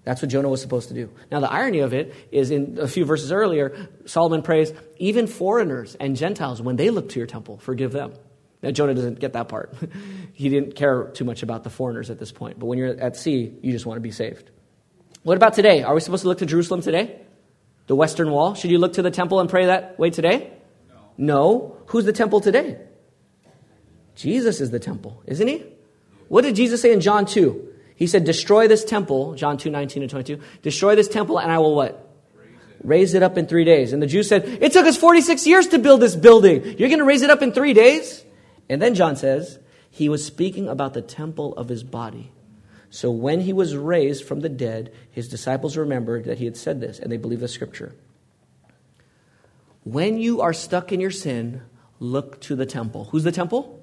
That's 0.04 0.22
what 0.22 0.32
Jonah 0.32 0.50
was 0.50 0.62
supposed 0.62 0.88
to 0.88 0.93
do. 0.93 1.10
Now, 1.32 1.39
the 1.39 1.52
irony 1.52 1.80
of 1.80 1.93
it 1.93 2.14
is 2.32 2.52
in 2.52 2.78
a 2.80 2.88
few 2.88 3.06
verses 3.06 3.32
earlier, 3.32 3.89
Solomon 4.06 4.41
prays, 4.41 4.74
even 4.97 5.28
foreigners 5.28 5.95
and 6.00 6.16
Gentiles, 6.16 6.62
when 6.62 6.78
they 6.78 6.89
look 6.89 7.10
to 7.10 7.20
your 7.20 7.28
temple, 7.28 7.58
forgive 7.58 7.91
them. 7.91 8.14
Now, 8.62 8.72
Jonah 8.72 8.93
doesn't 8.93 9.20
get 9.20 9.34
that 9.34 9.47
part. 9.47 9.74
he 10.34 10.50
didn't 10.50 10.76
care 10.76 11.06
too 11.14 11.26
much 11.26 11.43
about 11.43 11.64
the 11.64 11.70
foreigners 11.70 12.10
at 12.10 12.20
this 12.20 12.32
point. 12.32 12.60
But 12.60 12.66
when 12.66 12.78
you're 12.78 13.00
at 13.00 13.16
sea, 13.16 13.54
you 13.62 13.72
just 13.72 13.86
want 13.86 13.97
to 13.97 14.02
be 14.02 14.12
saved. 14.12 14.50
What 15.24 15.38
about 15.38 15.54
today? 15.54 15.84
Are 15.84 15.93
we 15.93 16.02
supposed 16.02 16.24
to 16.24 16.28
look 16.28 16.39
to 16.39 16.45
Jerusalem 16.45 16.82
today? 16.82 17.20
The 17.88 17.95
Western 17.95 18.32
Wall? 18.32 18.56
Should 18.56 18.72
you 18.72 18.78
look 18.78 18.93
to 18.93 19.02
the 19.02 19.12
temple 19.12 19.39
and 19.39 19.50
pray 19.50 19.68
that 19.68 19.97
way 19.97 20.10
today? 20.10 20.52
No. 20.89 21.00
no. 21.18 21.78
Who's 21.88 22.06
the 22.06 22.14
temple 22.14 22.41
today? 22.41 22.78
Jesus 24.16 24.60
is 24.60 24.72
the 24.72 24.80
temple, 24.80 25.24
isn't 25.26 25.47
he? 25.47 25.66
What 26.28 26.43
did 26.43 26.56
Jesus 26.56 26.82
say 26.82 26.91
in 26.91 27.02
John 27.02 27.26
2? 27.26 27.68
He 28.00 28.08
said, 28.08 28.24
Destroy 28.24 28.70
this 28.70 28.86
temple, 28.86 29.36
John 29.36 29.58
2 29.58 29.70
19 29.70 30.04
and 30.04 30.10
22. 30.10 30.41
Destroy 30.62 30.95
this 30.95 31.10
temple, 31.10 31.38
and 31.38 31.52
I 31.52 31.60
will 31.60 31.76
what? 31.76 32.10
Raise 32.34 32.47
it. 32.47 32.80
raise 32.82 33.14
it 33.14 33.24
up 33.24 33.38
in 33.38 33.45
three 33.45 33.66
days. 33.66 33.91
And 33.91 34.02
the 34.02 34.08
Jews 34.08 34.30
said, 34.30 34.45
It 34.62 34.72
took 34.72 34.86
us 34.86 34.95
46 34.95 35.45
years 35.45 35.68
to 35.68 35.80
build 35.80 36.00
this 36.00 36.16
building. 36.16 36.64
You're 36.64 36.88
going 36.88 37.00
to 37.00 37.06
raise 37.06 37.24
it 37.24 37.30
up 37.30 37.41
in 37.41 37.52
three 37.52 37.74
days? 37.74 38.24
And 38.70 38.82
then 38.82 38.95
John 38.95 39.18
says, 39.18 39.60
He 39.91 40.08
was 40.08 40.26
speaking 40.26 40.70
about 40.70 40.93
the 40.93 41.02
temple 41.02 41.54
of 41.56 41.68
his 41.68 41.84
body. 41.84 42.32
So 42.89 43.12
when 43.12 43.41
he 43.41 43.52
was 43.52 43.76
raised 43.76 44.24
from 44.24 44.39
the 44.39 44.50
dead, 44.50 44.93
his 45.12 45.28
disciples 45.28 45.76
remembered 45.76 46.24
that 46.24 46.38
he 46.38 46.45
had 46.45 46.56
said 46.56 46.80
this, 46.80 47.00
and 47.00 47.12
they 47.12 47.18
believed 47.18 47.41
the 47.41 47.50
scripture. 47.50 47.93
When 49.84 50.18
you 50.18 50.39
are 50.39 50.54
stuck 50.54 50.93
in 50.93 51.02
your 51.02 51.12
sin, 51.12 51.64
look 52.00 52.39
to 52.41 52.56
the 52.56 52.66
temple. 52.66 53.10
Who's 53.12 53.26
the 53.26 53.32
temple? 53.34 53.78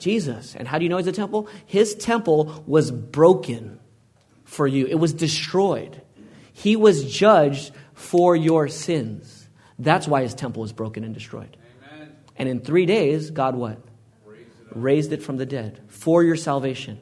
Jesus. 0.00 0.56
And 0.56 0.66
how 0.66 0.78
do 0.78 0.84
you 0.84 0.88
know 0.88 0.96
he's 0.96 1.06
a 1.06 1.12
temple? 1.12 1.48
His 1.66 1.94
temple 1.94 2.64
was 2.66 2.90
broken 2.90 3.78
for 4.44 4.66
you, 4.66 4.86
it 4.86 4.96
was 4.96 5.12
destroyed. 5.12 6.02
He 6.52 6.74
was 6.74 7.10
judged 7.10 7.72
for 7.94 8.34
your 8.34 8.66
sins. 8.66 9.48
That's 9.78 10.08
why 10.08 10.22
his 10.22 10.34
temple 10.34 10.62
was 10.62 10.72
broken 10.72 11.04
and 11.04 11.14
destroyed. 11.14 11.56
Amen. 11.94 12.16
And 12.36 12.48
in 12.48 12.60
three 12.60 12.84
days, 12.84 13.30
God 13.30 13.54
what? 13.54 13.78
Raised 14.26 14.42
it, 14.42 14.76
Raised 14.76 15.12
it 15.12 15.22
from 15.22 15.36
the 15.36 15.46
dead 15.46 15.80
for 15.86 16.24
your 16.24 16.36
salvation. 16.36 17.00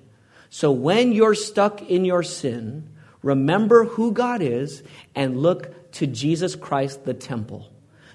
So 0.51 0.71
when 0.71 1.13
you're 1.13 1.35
stuck 1.35 1.83
in 1.83 2.05
your 2.05 2.23
sin, 2.23 2.91
remember 3.23 3.85
who 3.85 4.13
God 4.13 4.43
is 4.43 4.83
and 5.15 5.41
look 5.43 5.93
to 5.93 6.07
Jesus 6.07 6.55
Christ, 6.55 7.05
the 7.05 7.15
temple, 7.15 7.73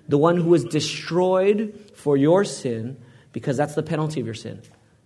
the 0.07 0.17
one 0.17 0.37
who 0.37 0.49
was 0.49 0.63
destroyed 0.63 1.91
for 1.95 2.15
your 2.15 2.45
sin 2.45 2.97
because 3.31 3.57
that's 3.57 3.75
the 3.75 3.83
penalty 3.83 4.19
of 4.19 4.25
your 4.25 4.35
sin 4.35 4.61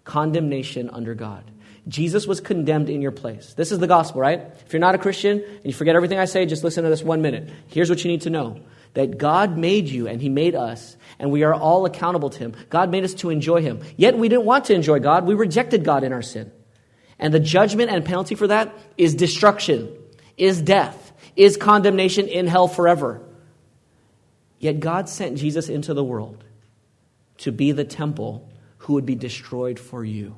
condemnation 0.08 0.89
under 0.89 1.14
God. 1.14 1.43
Jesus 1.88 2.26
was 2.26 2.41
condemned 2.41 2.89
in 2.89 3.01
your 3.01 3.12
place. 3.12 3.53
This 3.53 3.72
is 3.72 3.80
the 3.80 3.88
gospel, 3.88 4.22
right? 4.22 4.41
If 4.66 4.74
you're 4.74 4.80
not 4.80 4.95
a 4.95 4.97
Christian 4.97 5.43
and 5.43 5.66
you 5.66 5.74
forget 5.74 5.95
everything 5.95 6.18
I 6.18 6.26
say, 6.26 6.45
just 6.45 6.64
listen 6.64 6.84
to 6.84 6.89
this 6.89 7.03
one 7.03 7.22
minute. 7.22 7.49
Here's 7.68 7.89
what 7.89 8.03
you 8.03 8.10
need 8.10 8.22
to 8.22 8.30
know 8.30 8.60
that 8.93 9.18
God 9.18 9.58
made 9.58 9.88
you 9.88 10.08
and 10.08 10.20
He 10.20 10.30
made 10.30 10.55
us, 10.55 10.97
and 11.20 11.30
we 11.30 11.43
are 11.43 11.53
all 11.53 11.86
accountable 11.86 12.30
to 12.32 12.39
Him. 12.39 12.55
God 12.70 12.89
made 12.89 13.03
us 13.03 13.14
to 13.16 13.30
enjoy 13.30 13.62
Him. 13.62 13.82
Yet 13.95 14.18
we 14.18 14.28
didn't 14.28 14.45
want 14.45 14.66
to 14.66 14.74
enjoy 14.74 14.99
God. 14.99 15.26
We 15.26 15.36
rejected 15.36 15.84
God 15.84 16.03
in 16.03 16.14
our 16.14 16.24
sin. 16.24 16.51
And 17.20 17.34
the 17.34 17.39
judgment 17.39 17.91
and 17.91 18.03
penalty 18.03 18.36
for 18.36 18.47
that 18.47 18.74
is 18.97 19.14
destruction, 19.14 19.93
is 20.38 20.62
death, 20.62 21.12
is 21.36 21.58
condemnation 21.58 22.28
in 22.28 22.47
hell 22.47 22.68
forever. 22.68 23.22
Yet 24.60 24.80
God 24.80 25.10
sent 25.10 25.38
Jesus 25.38 25.70
into 25.70 25.93
the 25.93 26.03
world 26.03 26.43
to 27.39 27.51
be 27.51 27.72
the 27.72 27.86
temple 27.86 28.49
who 28.88 28.94
would 28.94 29.06
be 29.06 29.16
destroyed 29.16 29.78
for 29.78 30.06
you. 30.06 30.38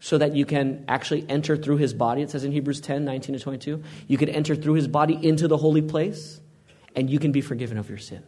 So 0.00 0.16
that 0.16 0.34
you 0.34 0.46
can 0.46 0.86
actually 0.88 1.26
enter 1.28 1.54
through 1.54 1.76
his 1.76 1.92
body, 1.92 2.22
it 2.22 2.30
says 2.30 2.44
in 2.44 2.52
Hebrews 2.52 2.80
10 2.80 3.04
19 3.04 3.36
to 3.36 3.44
22. 3.44 3.82
You 4.08 4.16
could 4.16 4.30
enter 4.30 4.56
through 4.56 4.72
his 4.72 4.88
body 4.88 5.18
into 5.22 5.46
the 5.46 5.58
holy 5.58 5.82
place, 5.82 6.40
and 6.96 7.10
you 7.10 7.18
can 7.18 7.30
be 7.30 7.42
forgiven 7.42 7.76
of 7.76 7.90
your 7.90 7.98
sin. 7.98 8.22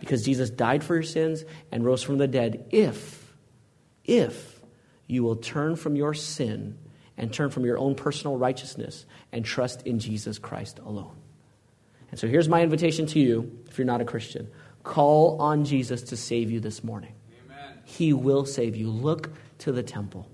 Because 0.00 0.24
Jesus 0.24 0.48
died 0.48 0.82
for 0.82 0.94
your 0.94 1.02
sins 1.02 1.44
and 1.70 1.84
rose 1.84 2.02
from 2.02 2.16
the 2.16 2.26
dead 2.26 2.64
if, 2.70 3.30
if 4.06 4.62
you 5.06 5.22
will 5.22 5.36
turn 5.36 5.76
from 5.76 5.94
your 5.94 6.14
sin 6.14 6.78
and 7.18 7.34
turn 7.34 7.50
from 7.50 7.66
your 7.66 7.76
own 7.76 7.94
personal 7.94 8.38
righteousness 8.38 9.04
and 9.32 9.44
trust 9.44 9.86
in 9.86 9.98
Jesus 9.98 10.38
Christ 10.38 10.78
alone. 10.78 11.16
And 12.10 12.18
so 12.18 12.26
here's 12.26 12.48
my 12.48 12.62
invitation 12.62 13.04
to 13.08 13.20
you 13.20 13.58
if 13.68 13.76
you're 13.76 13.84
not 13.84 14.00
a 14.00 14.06
Christian 14.06 14.48
call 14.82 15.42
on 15.42 15.66
Jesus 15.66 16.04
to 16.04 16.16
save 16.16 16.50
you 16.50 16.58
this 16.58 16.82
morning. 16.82 17.12
He 17.96 18.12
will 18.12 18.46
save 18.46 18.76
you. 18.76 18.88
Look 18.88 19.30
to 19.58 19.72
the 19.72 19.82
temple. 19.82 20.26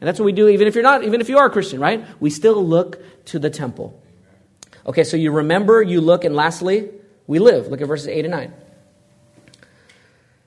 And 0.00 0.06
that's 0.06 0.18
what 0.18 0.26
we 0.26 0.32
do 0.32 0.48
even 0.48 0.68
if 0.68 0.74
you're 0.74 0.84
not 0.84 1.04
even 1.04 1.20
if 1.20 1.28
you 1.28 1.38
are 1.38 1.46
a 1.46 1.50
Christian, 1.50 1.80
right? 1.80 2.04
We 2.20 2.30
still 2.30 2.64
look 2.64 3.02
to 3.26 3.38
the 3.38 3.50
temple. 3.50 4.00
Okay, 4.86 5.04
so 5.04 5.16
you 5.16 5.32
remember, 5.32 5.82
you 5.82 6.00
look, 6.00 6.24
and 6.24 6.34
lastly, 6.34 6.88
we 7.26 7.38
live. 7.38 7.68
Look 7.68 7.80
at 7.82 7.88
verses 7.88 8.08
8 8.08 8.24
and 8.24 8.32
9. 8.32 8.52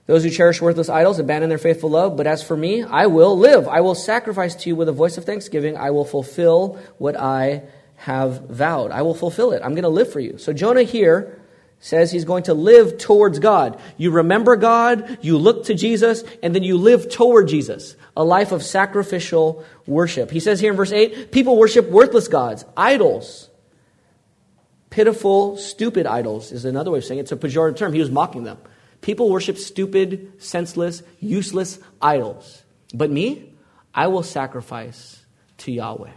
Those 0.07 0.23
who 0.23 0.29
cherish 0.29 0.61
worthless 0.61 0.89
idols 0.89 1.19
abandon 1.19 1.49
their 1.49 1.59
faithful 1.59 1.91
love, 1.91 2.17
but 2.17 2.25
as 2.25 2.41
for 2.41 2.57
me, 2.57 2.83
I 2.83 3.05
will 3.05 3.37
live. 3.37 3.67
I 3.67 3.81
will 3.81 3.93
sacrifice 3.93 4.55
to 4.55 4.69
you 4.69 4.75
with 4.75 4.89
a 4.89 4.93
voice 4.93 5.17
of 5.17 5.25
thanksgiving. 5.25 5.77
I 5.77 5.91
will 5.91 6.05
fulfill 6.05 6.79
what 6.97 7.15
I 7.15 7.63
have 7.97 8.49
vowed. 8.49 8.91
I 8.91 9.03
will 9.03 9.13
fulfill 9.13 9.51
it. 9.51 9.61
I'm 9.63 9.73
going 9.73 9.83
to 9.83 9.89
live 9.89 10.11
for 10.11 10.19
you. 10.19 10.37
So 10.37 10.53
Jonah 10.53 10.83
here 10.83 11.40
says 11.81 12.11
he's 12.11 12.25
going 12.25 12.43
to 12.43 12.53
live 12.53 12.99
towards 12.99 13.39
God. 13.39 13.81
You 13.97 14.11
remember 14.11 14.55
God, 14.55 15.17
you 15.21 15.37
look 15.37 15.65
to 15.65 15.73
Jesus, 15.73 16.23
and 16.41 16.55
then 16.55 16.63
you 16.63 16.77
live 16.77 17.09
toward 17.09 17.47
Jesus. 17.47 17.95
A 18.15 18.23
life 18.23 18.51
of 18.51 18.63
sacrificial 18.63 19.65
worship. 19.87 20.29
He 20.29 20.39
says 20.39 20.59
here 20.59 20.71
in 20.71 20.77
verse 20.77 20.91
8 20.91 21.31
people 21.31 21.57
worship 21.57 21.89
worthless 21.89 22.27
gods, 22.27 22.63
idols. 22.77 23.49
Pitiful, 24.91 25.57
stupid 25.57 26.05
idols 26.05 26.51
is 26.51 26.65
another 26.65 26.91
way 26.91 26.99
of 26.99 27.05
saying 27.05 27.19
it. 27.19 27.23
It's 27.23 27.31
a 27.31 27.37
pejorative 27.37 27.77
term. 27.77 27.93
He 27.93 27.99
was 27.99 28.11
mocking 28.11 28.43
them. 28.43 28.59
People 29.01 29.29
worship 29.31 29.57
stupid, 29.57 30.33
senseless, 30.37 31.01
useless 31.19 31.79
idols. 32.01 32.61
But 32.93 33.09
me, 33.09 33.53
I 33.95 34.07
will 34.07 34.23
sacrifice 34.23 35.25
to 35.59 35.71
Yahweh. 35.71 36.11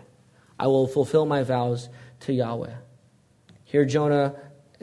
I 0.58 0.66
will 0.66 0.86
fulfill 0.86 1.24
my 1.24 1.42
vows 1.42 1.88
to 2.20 2.32
Yahweh. 2.32 2.74
Here 3.64 3.84
Jonah 3.84 4.34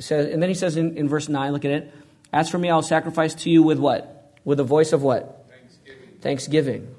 says, 0.01 0.33
and 0.33 0.41
then 0.41 0.49
he 0.49 0.55
says 0.55 0.77
in, 0.77 0.97
in 0.97 1.07
verse 1.07 1.29
9, 1.29 1.51
look 1.51 1.65
at 1.65 1.71
it. 1.71 1.93
As 2.33 2.49
for 2.49 2.57
me, 2.57 2.69
I'll 2.69 2.81
sacrifice 2.81 3.33
to 3.35 3.49
you 3.49 3.63
with 3.63 3.79
what? 3.79 4.35
With 4.43 4.59
a 4.59 4.63
voice 4.63 4.93
of 4.93 5.03
what? 5.03 5.47
Thanksgiving. 5.49 6.19
Thanksgiving. 6.21 6.95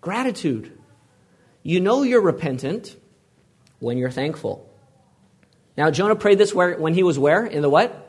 Gratitude. 0.00 0.78
You 1.62 1.80
know 1.80 2.02
you're 2.02 2.20
repentant 2.20 2.96
when 3.80 3.98
you're 3.98 4.10
thankful. 4.10 4.70
Now, 5.76 5.90
Jonah 5.90 6.16
prayed 6.16 6.38
this 6.38 6.54
where, 6.54 6.76
when 6.78 6.94
he 6.94 7.02
was 7.02 7.18
where? 7.18 7.44
In 7.44 7.62
the 7.62 7.68
what? 7.68 8.06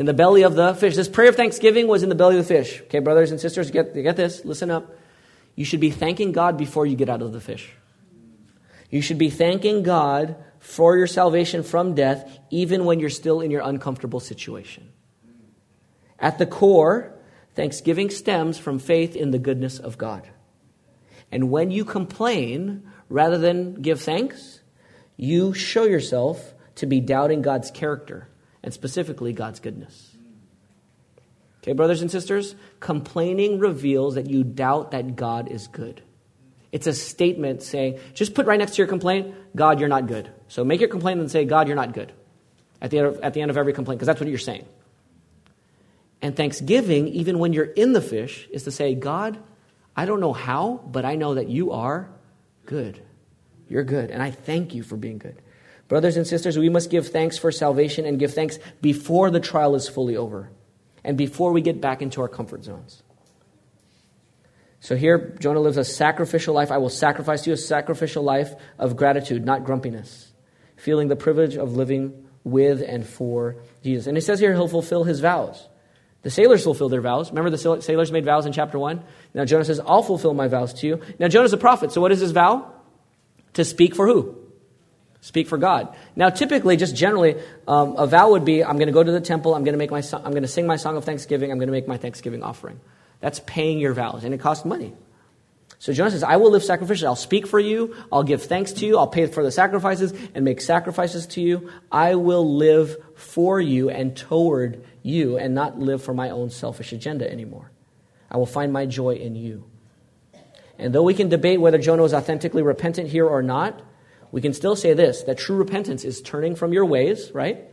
in 0.00 0.06
the 0.06 0.14
belly 0.14 0.44
of 0.44 0.54
the 0.54 0.72
fish. 0.72 0.96
This 0.96 1.10
prayer 1.10 1.28
of 1.28 1.36
thanksgiving 1.36 1.86
was 1.86 2.02
in 2.02 2.08
the 2.08 2.14
belly 2.14 2.38
of 2.38 2.48
the 2.48 2.54
fish. 2.54 2.80
Okay, 2.84 3.00
brothers 3.00 3.32
and 3.32 3.38
sisters, 3.38 3.70
get, 3.70 3.92
get 3.92 4.16
this, 4.16 4.46
listen 4.46 4.70
up. 4.70 4.96
You 5.56 5.66
should 5.66 5.80
be 5.80 5.90
thanking 5.90 6.32
God 6.32 6.56
before 6.56 6.86
you 6.86 6.96
get 6.96 7.10
out 7.10 7.20
of 7.20 7.34
the 7.34 7.40
fish. 7.40 7.70
You 8.88 9.02
should 9.02 9.18
be 9.18 9.28
thanking 9.28 9.82
God 9.82 10.36
for 10.60 10.96
your 10.96 11.06
salvation 11.06 11.62
from 11.64 11.94
death, 11.94 12.38
even 12.50 12.84
when 12.84 13.00
you're 13.00 13.10
still 13.10 13.40
in 13.40 13.50
your 13.50 13.62
uncomfortable 13.62 14.20
situation. 14.20 14.92
At 16.18 16.38
the 16.38 16.46
core, 16.46 17.14
thanksgiving 17.54 18.10
stems 18.10 18.58
from 18.58 18.78
faith 18.78 19.16
in 19.16 19.30
the 19.30 19.38
goodness 19.38 19.78
of 19.78 19.98
God. 19.98 20.28
And 21.32 21.50
when 21.50 21.70
you 21.70 21.84
complain 21.84 22.88
rather 23.08 23.38
than 23.38 23.74
give 23.74 24.00
thanks, 24.00 24.60
you 25.16 25.54
show 25.54 25.84
yourself 25.84 26.54
to 26.76 26.86
be 26.86 27.00
doubting 27.00 27.42
God's 27.42 27.70
character 27.70 28.28
and 28.62 28.72
specifically 28.72 29.32
God's 29.32 29.60
goodness. 29.60 30.16
Okay, 31.62 31.72
brothers 31.72 32.02
and 32.02 32.10
sisters, 32.10 32.54
complaining 32.80 33.58
reveals 33.58 34.14
that 34.14 34.28
you 34.28 34.44
doubt 34.44 34.90
that 34.92 35.16
God 35.16 35.50
is 35.50 35.66
good. 35.66 36.02
It's 36.72 36.86
a 36.86 36.94
statement 36.94 37.62
saying, 37.62 37.98
just 38.14 38.34
put 38.34 38.46
right 38.46 38.58
next 38.58 38.72
to 38.72 38.78
your 38.78 38.86
complaint, 38.86 39.34
God, 39.56 39.80
you're 39.80 39.88
not 39.88 40.06
good. 40.06 40.30
So 40.48 40.64
make 40.64 40.80
your 40.80 40.88
complaint 40.88 41.20
and 41.20 41.30
say, 41.30 41.44
God, 41.44 41.66
you're 41.66 41.76
not 41.76 41.92
good 41.92 42.12
at 42.80 42.90
the 42.90 42.98
end 42.98 43.06
of, 43.08 43.20
at 43.20 43.34
the 43.34 43.42
end 43.42 43.50
of 43.50 43.56
every 43.56 43.72
complaint, 43.72 43.98
because 43.98 44.06
that's 44.06 44.20
what 44.20 44.28
you're 44.28 44.38
saying. 44.38 44.64
And 46.22 46.36
thanksgiving, 46.36 47.08
even 47.08 47.38
when 47.38 47.52
you're 47.52 47.64
in 47.64 47.92
the 47.92 48.00
fish, 48.00 48.46
is 48.50 48.64
to 48.64 48.70
say, 48.70 48.94
God, 48.94 49.38
I 49.96 50.04
don't 50.04 50.20
know 50.20 50.32
how, 50.32 50.80
but 50.86 51.04
I 51.04 51.16
know 51.16 51.34
that 51.34 51.48
you 51.48 51.72
are 51.72 52.10
good. 52.66 53.02
You're 53.68 53.84
good, 53.84 54.10
and 54.10 54.22
I 54.22 54.30
thank 54.30 54.74
you 54.74 54.82
for 54.82 54.96
being 54.96 55.18
good. 55.18 55.40
Brothers 55.88 56.16
and 56.16 56.26
sisters, 56.26 56.56
we 56.56 56.68
must 56.68 56.90
give 56.90 57.08
thanks 57.08 57.36
for 57.36 57.50
salvation 57.50 58.04
and 58.04 58.18
give 58.18 58.32
thanks 58.32 58.58
before 58.80 59.30
the 59.30 59.40
trial 59.40 59.74
is 59.74 59.88
fully 59.88 60.16
over 60.16 60.50
and 61.02 61.16
before 61.16 61.52
we 61.52 61.60
get 61.60 61.80
back 61.80 62.00
into 62.00 62.20
our 62.20 62.28
comfort 62.28 62.64
zones. 62.64 63.02
So 64.80 64.96
here, 64.96 65.36
Jonah 65.38 65.60
lives 65.60 65.76
a 65.76 65.84
sacrificial 65.84 66.54
life. 66.54 66.72
I 66.72 66.78
will 66.78 66.88
sacrifice 66.88 67.42
to 67.42 67.50
you 67.50 67.54
a 67.54 67.58
sacrificial 67.58 68.22
life 68.22 68.54
of 68.78 68.96
gratitude, 68.96 69.44
not 69.44 69.64
grumpiness, 69.64 70.32
feeling 70.76 71.08
the 71.08 71.16
privilege 71.16 71.56
of 71.56 71.76
living 71.76 72.26
with 72.44 72.82
and 72.82 73.06
for 73.06 73.56
Jesus. 73.84 74.06
And 74.06 74.16
he 74.16 74.22
says 74.22 74.40
here 74.40 74.54
he'll 74.54 74.68
fulfill 74.68 75.04
his 75.04 75.20
vows. 75.20 75.68
The 76.22 76.30
sailors 76.30 76.64
fulfill 76.64 76.88
their 76.88 77.00
vows. 77.00 77.30
Remember 77.30 77.50
the 77.50 77.80
sailors 77.80 78.12
made 78.12 78.24
vows 78.24 78.46
in 78.46 78.52
chapter 78.52 78.78
1? 78.78 79.02
Now 79.34 79.44
Jonah 79.44 79.64
says, 79.64 79.80
I'll 79.80 80.02
fulfill 80.02 80.34
my 80.34 80.48
vows 80.48 80.72
to 80.74 80.86
you. 80.86 81.00
Now 81.18 81.28
Jonah's 81.28 81.52
a 81.52 81.58
prophet, 81.58 81.92
so 81.92 82.00
what 82.00 82.12
is 82.12 82.20
his 82.20 82.32
vow? 82.32 82.72
To 83.54 83.64
speak 83.64 83.94
for 83.94 84.06
who? 84.06 84.36
Speak 85.22 85.48
for 85.48 85.58
God. 85.58 85.94
Now, 86.16 86.30
typically, 86.30 86.78
just 86.78 86.96
generally, 86.96 87.36
um, 87.68 87.96
a 87.98 88.06
vow 88.06 88.30
would 88.30 88.46
be: 88.46 88.64
I'm 88.64 88.76
going 88.76 88.86
to 88.86 88.92
go 88.92 89.02
to 89.02 89.12
the 89.12 89.20
temple. 89.20 89.54
I'm 89.54 89.64
going 89.64 89.74
to 89.74 89.78
make 89.78 89.90
my. 89.90 90.02
I'm 90.14 90.30
going 90.30 90.42
to 90.42 90.48
sing 90.48 90.66
my 90.66 90.76
song 90.76 90.96
of 90.96 91.04
thanksgiving. 91.04 91.52
I'm 91.52 91.58
going 91.58 91.68
to 91.68 91.72
make 91.72 91.86
my 91.86 91.98
thanksgiving 91.98 92.42
offering. 92.42 92.80
That's 93.20 93.40
paying 93.46 93.78
your 93.78 93.92
vows, 93.92 94.24
and 94.24 94.34
it 94.34 94.38
costs 94.38 94.64
money. 94.64 94.94
So 95.78 95.94
Jonah 95.94 96.10
says, 96.10 96.22
I 96.22 96.36
will 96.36 96.50
live 96.50 96.62
sacrificially. 96.62 97.06
I'll 97.06 97.16
speak 97.16 97.46
for 97.46 97.58
you. 97.58 97.96
I'll 98.12 98.22
give 98.22 98.42
thanks 98.42 98.72
to 98.72 98.86
you. 98.86 98.98
I'll 98.98 99.06
pay 99.06 99.26
for 99.26 99.42
the 99.42 99.50
sacrifices 99.50 100.12
and 100.34 100.44
make 100.44 100.60
sacrifices 100.60 101.26
to 101.28 101.40
you. 101.40 101.70
I 101.90 102.16
will 102.16 102.56
live 102.56 102.98
for 103.14 103.58
you 103.60 103.88
and 103.88 104.14
toward 104.14 104.84
you 105.02 105.38
and 105.38 105.54
not 105.54 105.78
live 105.78 106.02
for 106.02 106.12
my 106.12 106.28
own 106.28 106.50
selfish 106.50 106.92
agenda 106.92 107.30
anymore. 107.30 107.70
I 108.30 108.36
will 108.36 108.46
find 108.46 108.74
my 108.74 108.84
joy 108.84 109.14
in 109.14 109.34
you. 109.34 109.64
And 110.78 110.94
though 110.94 111.02
we 111.02 111.14
can 111.14 111.30
debate 111.30 111.60
whether 111.60 111.78
Jonah 111.78 112.02
was 112.02 112.14
authentically 112.14 112.62
repentant 112.62 113.08
here 113.08 113.26
or 113.26 113.42
not, 113.42 113.80
we 114.32 114.40
can 114.40 114.52
still 114.52 114.76
say 114.76 114.92
this 114.92 115.22
that 115.22 115.38
true 115.38 115.56
repentance 115.56 116.04
is 116.04 116.20
turning 116.20 116.54
from 116.56 116.74
your 116.74 116.84
ways, 116.84 117.30
right? 117.32 117.64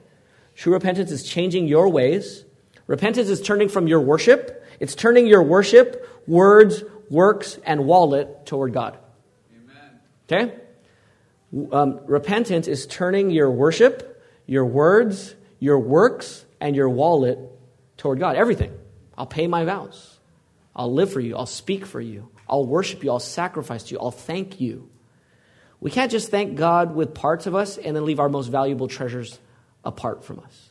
True 0.56 0.74
repentance 0.74 1.12
is 1.12 1.24
changing 1.24 1.68
your 1.68 1.90
ways. 1.90 2.46
Repentance 2.88 3.28
is 3.28 3.42
turning 3.42 3.70
from 3.70 3.88
your 3.88 4.00
worship. 4.00 4.57
It's 4.80 4.96
turning 4.96 5.28
your 5.28 5.44
worship, 5.44 6.08
words, 6.28 6.84
works, 7.10 7.60
and 7.66 7.86
wallet 7.86 8.46
toward 8.46 8.74
God. 8.74 8.98
Amen. 10.30 10.52
Okay? 10.52 11.74
Um, 11.74 12.02
repentance 12.06 12.68
is 12.68 12.86
turning 12.86 13.30
your 13.30 13.50
worship, 13.50 14.24
your 14.46 14.66
words, 14.66 15.36
your 15.60 15.80
works, 15.80 16.46
and 16.60 16.76
your 16.76 16.90
wallet 16.90 17.40
toward 17.98 18.20
God. 18.20 18.36
Everything. 18.36 18.78
I'll 19.18 19.26
pay 19.26 19.48
my 19.48 19.66
vows. 19.66 20.20
I'll 20.76 20.94
live 20.94 21.12
for 21.12 21.20
you. 21.20 21.36
I'll 21.36 21.46
speak 21.46 21.86
for 21.86 22.00
you. 22.00 22.30
I'll 22.48 22.66
worship 22.66 23.04
you. 23.04 23.10
I'll 23.10 23.20
sacrifice 23.20 23.84
to 23.84 23.94
you. 23.94 24.00
I'll 24.00 24.12
thank 24.12 24.62
you. 24.62 24.90
We 25.80 25.92
can't 25.92 26.12
just 26.12 26.30
thank 26.30 26.56
God 26.56 26.96
with 26.96 27.14
parts 27.14 27.46
of 27.46 27.56
us 27.56 27.78
and 27.78 27.96
then 27.96 28.06
leave 28.06 28.20
our 28.20 28.30
most 28.30 28.48
valuable 28.48 28.88
treasures 28.88 29.40
apart 29.84 30.24
from 30.24 30.40
us. 30.40 30.70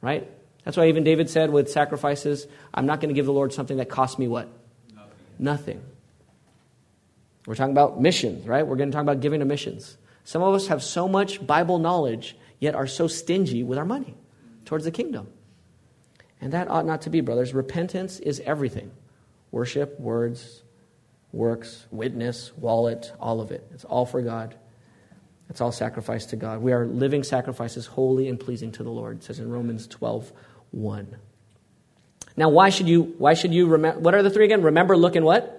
Right? 0.00 0.30
That's 0.64 0.76
why 0.76 0.88
even 0.88 1.04
David 1.04 1.30
said 1.30 1.50
with 1.50 1.70
sacrifices, 1.70 2.46
I'm 2.74 2.86
not 2.86 3.00
going 3.00 3.08
to 3.08 3.14
give 3.14 3.26
the 3.26 3.32
Lord 3.32 3.52
something 3.52 3.78
that 3.78 3.88
costs 3.88 4.18
me 4.18 4.28
what? 4.28 4.48
Nothing. 4.94 5.12
Nothing. 5.38 5.82
We're 7.46 7.54
talking 7.54 7.72
about 7.72 8.00
missions, 8.00 8.46
right? 8.46 8.66
We're 8.66 8.76
going 8.76 8.90
to 8.90 8.94
talk 8.94 9.02
about 9.02 9.20
giving 9.20 9.40
to 9.40 9.46
missions. 9.46 9.96
Some 10.24 10.42
of 10.42 10.54
us 10.54 10.68
have 10.68 10.82
so 10.82 11.08
much 11.08 11.44
Bible 11.44 11.78
knowledge, 11.78 12.36
yet 12.58 12.74
are 12.74 12.86
so 12.86 13.08
stingy 13.08 13.62
with 13.62 13.78
our 13.78 13.84
money 13.84 14.14
towards 14.64 14.84
the 14.84 14.90
kingdom. 14.90 15.28
And 16.40 16.52
that 16.52 16.68
ought 16.68 16.86
not 16.86 17.02
to 17.02 17.10
be, 17.10 17.20
brothers. 17.20 17.54
Repentance 17.54 18.18
is 18.20 18.40
everything 18.40 18.90
worship, 19.50 19.98
words, 19.98 20.62
works, 21.32 21.86
witness, 21.90 22.52
wallet, 22.56 23.12
all 23.18 23.40
of 23.40 23.50
it. 23.50 23.66
It's 23.72 23.84
all 23.84 24.06
for 24.06 24.22
God. 24.22 24.54
It's 25.48 25.60
all 25.60 25.72
sacrifice 25.72 26.26
to 26.26 26.36
God. 26.36 26.62
We 26.62 26.72
are 26.72 26.86
living 26.86 27.24
sacrifices 27.24 27.86
holy 27.86 28.28
and 28.28 28.38
pleasing 28.38 28.70
to 28.72 28.84
the 28.84 28.90
Lord, 28.90 29.18
it 29.18 29.24
says 29.24 29.40
in 29.40 29.50
Romans 29.50 29.88
12 29.88 30.32
1. 30.72 31.16
Now, 32.36 32.48
why 32.48 32.70
should 32.70 32.88
you, 32.88 33.14
why 33.18 33.34
should 33.34 33.52
you 33.52 33.66
remember, 33.66 34.00
what 34.00 34.14
are 34.14 34.22
the 34.22 34.30
three 34.30 34.44
again? 34.44 34.62
Remember, 34.62 34.96
look, 34.96 35.16
and 35.16 35.24
what? 35.24 35.56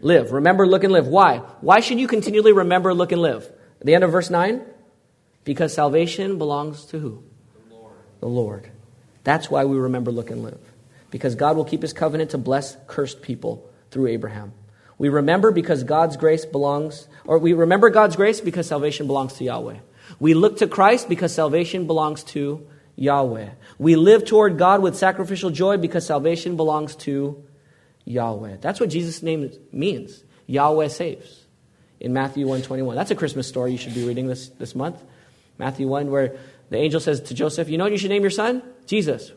Live. 0.00 0.32
Remember, 0.32 0.66
look, 0.66 0.84
and 0.84 0.92
live. 0.92 1.06
Why? 1.06 1.38
Why 1.60 1.80
should 1.80 1.98
you 1.98 2.06
continually 2.06 2.52
remember, 2.52 2.92
look, 2.94 3.12
and 3.12 3.22
live? 3.22 3.50
At 3.80 3.86
the 3.86 3.94
end 3.94 4.04
of 4.04 4.12
verse 4.12 4.30
9? 4.30 4.62
Because 5.44 5.72
salvation 5.74 6.38
belongs 6.38 6.84
to 6.86 6.98
who? 6.98 7.22
The 7.68 7.74
Lord. 7.74 7.94
The 8.20 8.28
Lord. 8.28 8.70
That's 9.24 9.50
why 9.50 9.64
we 9.64 9.76
remember, 9.76 10.12
look, 10.12 10.30
and 10.30 10.42
live. 10.42 10.60
Because 11.10 11.34
God 11.34 11.56
will 11.56 11.64
keep 11.64 11.82
his 11.82 11.92
covenant 11.92 12.30
to 12.30 12.38
bless 12.38 12.76
cursed 12.86 13.22
people 13.22 13.68
through 13.90 14.08
Abraham. 14.08 14.52
We 14.98 15.08
remember 15.08 15.50
because 15.50 15.82
God's 15.82 16.16
grace 16.16 16.44
belongs, 16.44 17.08
or 17.24 17.38
we 17.38 17.52
remember 17.52 17.90
God's 17.90 18.14
grace 18.14 18.40
because 18.40 18.68
salvation 18.68 19.06
belongs 19.06 19.34
to 19.34 19.44
Yahweh. 19.44 19.78
We 20.20 20.34
look 20.34 20.58
to 20.58 20.68
Christ 20.68 21.08
because 21.08 21.34
salvation 21.34 21.86
belongs 21.86 22.22
to 22.24 22.66
Yahweh. 22.96 23.50
We 23.78 23.96
live 23.96 24.24
toward 24.24 24.58
God 24.58 24.82
with 24.82 24.96
sacrificial 24.96 25.50
joy 25.50 25.76
because 25.76 26.06
salvation 26.06 26.56
belongs 26.56 26.94
to 26.96 27.42
Yahweh. 28.04 28.58
That's 28.60 28.80
what 28.80 28.90
Jesus' 28.90 29.22
name 29.22 29.50
means. 29.72 30.22
Yahweh 30.46 30.88
saves 30.88 31.46
in 32.00 32.12
Matthew 32.12 32.46
121. 32.46 32.96
That's 32.96 33.10
a 33.10 33.14
Christmas 33.14 33.46
story 33.46 33.72
you 33.72 33.78
should 33.78 33.94
be 33.94 34.06
reading 34.06 34.26
this, 34.26 34.48
this 34.48 34.74
month. 34.74 35.02
Matthew 35.58 35.86
1, 35.86 36.10
where 36.10 36.36
the 36.70 36.76
angel 36.76 37.00
says 37.00 37.20
to 37.20 37.34
Joseph, 37.34 37.68
You 37.68 37.78
know 37.78 37.84
what 37.84 37.92
you 37.92 37.98
should 37.98 38.10
name 38.10 38.22
your 38.22 38.30
son? 38.30 38.62
Jesus, 38.86 39.32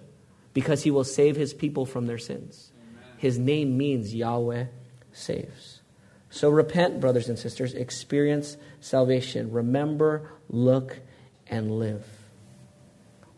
because 0.53 0.83
he 0.83 0.91
will 0.91 1.03
save 1.03 1.35
his 1.35 1.53
people 1.53 1.85
from 1.85 2.07
their 2.07 2.17
sins. 2.17 2.71
Amen. 2.77 3.03
His 3.17 3.37
name 3.37 3.77
means 3.77 4.15
Yahweh 4.15 4.65
saves. 5.11 5.81
So 6.29 6.49
repent, 6.49 6.99
brothers 6.99 7.29
and 7.29 7.39
sisters, 7.39 7.73
experience 7.73 8.57
salvation. 8.81 9.51
Remember, 9.51 10.31
look, 10.49 10.99
and 11.47 11.71
live. 11.71 12.05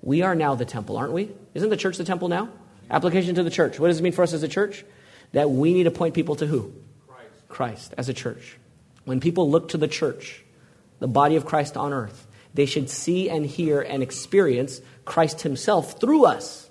We 0.08 0.22
are 0.22 0.36
now 0.36 0.56
the 0.56 0.64
temple, 0.64 0.96
aren't 0.96 1.12
we? 1.12 1.34
Isn't 1.54 1.70
the 1.70 1.76
church 1.76 1.98
the 1.98 2.06
temple 2.06 2.30
now? 2.30 2.48
Application 2.90 3.36
to 3.36 3.44
the 3.44 3.50
church. 3.50 3.78
What 3.78 3.88
does 3.88 4.00
it 4.00 4.04
mean 4.04 4.14
for 4.14 4.24
us 4.24 4.32
as 4.32 4.42
a 4.42 4.48
church? 4.48 4.86
That 5.34 5.52
we 5.52 5.74
need 5.74 5.84
to 5.84 5.92
point 5.92 6.16
people 6.16 6.38
to 6.38 6.48
who? 6.48 6.74
Christ, 7.06 7.30
Christ 7.50 7.94
as 7.98 8.08
a 8.08 8.14
church. 8.14 8.56
When 9.04 9.20
people 9.20 9.52
look 9.52 9.68
to 9.70 9.78
the 9.78 9.90
church, 9.90 10.46
the 11.00 11.10
body 11.10 11.36
of 11.36 11.46
Christ 11.46 11.76
on 11.76 11.92
earth, 11.92 12.26
they 12.54 12.66
should 12.66 12.90
see 12.90 13.30
and 13.30 13.46
hear 13.46 13.82
and 13.82 14.02
experience 14.02 14.80
Christ 15.04 15.42
Himself 15.42 16.00
through 16.00 16.24
us 16.24 16.70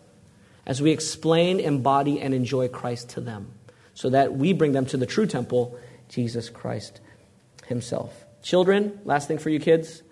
as 0.64 0.80
we 0.80 0.90
explain, 0.90 1.60
embody, 1.60 2.22
and 2.22 2.32
enjoy 2.32 2.68
Christ 2.68 3.10
to 3.10 3.20
them, 3.20 3.52
so 3.92 4.08
that 4.08 4.32
we 4.32 4.54
bring 4.54 4.72
them 4.72 4.86
to 4.86 4.96
the 4.96 5.04
true 5.04 5.26
temple, 5.26 5.78
Jesus 6.08 6.48
Christ 6.48 7.02
Himself. 7.66 8.24
Children, 8.42 8.98
last 9.04 9.28
thing 9.28 9.36
for 9.36 9.50
you 9.50 9.60
kids 9.60 10.02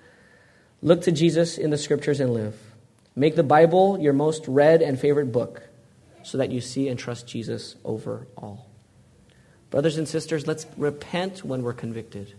look 0.82 1.00
to 1.04 1.10
Jesus 1.10 1.56
in 1.56 1.70
the 1.70 1.78
scriptures 1.78 2.20
and 2.20 2.34
live. 2.34 2.63
Make 3.16 3.36
the 3.36 3.42
Bible 3.42 3.98
your 4.00 4.12
most 4.12 4.46
read 4.48 4.82
and 4.82 4.98
favorite 4.98 5.32
book 5.32 5.62
so 6.22 6.38
that 6.38 6.50
you 6.50 6.60
see 6.60 6.88
and 6.88 6.98
trust 6.98 7.26
Jesus 7.26 7.76
over 7.84 8.26
all. 8.36 8.68
Brothers 9.70 9.98
and 9.98 10.08
sisters, 10.08 10.46
let's 10.46 10.66
repent 10.76 11.44
when 11.44 11.62
we're 11.62 11.72
convicted. 11.72 12.32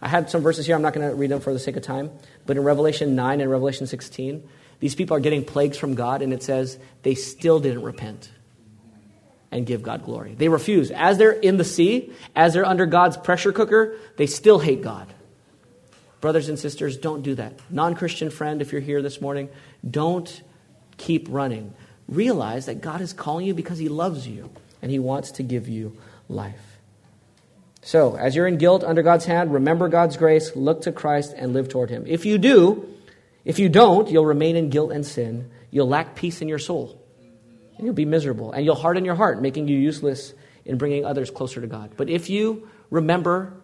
I 0.00 0.08
had 0.08 0.30
some 0.30 0.42
verses 0.42 0.66
here. 0.66 0.74
I'm 0.74 0.82
not 0.82 0.94
going 0.94 1.08
to 1.08 1.14
read 1.14 1.30
them 1.30 1.40
for 1.40 1.52
the 1.52 1.58
sake 1.58 1.76
of 1.76 1.82
time. 1.82 2.10
But 2.44 2.56
in 2.56 2.64
Revelation 2.64 3.14
9 3.14 3.40
and 3.40 3.50
Revelation 3.50 3.86
16, 3.86 4.48
these 4.80 4.96
people 4.96 5.16
are 5.16 5.20
getting 5.20 5.44
plagues 5.44 5.78
from 5.78 5.94
God, 5.94 6.22
and 6.22 6.32
it 6.32 6.42
says 6.42 6.76
they 7.04 7.14
still 7.14 7.60
didn't 7.60 7.82
repent 7.82 8.30
and 9.52 9.64
give 9.64 9.82
God 9.82 10.04
glory. 10.04 10.34
They 10.34 10.48
refuse. 10.48 10.90
As 10.90 11.18
they're 11.18 11.30
in 11.30 11.56
the 11.56 11.64
sea, 11.64 12.12
as 12.34 12.54
they're 12.54 12.66
under 12.66 12.86
God's 12.86 13.16
pressure 13.16 13.52
cooker, 13.52 13.96
they 14.16 14.26
still 14.26 14.58
hate 14.58 14.82
God. 14.82 15.06
Brothers 16.22 16.48
and 16.48 16.56
sisters, 16.56 16.96
don't 16.96 17.22
do 17.22 17.34
that. 17.34 17.58
Non 17.68 17.96
Christian 17.96 18.30
friend, 18.30 18.62
if 18.62 18.70
you're 18.70 18.80
here 18.80 19.02
this 19.02 19.20
morning, 19.20 19.48
don't 19.88 20.42
keep 20.96 21.26
running. 21.28 21.74
Realize 22.08 22.66
that 22.66 22.80
God 22.80 23.00
is 23.00 23.12
calling 23.12 23.44
you 23.44 23.54
because 23.54 23.76
He 23.76 23.88
loves 23.88 24.26
you 24.26 24.48
and 24.80 24.90
He 24.90 25.00
wants 25.00 25.32
to 25.32 25.42
give 25.42 25.68
you 25.68 25.96
life. 26.28 26.78
So, 27.82 28.16
as 28.16 28.36
you're 28.36 28.46
in 28.46 28.56
guilt 28.56 28.84
under 28.84 29.02
God's 29.02 29.24
hand, 29.24 29.52
remember 29.52 29.88
God's 29.88 30.16
grace, 30.16 30.54
look 30.54 30.82
to 30.82 30.92
Christ, 30.92 31.34
and 31.36 31.52
live 31.54 31.68
toward 31.68 31.90
Him. 31.90 32.04
If 32.06 32.24
you 32.24 32.38
do, 32.38 32.88
if 33.44 33.58
you 33.58 33.68
don't, 33.68 34.08
you'll 34.08 34.24
remain 34.24 34.54
in 34.54 34.70
guilt 34.70 34.92
and 34.92 35.04
sin. 35.04 35.50
You'll 35.72 35.88
lack 35.88 36.14
peace 36.14 36.40
in 36.40 36.48
your 36.48 36.60
soul. 36.60 37.02
And 37.76 37.84
you'll 37.84 37.96
be 37.96 38.04
miserable. 38.04 38.52
And 38.52 38.64
you'll 38.64 38.76
harden 38.76 39.04
your 39.04 39.16
heart, 39.16 39.42
making 39.42 39.66
you 39.66 39.76
useless 39.76 40.34
in 40.64 40.78
bringing 40.78 41.04
others 41.04 41.32
closer 41.32 41.60
to 41.60 41.66
God. 41.66 41.94
But 41.96 42.08
if 42.08 42.30
you 42.30 42.68
remember 42.90 43.54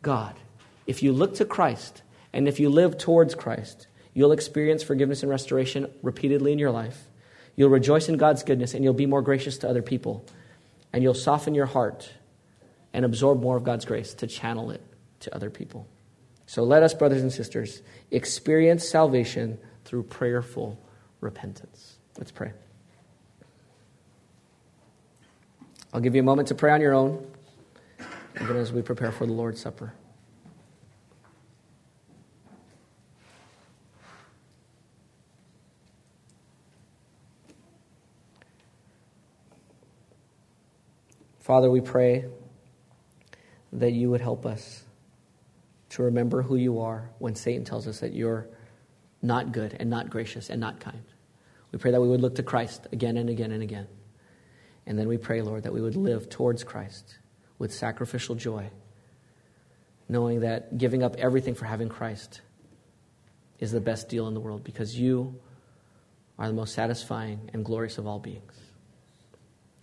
God, 0.00 0.34
if 0.90 1.04
you 1.04 1.12
look 1.12 1.36
to 1.36 1.44
Christ, 1.44 2.02
and 2.32 2.48
if 2.48 2.58
you 2.58 2.68
live 2.68 2.98
towards 2.98 3.36
Christ, 3.36 3.86
you'll 4.12 4.32
experience 4.32 4.82
forgiveness 4.82 5.22
and 5.22 5.30
restoration 5.30 5.88
repeatedly 6.02 6.52
in 6.52 6.58
your 6.58 6.72
life. 6.72 7.06
You'll 7.54 7.70
rejoice 7.70 8.08
in 8.08 8.16
God's 8.16 8.42
goodness, 8.42 8.74
and 8.74 8.82
you'll 8.82 8.92
be 8.92 9.06
more 9.06 9.22
gracious 9.22 9.58
to 9.58 9.68
other 9.68 9.82
people. 9.82 10.26
And 10.92 11.04
you'll 11.04 11.14
soften 11.14 11.54
your 11.54 11.66
heart 11.66 12.10
and 12.92 13.04
absorb 13.04 13.40
more 13.40 13.56
of 13.56 13.62
God's 13.62 13.84
grace 13.84 14.14
to 14.14 14.26
channel 14.26 14.72
it 14.72 14.82
to 15.20 15.32
other 15.32 15.48
people. 15.48 15.86
So 16.46 16.64
let 16.64 16.82
us, 16.82 16.92
brothers 16.92 17.22
and 17.22 17.32
sisters, 17.32 17.82
experience 18.10 18.88
salvation 18.88 19.60
through 19.84 20.02
prayerful 20.02 20.76
repentance. 21.20 21.98
Let's 22.18 22.32
pray. 22.32 22.50
I'll 25.94 26.00
give 26.00 26.16
you 26.16 26.20
a 26.20 26.24
moment 26.24 26.48
to 26.48 26.56
pray 26.56 26.72
on 26.72 26.80
your 26.80 26.94
own, 26.94 27.24
even 28.40 28.56
as 28.56 28.72
we 28.72 28.82
prepare 28.82 29.12
for 29.12 29.24
the 29.24 29.32
Lord's 29.32 29.60
Supper. 29.60 29.92
Father, 41.40 41.70
we 41.70 41.80
pray 41.80 42.26
that 43.72 43.92
you 43.92 44.10
would 44.10 44.20
help 44.20 44.44
us 44.44 44.84
to 45.90 46.02
remember 46.02 46.42
who 46.42 46.56
you 46.56 46.80
are 46.80 47.10
when 47.18 47.34
Satan 47.34 47.64
tells 47.64 47.88
us 47.88 48.00
that 48.00 48.12
you're 48.12 48.46
not 49.22 49.52
good 49.52 49.76
and 49.78 49.90
not 49.90 50.10
gracious 50.10 50.50
and 50.50 50.60
not 50.60 50.80
kind. 50.80 51.02
We 51.72 51.78
pray 51.78 51.90
that 51.92 52.00
we 52.00 52.08
would 52.08 52.20
look 52.20 52.34
to 52.36 52.42
Christ 52.42 52.86
again 52.92 53.16
and 53.16 53.30
again 53.30 53.52
and 53.52 53.62
again. 53.62 53.86
And 54.86 54.98
then 54.98 55.08
we 55.08 55.16
pray, 55.18 55.40
Lord, 55.40 55.62
that 55.62 55.72
we 55.72 55.80
would 55.80 55.96
live 55.96 56.28
towards 56.28 56.62
Christ 56.62 57.18
with 57.58 57.72
sacrificial 57.72 58.34
joy, 58.34 58.70
knowing 60.08 60.40
that 60.40 60.78
giving 60.78 61.02
up 61.02 61.16
everything 61.16 61.54
for 61.54 61.64
having 61.64 61.88
Christ 61.88 62.42
is 63.58 63.72
the 63.72 63.80
best 63.80 64.08
deal 64.08 64.28
in 64.28 64.34
the 64.34 64.40
world 64.40 64.64
because 64.64 64.98
you 64.98 65.38
are 66.38 66.48
the 66.48 66.54
most 66.54 66.74
satisfying 66.74 67.50
and 67.52 67.64
glorious 67.64 67.98
of 67.98 68.06
all 68.06 68.18
beings. 68.18 68.54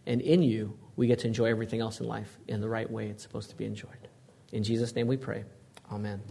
And 0.05 0.21
in 0.21 0.41
you, 0.41 0.77
we 0.97 1.07
get 1.07 1.19
to 1.19 1.27
enjoy 1.27 1.45
everything 1.45 1.79
else 1.79 2.01
in 2.01 2.07
life 2.07 2.37
in 2.47 2.59
the 2.59 2.67
right 2.67 2.89
way 2.91 3.07
it's 3.07 3.23
supposed 3.23 3.49
to 3.49 3.55
be 3.55 3.63
enjoyed. 3.63 4.09
In 4.51 4.63
Jesus' 4.63 4.93
name 4.95 5.07
we 5.07 5.15
pray. 5.15 5.45
Amen. 5.91 6.21